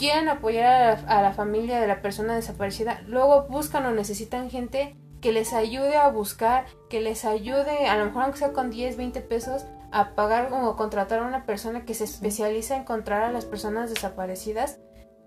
quieren 0.00 0.30
apoyar 0.30 0.64
a 0.64 0.94
la, 1.02 1.18
a 1.18 1.22
la 1.22 1.32
familia 1.32 1.78
de 1.78 1.86
la 1.86 2.00
persona 2.00 2.34
desaparecida, 2.34 3.02
luego 3.06 3.46
buscan 3.48 3.84
o 3.84 3.90
necesitan 3.90 4.48
gente 4.48 4.96
que 5.20 5.32
les 5.32 5.52
ayude 5.52 5.96
a 5.96 6.08
buscar, 6.08 6.64
que 6.88 7.02
les 7.02 7.26
ayude, 7.26 7.86
a 7.86 7.96
lo 7.98 8.06
mejor 8.06 8.22
aunque 8.22 8.38
sea 8.38 8.54
con 8.54 8.70
10, 8.70 8.96
20 8.96 9.20
pesos, 9.20 9.66
a 9.92 10.14
pagar 10.14 10.50
o 10.52 10.74
contratar 10.76 11.18
a 11.18 11.26
una 11.26 11.44
persona 11.44 11.84
que 11.84 11.92
se 11.92 12.04
especializa 12.04 12.76
en 12.76 12.82
encontrar 12.82 13.24
a 13.24 13.30
las 13.30 13.44
personas 13.44 13.90
desaparecidas. 13.90 14.78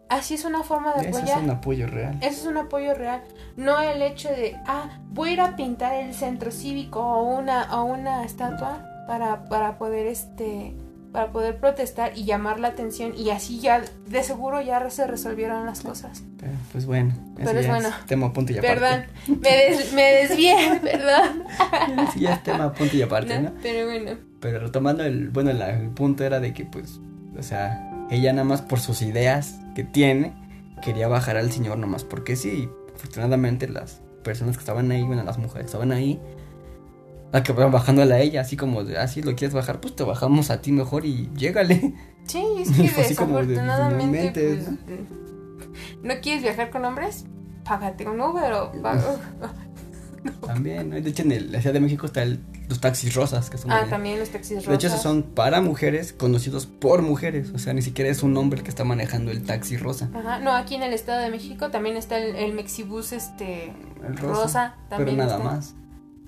Así 0.09 0.33
es 0.33 0.43
una 0.43 0.63
forma 0.63 0.93
de 0.95 1.09
Eso 1.09 1.19
apoyar. 1.19 1.37
es 1.37 1.43
un 1.43 1.49
apoyo 1.51 1.87
real. 1.87 2.17
Eso 2.21 2.41
es 2.41 2.45
un 2.47 2.57
apoyo 2.57 2.95
real. 2.95 3.23
No 3.55 3.79
el 3.79 4.01
hecho 4.01 4.29
de, 4.29 4.57
ah, 4.65 4.99
voy 5.09 5.29
a 5.29 5.33
ir 5.33 5.41
a 5.41 5.55
pintar 5.55 5.93
el 5.93 6.15
centro 6.15 6.51
cívico 6.51 6.99
o 6.99 7.23
una, 7.37 7.79
o 7.79 7.83
una 7.83 8.23
estatua 8.23 9.05
para, 9.07 9.45
para 9.45 9.77
poder 9.77 10.07
este 10.07 10.75
para 11.13 11.31
poder 11.31 11.59
protestar 11.59 12.11
y 12.17 12.25
llamar 12.25 12.59
la 12.59 12.69
atención 12.69 13.13
y 13.15 13.29
así 13.29 13.59
ya 13.61 13.81
de 14.09 14.23
seguro 14.23 14.59
ya 14.61 14.89
se 14.89 15.07
resolvieron 15.07 15.65
las 15.65 15.81
cosas. 15.81 16.23
Pero, 16.39 16.51
pues 16.71 16.85
bueno, 16.85 17.13
Pero 17.37 17.51
es 17.59 17.67
bueno. 17.67 17.89
tema 18.07 18.33
punto 18.33 18.51
y 18.51 18.57
aparte. 18.57 18.79
Perdón, 18.79 19.05
me, 19.41 19.49
des- 19.49 19.93
me 19.93 20.01
desvié, 20.01 20.55
perdón. 20.83 21.43
Sí, 22.13 22.21
ya 22.21 22.33
es 22.33 22.43
tema 22.43 22.73
punto 22.73 22.97
y 22.97 23.01
aparte, 23.03 23.39
¿No? 23.39 23.51
¿no? 23.51 23.55
Pero 23.61 23.85
bueno, 23.87 24.11
Pero 24.41 24.59
retomando 24.59 25.03
el, 25.05 25.29
bueno, 25.29 25.53
la- 25.53 25.69
el 25.79 25.89
punto 25.91 26.23
era 26.25 26.39
de 26.39 26.53
que 26.53 26.65
pues, 26.65 26.99
o 27.37 27.43
sea, 27.43 27.89
ella 28.09 28.33
nada 28.33 28.43
más 28.43 28.61
por 28.63 28.79
sus 28.79 29.01
ideas 29.03 29.59
que 29.75 29.83
tiene, 29.83 30.33
quería 30.81 31.07
bajar 31.07 31.37
al 31.37 31.51
señor 31.51 31.77
nomás 31.77 32.03
porque 32.03 32.35
sí. 32.35 32.67
Afortunadamente 32.95 33.67
las 33.67 34.01
personas 34.23 34.55
que 34.57 34.61
estaban 34.61 34.89
ahí, 34.91 35.03
bueno, 35.03 35.23
las 35.23 35.37
mujeres 35.37 35.63
que 35.63 35.67
estaban 35.67 35.91
ahí, 35.91 36.19
acabaron 37.33 37.71
bajándola 37.71 38.15
a 38.15 38.19
ella, 38.19 38.41
así 38.41 38.55
como 38.55 38.83
de, 38.83 38.97
ah, 38.97 39.07
si 39.07 39.21
lo 39.21 39.35
quieres 39.35 39.53
bajar, 39.53 39.81
pues 39.81 39.95
te 39.95 40.03
bajamos 40.03 40.49
a 40.49 40.61
ti 40.61 40.71
mejor 40.71 41.05
y 41.05 41.29
llégale. 41.35 41.93
sí, 42.25 42.43
es 42.59 42.71
que 42.71 43.01
así 43.01 43.15
como 43.15 43.39
de, 43.39 43.47
desafortunadamente 43.47 44.57
"No 44.69 44.77
pues, 44.85 44.99
¿no 46.03 46.13
quieres 46.21 46.43
viajar 46.43 46.69
con 46.69 46.85
hombres? 46.85 47.25
Págate 47.65 48.07
un 48.07 48.19
Uber 48.21 48.53
o 48.53 48.71
paga- 48.81 49.17
También, 50.45 50.89
¿no? 50.89 50.95
De 51.01 51.09
hecho, 51.09 51.23
en 51.23 51.31
el- 51.33 51.51
la 51.51 51.59
Ciudad 51.59 51.73
de 51.73 51.79
México 51.81 52.05
está 52.05 52.23
el- 52.23 52.39
los 52.69 52.79
taxis 52.79 53.13
rosas, 53.13 53.49
que 53.49 53.57
son 53.57 53.71
Ah, 53.71 53.83
de- 53.83 53.89
también 53.89 54.19
los 54.19 54.29
taxis 54.29 54.57
rosas. 54.57 54.69
De 54.69 54.75
hecho, 54.75 54.87
esos 54.87 55.01
son 55.01 55.23
para 55.23 55.61
mujeres 55.61 56.13
conocidos 56.13 56.65
por 56.65 57.01
mujeres. 57.01 57.51
O 57.53 57.59
sea, 57.59 57.73
ni 57.73 57.81
siquiera 57.81 58.09
es 58.09 58.23
un 58.23 58.35
hombre 58.37 58.61
que 58.63 58.69
está 58.69 58.83
manejando 58.85 59.31
el 59.31 59.43
taxi 59.43 59.75
rosa. 59.77 60.09
Ajá, 60.13 60.39
no, 60.39 60.51
aquí 60.53 60.75
en 60.75 60.83
el 60.83 60.93
Estado 60.93 61.21
de 61.21 61.29
México 61.29 61.71
también 61.71 61.97
está 61.97 62.17
el, 62.19 62.35
el 62.35 62.53
Mexibus 62.53 63.11
este 63.11 63.73
El 64.07 64.15
rosa, 64.17 64.43
rosa. 64.43 64.75
pero 64.89 64.97
también 64.99 65.17
nada 65.17 65.35
está. 65.37 65.43
más. 65.49 65.75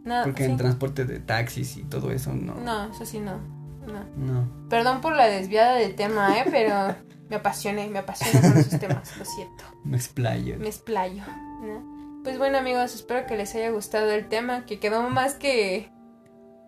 Nada, 0.05 0.23
Porque 0.23 0.45
sí. 0.45 0.51
en 0.51 0.57
transporte 0.57 1.03
de 1.05 1.19
taxis 1.19 1.75
y 1.77 1.83
todo 1.83 2.11
eso 2.11 2.31
no. 2.33 2.55
No, 2.55 2.91
eso 2.91 3.05
sí 3.05 3.19
no. 3.19 3.39
no. 3.87 4.03
No. 4.15 4.69
Perdón 4.69 5.01
por 5.01 5.15
la 5.15 5.25
desviada 5.25 5.75
del 5.75 5.95
tema, 5.95 6.37
eh, 6.39 6.45
pero 6.49 6.95
me 7.29 7.35
apasioné, 7.37 7.87
me 7.89 7.99
apasioné 7.99 8.39
con 8.47 8.57
esos 8.57 8.79
temas, 8.79 9.17
lo 9.17 9.25
siento. 9.25 9.63
Me 9.83 9.97
explayo. 9.97 10.57
Me 10.59 10.67
explayo. 10.67 11.23
¿no? 11.61 12.21
Pues 12.23 12.37
bueno, 12.37 12.57
amigos, 12.59 12.95
espero 12.95 13.25
que 13.27 13.35
les 13.37 13.53
haya 13.55 13.69
gustado 13.71 14.11
el 14.11 14.27
tema, 14.27 14.65
que 14.65 14.79
quedó 14.79 15.09
más 15.09 15.33
que 15.33 15.91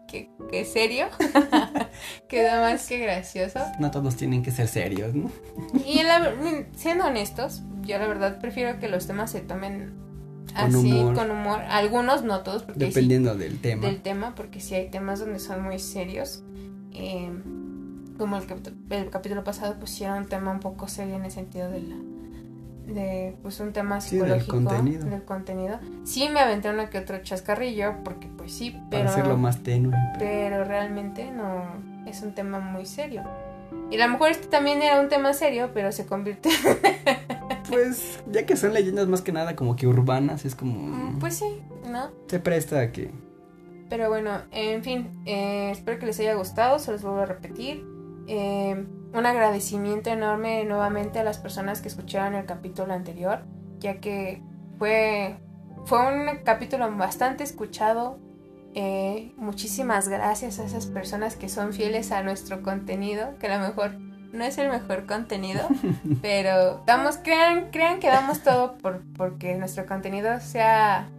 que, 0.07 0.29
que 0.49 0.63
serio. 0.65 1.07
quedó 2.29 2.61
más 2.61 2.87
que 2.87 2.97
gracioso. 2.99 3.59
No 3.79 3.91
todos 3.91 4.15
tienen 4.15 4.41
que 4.41 4.51
ser 4.51 4.67
serios, 4.67 5.13
¿no? 5.13 5.29
Y 5.85 6.01
la- 6.03 6.33
siendo 6.75 7.05
honestos, 7.05 7.61
yo 7.81 7.97
la 7.99 8.07
verdad 8.07 8.39
prefiero 8.39 8.79
que 8.79 8.87
los 8.87 9.05
temas 9.07 9.31
se 9.31 9.41
tomen 9.41 9.93
Con 10.57 10.75
así, 10.75 10.91
humor. 10.91 11.15
con 11.15 11.31
humor. 11.31 11.59
Algunos, 11.69 12.23
no 12.23 12.41
todos, 12.41 12.63
porque 12.63 12.79
sí 12.79 12.85
Dependiendo 12.87 13.35
del 13.35 13.59
tema. 13.59 13.85
del 13.87 14.01
tema, 14.01 14.33
porque 14.35 14.59
sí 14.59 14.75
hay 14.75 14.89
temas 14.89 15.19
donde 15.19 15.39
son 15.39 15.63
muy 15.63 15.79
serios. 15.79 16.43
eh, 16.93 17.31
como 18.17 18.37
el, 18.37 18.47
cap- 18.47 18.67
el 18.89 19.09
capítulo 19.11 19.43
pasado, 19.43 19.75
pues 19.77 19.91
sí 19.91 20.03
era 20.03 20.15
un 20.15 20.25
tema 20.25 20.51
un 20.51 20.59
poco 20.59 20.87
serio 20.87 21.15
en 21.15 21.25
el 21.25 21.31
sentido 21.31 21.69
de 21.69 21.81
la 21.81 21.95
de 22.87 23.35
pues 23.43 23.59
un 23.59 23.73
tema 23.73 23.99
Sí, 24.01 24.15
del 24.17 24.39
psicológico 24.39 24.55
contenido. 24.71 25.05
del 25.09 25.23
contenido. 25.23 25.79
Sí 26.05 26.29
me 26.29 26.39
aventé 26.39 26.69
uno 26.69 26.89
que 26.89 26.97
otro 26.97 27.17
chascarrillo 27.21 27.95
porque 28.03 28.27
pues 28.37 28.53
sí, 28.53 28.71
Para 28.71 28.87
pero 28.89 29.09
hacerlo 29.09 29.37
más 29.37 29.61
tenue. 29.61 29.93
pero 30.17 30.63
realmente 30.63 31.29
no 31.31 31.63
es 32.07 32.21
un 32.23 32.31
tema 32.33 32.59
muy 32.59 32.85
serio. 32.85 33.23
Y 33.89 33.99
a 33.99 34.05
lo 34.05 34.11
mejor 34.13 34.31
este 34.31 34.47
también 34.47 34.81
era 34.81 34.99
un 34.99 35.09
tema 35.09 35.33
serio, 35.33 35.71
pero 35.73 35.91
se 35.91 36.05
convirtió 36.05 36.51
Pues, 37.69 38.23
ya 38.31 38.45
que 38.45 38.55
son 38.55 38.73
leyendas 38.73 39.07
más 39.07 39.21
que 39.21 39.31
nada 39.31 39.55
como 39.55 39.75
que 39.75 39.87
urbanas, 39.87 40.45
es 40.45 40.55
como. 40.55 40.73
Mm, 40.73 41.19
pues 41.19 41.37
sí, 41.37 41.61
¿no? 41.85 42.11
Se 42.27 42.39
presta 42.39 42.79
a 42.79 42.91
que. 42.91 43.11
Pero 43.89 44.09
bueno, 44.09 44.41
en 44.51 44.83
fin, 44.83 45.09
eh, 45.25 45.71
espero 45.71 45.99
que 45.99 46.05
les 46.05 46.19
haya 46.19 46.33
gustado, 46.35 46.79
se 46.79 46.91
los 46.91 47.03
vuelvo 47.03 47.21
a 47.21 47.25
repetir. 47.25 47.85
Eh, 48.27 48.85
un 49.13 49.25
agradecimiento 49.25 50.09
enorme 50.09 50.65
nuevamente 50.65 51.19
a 51.19 51.23
las 51.23 51.37
personas 51.37 51.81
que 51.81 51.87
escucharon 51.87 52.35
el 52.35 52.45
capítulo 52.45 52.93
anterior, 52.93 53.39
ya 53.79 53.99
que 53.99 54.41
fue, 54.77 55.37
fue 55.85 55.99
un 55.99 56.43
capítulo 56.43 56.93
bastante 56.95 57.43
escuchado. 57.43 58.19
Eh, 58.75 59.33
muchísimas 59.37 60.07
gracias 60.07 60.59
a 60.59 60.65
esas 60.65 60.85
personas 60.85 61.35
que 61.35 61.49
son 61.49 61.73
fieles 61.73 62.11
a 62.11 62.21
nuestro 62.21 62.61
contenido, 62.61 63.37
que 63.39 63.47
a 63.47 63.57
lo 63.57 63.67
mejor 63.67 63.97
no 63.97 64.43
es 64.43 64.57
el 64.59 64.69
mejor 64.69 65.05
contenido, 65.07 65.67
pero 66.21 66.83
damos, 66.85 67.17
crean, 67.17 67.71
crean 67.71 67.99
que 67.99 68.07
damos 68.07 68.43
todo 68.43 68.77
por, 68.77 69.01
porque 69.15 69.55
nuestro 69.55 69.85
contenido 69.87 70.39
sea 70.39 71.09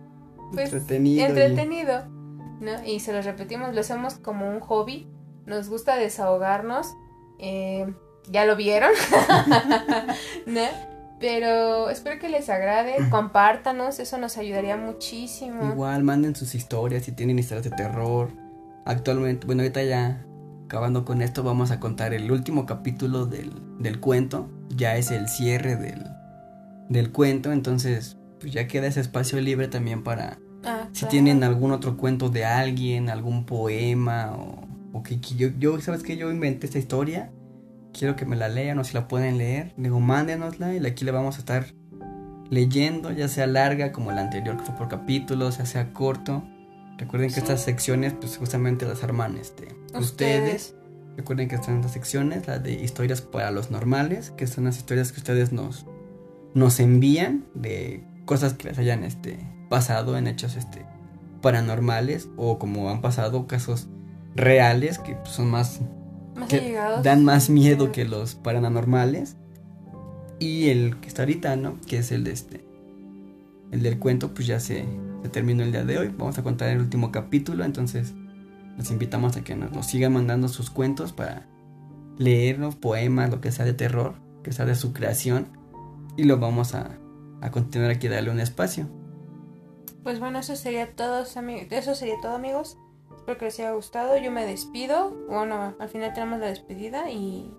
pues, 0.53 0.73
entretenido. 0.73 1.21
y- 1.21 1.25
entretenido, 1.29 2.05
¿no? 2.61 2.85
Y 2.87 3.01
se 3.01 3.13
los 3.13 3.25
repetimos, 3.25 3.75
lo 3.75 3.81
hacemos 3.81 4.15
como 4.15 4.49
un 4.49 4.61
hobby, 4.61 5.09
nos 5.47 5.69
gusta 5.69 5.97
desahogarnos, 5.97 6.95
eh, 7.41 7.93
ya 8.31 8.45
lo 8.45 8.55
vieron, 8.57 8.91
¿no? 10.47 10.61
Pero 11.21 11.91
espero 11.91 12.21
que 12.21 12.29
les 12.29 12.49
agrade, 12.49 12.95
compártanos, 13.11 13.99
eso 13.99 14.19
nos 14.19 14.37
ayudaría 14.39 14.77
muchísimo. 14.77 15.65
Igual 15.73 16.05
manden 16.05 16.37
sus 16.37 16.55
historias 16.55 17.05
si 17.05 17.13
tienen 17.13 17.39
historias 17.39 17.65
de 17.65 17.71
terror. 17.71 18.31
Actualmente, 18.85 19.47
bueno, 19.47 19.63
ahorita 19.63 19.83
ya 19.83 20.25
acabando 20.67 21.05
con 21.05 21.23
esto, 21.23 21.43
vamos 21.43 21.71
a 21.71 21.81
contar 21.81 22.15
el 22.15 22.31
último 22.31 22.67
capítulo 22.67 23.27
del, 23.27 23.53
del 23.79 24.01
cuento. 24.01 24.49
Ya 24.77 24.97
es 24.97 25.11
el 25.11 25.29
cierre 25.29 25.77
del, 25.77 26.05
del 26.89 27.11
cuento, 27.11 27.53
entonces 27.53 28.17
pues 28.39 28.53
ya 28.53 28.69
queda 28.69 28.87
ese 28.87 29.01
espacio 29.01 29.41
libre 29.41 29.67
también 29.69 30.05
para 30.05 30.39
Ah, 30.65 30.89
si 30.93 31.01
claro. 31.01 31.11
tienen 31.11 31.45
algún 31.45 31.71
otro 31.73 31.97
cuento 31.97 32.29
de 32.31 32.45
alguien, 32.45 33.11
algún 33.11 33.47
poema 33.47 34.33
o, 34.37 34.67
o 34.93 35.03
que, 35.05 35.21
que 35.21 35.37
yo, 35.37 35.49
yo, 35.59 35.81
¿sabes 35.81 36.03
que 36.03 36.17
Yo 36.17 36.31
inventé 36.33 36.67
esta 36.67 36.79
historia, 36.81 37.31
quiero 37.93 38.17
que 38.17 38.27
me 38.27 38.37
la 38.37 38.49
lean 38.49 38.79
o 38.79 38.85
si 38.85 38.95
la 38.95 39.09
pueden 39.09 39.39
leer, 39.39 39.73
digo, 39.77 40.01
mándenosla 40.01 40.75
y 40.75 40.85
aquí 40.85 41.05
le 41.05 41.11
vamos 41.11 41.37
a 41.37 41.39
estar 41.39 41.67
leyendo, 42.51 43.13
ya 43.13 43.29
sea 43.29 43.47
larga 43.47 43.93
como 43.93 44.13
la 44.13 44.23
anterior 44.23 44.57
que 44.57 44.65
fue 44.65 44.75
por 44.75 44.89
capítulos, 44.89 45.59
ya 45.59 45.67
sea 45.67 45.93
corto. 45.93 46.45
Recuerden 46.97 47.33
que 47.33 47.41
estas 47.41 47.63
secciones 47.63 48.15
pues 48.15 48.37
justamente 48.37 48.87
las 48.87 49.03
arman 49.05 49.37
este, 49.37 49.69
ustedes. 49.95 50.75
Recuerden 51.17 51.49
que 51.49 51.57
están 51.57 51.77
estas 51.77 51.93
secciones, 51.93 52.47
la 52.47 52.59
de 52.59 52.73
historias 52.73 53.21
para 53.21 53.51
los 53.51 53.71
normales, 53.71 54.31
que 54.31 54.47
son 54.47 54.65
las 54.65 54.77
historias 54.77 55.11
que 55.11 55.19
ustedes 55.19 55.53
nos, 55.53 55.85
nos 56.55 56.79
envían 56.79 57.45
de 57.55 58.05
cosas 58.25 58.55
que 58.55 58.69
les 58.69 58.79
hayan 58.79 59.03
este, 59.03 59.39
pasado 59.69 60.17
en 60.17 60.29
hechos 60.29 60.57
este, 60.57 60.87
paranormales 61.41 62.29
o 62.37 62.59
como 62.59 62.91
han 62.91 63.01
pasado 63.01 63.47
casos 63.47 63.89
reales 64.35 64.99
que 64.99 65.17
son 65.25 65.49
más, 65.51 65.81
que 66.47 66.79
dan 67.03 67.25
más 67.25 67.51
miedo 67.51 67.93
que 67.93 68.05
los 68.05 68.35
paranormales. 68.35 69.37
Y 70.39 70.69
el 70.69 71.01
que 71.01 71.09
está 71.09 71.23
ahorita 71.23 71.57
no 71.57 71.81
que 71.87 71.99
es 71.99 72.13
el 72.13 72.23
de 72.25 72.31
este 72.31 72.69
el 73.71 73.83
del 73.83 73.99
cuento 73.99 74.35
pues 74.35 74.47
ya 74.47 74.61
se, 74.61 74.85
se 75.23 75.29
terminó 75.29 75.63
el 75.63 75.73
día 75.73 75.85
de 75.85 75.99
hoy. 75.99 76.15
Vamos 76.17 76.39
a 76.39 76.43
contar 76.43 76.69
el 76.69 76.79
último 76.79 77.13
capítulo. 77.13 77.65
Entonces 77.65 78.15
los 78.77 78.91
invitamos 78.91 79.37
a 79.37 79.43
que 79.43 79.57
nos, 79.57 79.87
sigan 79.87 80.13
mandando 80.13 80.49
sus 80.49 80.71
cuentos 80.71 81.13
para 81.13 81.47
leerlos 82.17 82.77
poemas 82.77 83.31
lo 83.31 83.41
que 83.41 83.53
sea 83.53 83.65
de 83.65 83.75
terror 83.75 84.15
que 84.43 84.53
sea 84.53 84.65
de 84.65 84.75
su 84.75 84.93
creación. 84.93 85.49
Y 86.17 86.25
lo 86.25 86.39
vamos 86.39 86.75
a, 86.75 86.99
a 87.41 87.51
continuar 87.51 87.91
aquí 87.91 88.09
darle 88.09 88.31
un 88.31 88.41
espacio. 88.41 88.89
Pues 90.03 90.21
bueno, 90.21 90.39
eso 90.39 90.57
sería 90.57 90.95
todo, 90.95 91.23
eso 91.23 91.95
sería 91.95 92.15
todo, 92.23 92.35
amigos. 92.35 92.79
Espero 93.29 93.41
que 93.41 93.45
les 93.45 93.61
haya 93.61 93.73
gustado. 93.73 94.17
Yo 94.17 94.31
me 94.31 94.47
despido. 94.47 95.11
Bueno, 95.29 95.77
al 95.79 95.89
final 95.91 96.15
tenemos 96.15 96.41
la 96.41 96.47
despedida 96.47 97.11
y, 97.11 97.55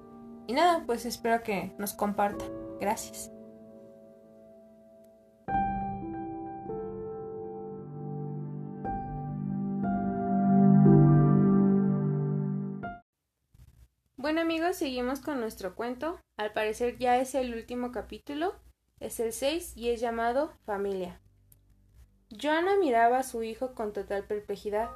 y 0.47 0.53
nada, 0.53 0.84
pues 0.88 1.05
espero 1.05 1.43
que 1.43 1.76
nos 1.78 1.93
compartan. 1.93 2.49
Gracias. 2.80 3.32
Bueno 14.17 14.41
amigos, 14.41 14.76
seguimos 14.76 15.20
con 15.20 15.39
nuestro 15.39 15.76
cuento. 15.76 16.20
Al 16.36 16.51
parecer 16.51 16.97
ya 16.97 17.17
es 17.20 17.36
el 17.36 17.53
último 17.53 17.91
capítulo. 17.91 18.55
Es 18.99 19.20
el 19.20 19.34
6 19.34 19.78
y 19.78 19.89
es 19.89 20.01
llamado 20.01 20.51
Familia. 20.65 21.22
Joanna 22.32 22.76
miraba 22.80 23.20
a 23.20 23.24
su 23.24 23.43
hijo 23.43 23.76
con 23.76 23.93
total 23.93 24.24
perplejidad. 24.24 24.89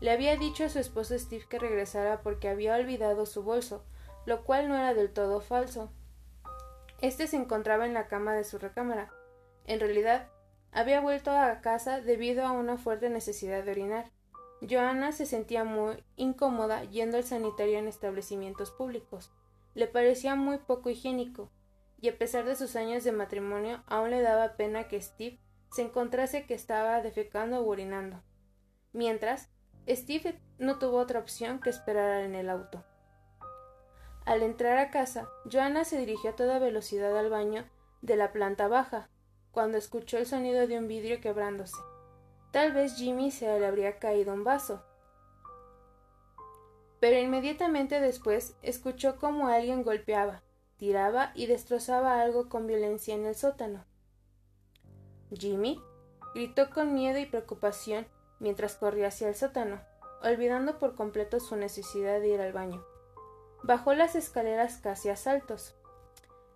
Le 0.00 0.10
había 0.10 0.36
dicho 0.36 0.64
a 0.64 0.68
su 0.68 0.78
esposo 0.78 1.18
Steve 1.18 1.46
que 1.48 1.58
regresara 1.58 2.22
porque 2.22 2.48
había 2.48 2.76
olvidado 2.76 3.24
su 3.26 3.42
bolso, 3.42 3.84
lo 4.26 4.44
cual 4.44 4.68
no 4.68 4.76
era 4.76 4.92
del 4.92 5.12
todo 5.12 5.40
falso. 5.40 5.90
Este 7.00 7.26
se 7.26 7.36
encontraba 7.36 7.86
en 7.86 7.94
la 7.94 8.06
cama 8.06 8.34
de 8.34 8.44
su 8.44 8.58
recámara. 8.58 9.10
En 9.66 9.80
realidad, 9.80 10.28
había 10.72 11.00
vuelto 11.00 11.30
a 11.30 11.60
casa 11.60 12.00
debido 12.00 12.44
a 12.44 12.52
una 12.52 12.76
fuerte 12.76 13.08
necesidad 13.08 13.64
de 13.64 13.70
orinar. 13.70 14.10
Joanna 14.68 15.12
se 15.12 15.26
sentía 15.26 15.64
muy 15.64 16.02
incómoda 16.16 16.84
yendo 16.84 17.16
al 17.16 17.24
sanitario 17.24 17.78
en 17.78 17.88
establecimientos 17.88 18.70
públicos. 18.70 19.32
Le 19.74 19.86
parecía 19.86 20.34
muy 20.34 20.58
poco 20.58 20.90
higiénico, 20.90 21.50
y 22.00 22.08
a 22.08 22.18
pesar 22.18 22.44
de 22.44 22.56
sus 22.56 22.76
años 22.76 23.04
de 23.04 23.12
matrimonio 23.12 23.82
aún 23.86 24.10
le 24.10 24.22
daba 24.22 24.56
pena 24.56 24.88
que 24.88 25.00
Steve 25.00 25.38
se 25.70 25.82
encontrase 25.82 26.46
que 26.46 26.54
estaba 26.54 27.00
defecando 27.02 27.60
o 27.60 27.68
orinando. 27.68 28.22
Mientras, 28.92 29.50
Steve 29.88 30.40
no 30.58 30.78
tuvo 30.78 30.98
otra 30.98 31.20
opción 31.20 31.60
que 31.60 31.70
esperar 31.70 32.24
en 32.24 32.34
el 32.34 32.50
auto. 32.50 32.84
Al 34.24 34.42
entrar 34.42 34.78
a 34.78 34.90
casa, 34.90 35.28
Joanna 35.50 35.84
se 35.84 35.98
dirigió 35.98 36.30
a 36.30 36.36
toda 36.36 36.58
velocidad 36.58 37.16
al 37.16 37.30
baño 37.30 37.64
de 38.02 38.16
la 38.16 38.32
planta 38.32 38.66
baja, 38.66 39.08
cuando 39.52 39.78
escuchó 39.78 40.18
el 40.18 40.26
sonido 40.26 40.66
de 40.66 40.78
un 40.78 40.88
vidrio 40.88 41.20
quebrándose. 41.20 41.76
Tal 42.50 42.72
vez 42.72 42.96
Jimmy 42.96 43.30
se 43.30 43.46
le 43.58 43.66
habría 43.66 43.98
caído 43.98 44.34
un 44.34 44.42
vaso. 44.42 44.82
Pero 46.98 47.18
inmediatamente 47.18 48.00
después 48.00 48.56
escuchó 48.62 49.16
cómo 49.16 49.48
alguien 49.48 49.84
golpeaba, 49.84 50.42
tiraba 50.76 51.30
y 51.34 51.46
destrozaba 51.46 52.20
algo 52.20 52.48
con 52.48 52.66
violencia 52.66 53.14
en 53.14 53.26
el 53.26 53.36
sótano. 53.36 53.84
Jimmy 55.32 55.80
gritó 56.34 56.70
con 56.70 56.94
miedo 56.94 57.18
y 57.18 57.26
preocupación 57.26 58.06
mientras 58.38 58.76
corría 58.76 59.08
hacia 59.08 59.28
el 59.28 59.34
sótano, 59.34 59.80
olvidando 60.22 60.78
por 60.78 60.94
completo 60.94 61.40
su 61.40 61.56
necesidad 61.56 62.20
de 62.20 62.28
ir 62.28 62.40
al 62.40 62.52
baño. 62.52 62.84
Bajó 63.62 63.94
las 63.94 64.14
escaleras 64.14 64.78
casi 64.78 65.08
a 65.08 65.16
saltos. 65.16 65.74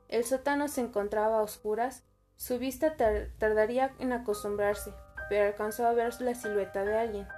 El 0.09 0.25
sótano 0.25 0.69
se 0.69 0.81
encontraba 0.81 1.39
a 1.39 1.43
oscuras, 1.43 2.05
su 2.37 2.59
vista 2.59 2.97
tardaría 3.39 3.95
en 3.99 4.13
acostumbrarse, 4.13 4.93
pero 5.29 5.47
alcanzó 5.47 5.87
a 5.87 5.93
ver 5.93 6.21
la 6.21 6.35
silueta 6.35 6.85
de 6.85 6.99
alguien. 6.99 7.29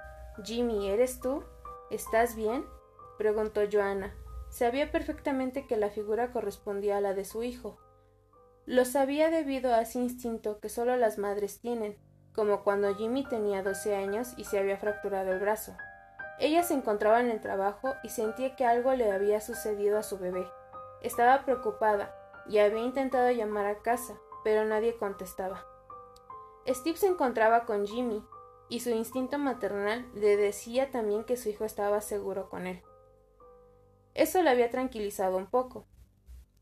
Jimmy, 0.43 0.89
¿eres 0.89 1.19
tú? 1.19 1.43
¿Estás 1.91 2.35
bien? 2.35 2.65
preguntó 3.17 3.61
Joanna. 3.71 4.13
Sabía 4.49 4.91
perfectamente 4.91 5.67
que 5.67 5.77
la 5.77 5.89
figura 5.89 6.31
correspondía 6.31 6.97
a 6.97 7.01
la 7.01 7.13
de 7.13 7.25
su 7.25 7.43
hijo, 7.43 7.79
lo 8.65 8.85
sabía 8.85 9.29
debido 9.29 9.73
a 9.73 9.81
ese 9.81 9.99
instinto 9.99 10.59
que 10.61 10.69
solo 10.69 10.95
las 10.95 11.17
madres 11.17 11.59
tienen, 11.59 11.97
como 12.33 12.63
cuando 12.63 12.93
Jimmy 12.95 13.25
tenía 13.25 13.63
doce 13.63 13.95
años 13.95 14.33
y 14.37 14.45
se 14.45 14.59
había 14.59 14.77
fracturado 14.77 15.31
el 15.31 15.39
brazo. 15.39 15.75
Ella 16.39 16.63
se 16.63 16.73
encontraba 16.73 17.19
en 17.21 17.29
el 17.29 17.41
trabajo 17.41 17.93
y 18.03 18.09
sentía 18.09 18.55
que 18.55 18.65
algo 18.65 18.93
le 18.93 19.11
había 19.11 19.39
sucedido 19.39 19.97
a 19.97 20.03
su 20.03 20.17
bebé. 20.17 20.47
Estaba 21.01 21.45
preocupada 21.45 22.15
y 22.47 22.57
había 22.57 22.81
intentado 22.81 23.31
llamar 23.31 23.65
a 23.65 23.79
casa, 23.79 24.15
pero 24.43 24.65
nadie 24.65 24.97
contestaba. 24.97 25.65
Steve 26.67 26.97
se 26.97 27.07
encontraba 27.07 27.65
con 27.65 27.85
Jimmy 27.85 28.25
y 28.69 28.79
su 28.79 28.89
instinto 28.89 29.37
maternal 29.37 30.09
le 30.15 30.37
decía 30.37 30.89
también 30.91 31.23
que 31.23 31.37
su 31.37 31.49
hijo 31.49 31.65
estaba 31.65 32.01
seguro 32.01 32.49
con 32.49 32.67
él. 32.67 32.81
Eso 34.13 34.41
le 34.41 34.49
había 34.49 34.69
tranquilizado 34.69 35.37
un 35.37 35.47
poco, 35.47 35.85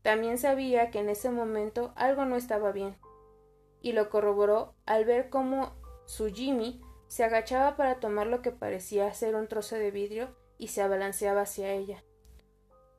también 0.02 0.36
sabía 0.36 0.90
que 0.90 0.98
en 0.98 1.08
ese 1.08 1.30
momento 1.30 1.92
algo 1.94 2.24
no 2.24 2.36
estaba 2.36 2.72
bien, 2.72 2.96
y 3.82 3.92
lo 3.92 4.08
corroboró 4.08 4.74
al 4.86 5.04
ver 5.04 5.28
cómo 5.28 5.74
su 6.06 6.28
Jimmy 6.28 6.80
se 7.08 7.24
agachaba 7.24 7.76
para 7.76 8.00
tomar 8.00 8.26
lo 8.26 8.40
que 8.40 8.50
parecía 8.50 9.12
ser 9.12 9.34
un 9.34 9.48
trozo 9.48 9.76
de 9.76 9.90
vidrio 9.90 10.34
y 10.56 10.68
se 10.68 10.82
abalanceaba 10.82 11.42
hacia 11.42 11.72
ella. 11.72 12.02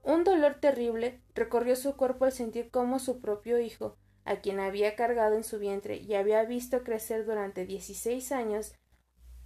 Un 0.04 0.24
dolor 0.24 0.60
terrible 0.60 1.22
recorrió 1.34 1.76
su 1.76 1.96
cuerpo 1.96 2.26
al 2.26 2.34
sentir 2.34 2.70
cómo 2.70 3.00
su 3.00 3.22
propio 3.22 3.60
hijo, 3.60 3.98
a 4.26 4.38
quien 4.38 4.60
había 4.60 4.96
cargado 4.96 5.36
en 5.36 5.44
su 5.44 5.60
vientre 5.60 5.98
y 5.98 6.16
había 6.16 6.44
visto 6.44 6.84
crecer 6.84 7.26
durante 7.26 7.66
dieciséis 7.66 8.32
años, 8.32 8.74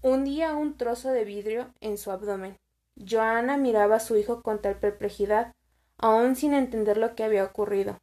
hundía 0.01 0.55
un 0.55 0.77
trozo 0.77 1.11
de 1.11 1.23
vidrio 1.23 1.73
en 1.79 1.97
su 1.97 2.11
abdomen. 2.11 2.57
Joanna 2.95 3.57
miraba 3.57 3.97
a 3.97 3.99
su 3.99 4.17
hijo 4.17 4.41
con 4.41 4.61
tal 4.61 4.79
perplejidad 4.79 5.53
aún 5.97 6.35
sin 6.35 6.53
entender 6.53 6.97
lo 6.97 7.15
que 7.15 7.23
había 7.23 7.43
ocurrido. 7.43 7.97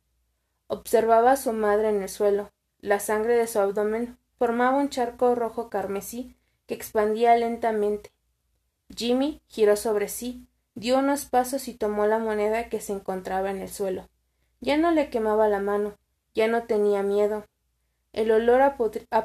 Observaba 0.66 1.32
a 1.32 1.36
su 1.36 1.52
madre 1.52 1.90
en 1.90 2.02
el 2.02 2.08
suelo. 2.08 2.50
La 2.84 3.00
sangre 3.00 3.34
de 3.38 3.46
su 3.46 3.60
abdomen 3.60 4.18
formaba 4.38 4.76
un 4.76 4.90
charco 4.90 5.34
rojo 5.34 5.70
carmesí 5.70 6.36
que 6.66 6.74
expandía 6.74 7.34
lentamente. 7.34 8.12
Jimmy 8.94 9.40
giró 9.46 9.76
sobre 9.76 10.08
sí, 10.08 10.46
dio 10.74 10.98
unos 10.98 11.24
pasos 11.24 11.66
y 11.68 11.72
tomó 11.72 12.06
la 12.06 12.18
moneda 12.18 12.68
que 12.68 12.82
se 12.82 12.92
encontraba 12.92 13.50
en 13.50 13.62
el 13.62 13.70
suelo. 13.70 14.10
Ya 14.60 14.76
no 14.76 14.90
le 14.90 15.08
quemaba 15.08 15.48
la 15.48 15.60
mano, 15.60 15.96
ya 16.34 16.46
no 16.46 16.64
tenía 16.64 17.02
miedo. 17.02 17.46
El 18.12 18.30
olor 18.30 18.60
a 18.60 18.76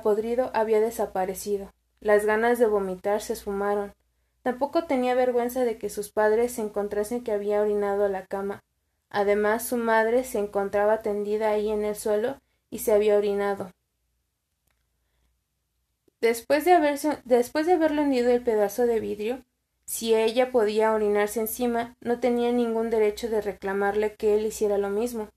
podrido 0.01 0.51
había 0.53 0.80
desaparecido. 0.80 1.74
Las 1.99 2.26
ganas 2.26 2.60
de 2.60 2.68
vomitar 2.68 3.20
se 3.20 3.34
esfumaron. 3.34 3.93
Tampoco 4.41 4.86
tenía 4.86 5.16
vergüenza 5.16 5.66
de 5.66 5.78
que 5.78 5.89
sus 5.89 6.14
padres 6.14 6.53
se 6.53 6.62
encontrasen 6.62 7.26
que 7.26 7.34
había 7.34 7.60
orinado 7.60 8.07
la 8.07 8.26
cama. 8.26 8.64
Además, 9.10 9.68
su 9.68 9.76
madre 9.76 10.24
se 10.24 10.39
encontraba 10.39 11.01
tendida 11.01 11.49
ahí 11.49 11.68
en 11.68 11.84
el 11.84 11.97
suelo 11.97 12.38
y 12.70 12.80
se 12.80 12.91
había 12.91 13.17
orinado. 13.17 13.72
Después 16.22 16.65
de, 16.65 16.74
haberse, 16.74 17.20
después 17.24 17.65
de 17.65 17.74
haberle 17.74 18.01
hundido 18.01 18.30
el 18.32 18.43
pedazo 18.43 18.86
de 18.86 18.99
vidrio, 18.99 19.43
si 19.86 20.13
ella 20.13 20.51
podía 20.51 20.93
orinarse 20.93 21.39
encima, 21.39 21.95
no 22.01 22.20
tenía 22.20 22.51
ningún 22.51 22.89
derecho 22.89 23.30
de 23.30 23.41
reclamarle 23.41 24.15
que 24.15 24.36
él 24.36 24.45
hiciera 24.45 24.78
lo 24.78 24.89
mismo. 24.89 25.30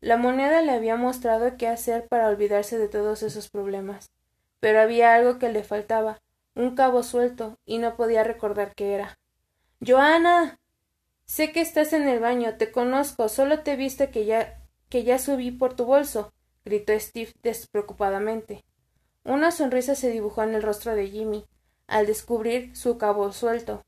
La 0.00 0.16
moneda 0.16 0.62
le 0.62 0.72
había 0.72 0.96
mostrado 0.96 1.56
qué 1.56 1.66
hacer 1.66 2.06
para 2.06 2.28
olvidarse 2.28 2.78
de 2.78 2.88
todos 2.88 3.22
esos 3.22 3.50
problemas. 3.50 4.10
Pero 4.60 4.80
había 4.80 5.14
algo 5.14 5.38
que 5.38 5.50
le 5.50 5.64
faltaba, 5.64 6.20
un 6.54 6.74
cabo 6.74 7.02
suelto, 7.02 7.58
y 7.66 7.78
no 7.78 7.96
podía 7.96 8.24
recordar 8.24 8.74
qué 8.74 8.94
era. 8.94 9.18
Joana. 9.84 10.58
Sé 11.26 11.52
que 11.52 11.60
estás 11.60 11.92
en 11.92 12.08
el 12.08 12.20
baño, 12.20 12.56
te 12.56 12.72
conozco, 12.72 13.28
solo 13.28 13.62
te 13.62 13.72
he 13.72 13.76
visto 13.76 14.10
que 14.10 14.24
ya 14.24 14.58
que 14.88 15.04
ya 15.04 15.18
subí 15.18 15.50
por 15.50 15.74
tu 15.74 15.84
bolso, 15.84 16.32
gritó 16.68 16.92
Steve 16.98 17.32
despreocupadamente. 17.42 18.64
Una 19.24 19.50
sonrisa 19.50 19.94
se 19.94 20.10
dibujó 20.10 20.42
en 20.42 20.54
el 20.54 20.62
rostro 20.62 20.94
de 20.94 21.08
Jimmy 21.08 21.46
al 21.86 22.06
descubrir 22.06 22.76
su 22.76 22.98
cabo 22.98 23.32
suelto. 23.32 23.82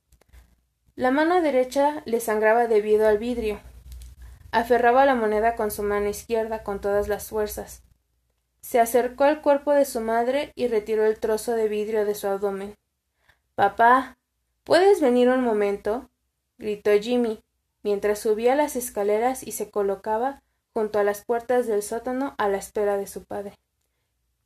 La 0.96 1.10
mano 1.10 1.42
derecha 1.42 2.02
le 2.06 2.20
sangraba 2.20 2.66
debido 2.66 3.06
al 3.06 3.18
vidrio. 3.18 3.60
Aferraba 4.52 5.04
la 5.04 5.14
moneda 5.14 5.54
con 5.54 5.70
su 5.70 5.82
mano 5.82 6.08
izquierda 6.08 6.62
con 6.64 6.80
todas 6.80 7.08
las 7.08 7.28
fuerzas. 7.28 7.82
Se 8.62 8.80
acercó 8.80 9.24
al 9.24 9.42
cuerpo 9.42 9.72
de 9.72 9.84
su 9.84 10.00
madre 10.00 10.52
y 10.54 10.66
retiró 10.66 11.04
el 11.04 11.18
trozo 11.18 11.52
de 11.52 11.68
vidrio 11.68 12.04
de 12.04 12.14
su 12.14 12.26
abdomen. 12.26 12.74
Papá, 13.54 14.18
¿puedes 14.64 15.00
venir 15.00 15.28
un 15.28 15.42
momento? 15.42 16.08
gritó 16.58 16.90
Jimmy, 17.00 17.42
mientras 17.82 18.18
subía 18.18 18.54
las 18.54 18.76
escaleras 18.76 19.42
y 19.42 19.52
se 19.52 19.70
colocaba 19.70 20.42
junto 20.80 20.98
a 20.98 21.04
las 21.04 21.26
puertas 21.26 21.66
del 21.66 21.82
sótano 21.82 22.34
a 22.38 22.48
la 22.48 22.56
espera 22.56 22.96
de 22.96 23.06
su 23.06 23.24
padre. 23.24 23.52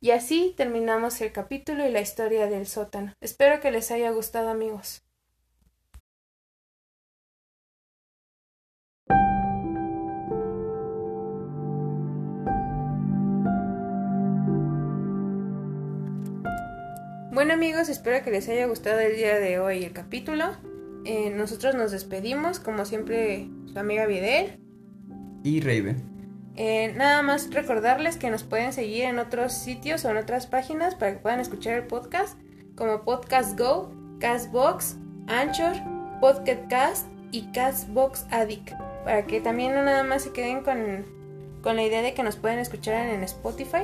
Y 0.01 0.11
así 0.11 0.53
terminamos 0.57 1.21
el 1.21 1.31
capítulo 1.31 1.87
y 1.87 1.89
la 1.89 2.01
historia 2.01 2.47
del 2.47 2.67
sótano. 2.67 3.13
Espero 3.21 3.61
que 3.61 3.71
les 3.71 3.89
haya 3.89 4.11
gustado 4.11 4.49
amigos. 4.49 5.01
Bueno 17.31 17.53
amigos, 17.53 17.87
espero 17.87 18.25
que 18.25 18.31
les 18.31 18.49
haya 18.49 18.67
gustado 18.67 18.99
el 18.99 19.15
día 19.15 19.39
de 19.39 19.59
hoy 19.59 19.85
el 19.85 19.93
capítulo. 19.93 20.51
Eh, 21.05 21.29
nosotros 21.29 21.75
nos 21.75 21.91
despedimos, 21.91 22.59
como 22.59 22.83
siempre, 22.83 23.47
su 23.71 23.79
amiga 23.79 24.05
Videl. 24.05 24.59
Y 25.45 25.61
Raven. 25.61 26.14
Eh, 26.57 26.93
nada 26.95 27.21
más 27.21 27.53
recordarles 27.53 28.17
que 28.17 28.29
nos 28.29 28.43
pueden 28.43 28.71
seguir 28.71 29.03
en 29.03 29.19
otros 29.19 29.53
sitios 29.53 30.05
o 30.05 30.09
en 30.09 30.17
otras 30.17 30.47
páginas 30.47 30.95
para 30.95 31.13
que 31.13 31.19
puedan 31.19 31.39
escuchar 31.39 31.73
el 31.73 31.87
podcast, 31.87 32.39
como 32.75 33.03
Podcast 33.03 33.59
Go, 33.59 33.93
Castbox, 34.19 34.95
Anchor, 35.27 35.73
Podcast 36.21 37.07
y 37.31 37.51
Castbox 37.51 38.25
Addict. 38.31 38.71
Para 39.03 39.25
que 39.25 39.41
también 39.41 39.75
no 39.75 39.83
nada 39.83 40.03
más 40.03 40.23
se 40.23 40.31
queden 40.31 40.63
con, 40.63 41.05
con 41.61 41.75
la 41.75 41.83
idea 41.83 42.01
de 42.01 42.13
que 42.13 42.23
nos 42.23 42.37
pueden 42.37 42.59
escuchar 42.59 43.07
en 43.07 43.23
Spotify. 43.23 43.83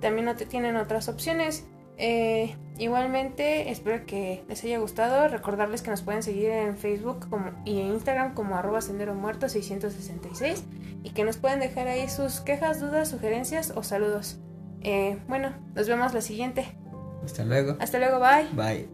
También 0.00 0.24
no 0.24 0.36
te 0.36 0.46
tienen 0.46 0.76
otras 0.76 1.08
opciones. 1.08 1.66
Eh, 1.98 2.56
Igualmente, 2.78 3.70
espero 3.70 4.04
que 4.04 4.44
les 4.48 4.62
haya 4.64 4.78
gustado. 4.78 5.28
Recordarles 5.28 5.82
que 5.82 5.90
nos 5.90 6.02
pueden 6.02 6.22
seguir 6.22 6.50
en 6.50 6.76
Facebook 6.76 7.28
como, 7.28 7.52
y 7.64 7.80
en 7.80 7.88
Instagram 7.88 8.34
como 8.34 8.56
arroba 8.56 8.80
sendero 8.80 9.14
muerto 9.14 9.48
666 9.48 10.64
y 11.02 11.10
que 11.10 11.24
nos 11.24 11.36
pueden 11.36 11.60
dejar 11.60 11.88
ahí 11.88 12.08
sus 12.08 12.40
quejas, 12.40 12.80
dudas, 12.80 13.08
sugerencias 13.08 13.72
o 13.74 13.82
saludos. 13.82 14.38
Eh, 14.82 15.18
bueno, 15.28 15.52
nos 15.74 15.88
vemos 15.88 16.12
la 16.12 16.20
siguiente. 16.20 16.76
Hasta 17.24 17.44
luego. 17.44 17.76
Hasta 17.80 17.98
luego, 17.98 18.20
bye. 18.20 18.48
Bye. 18.54 18.88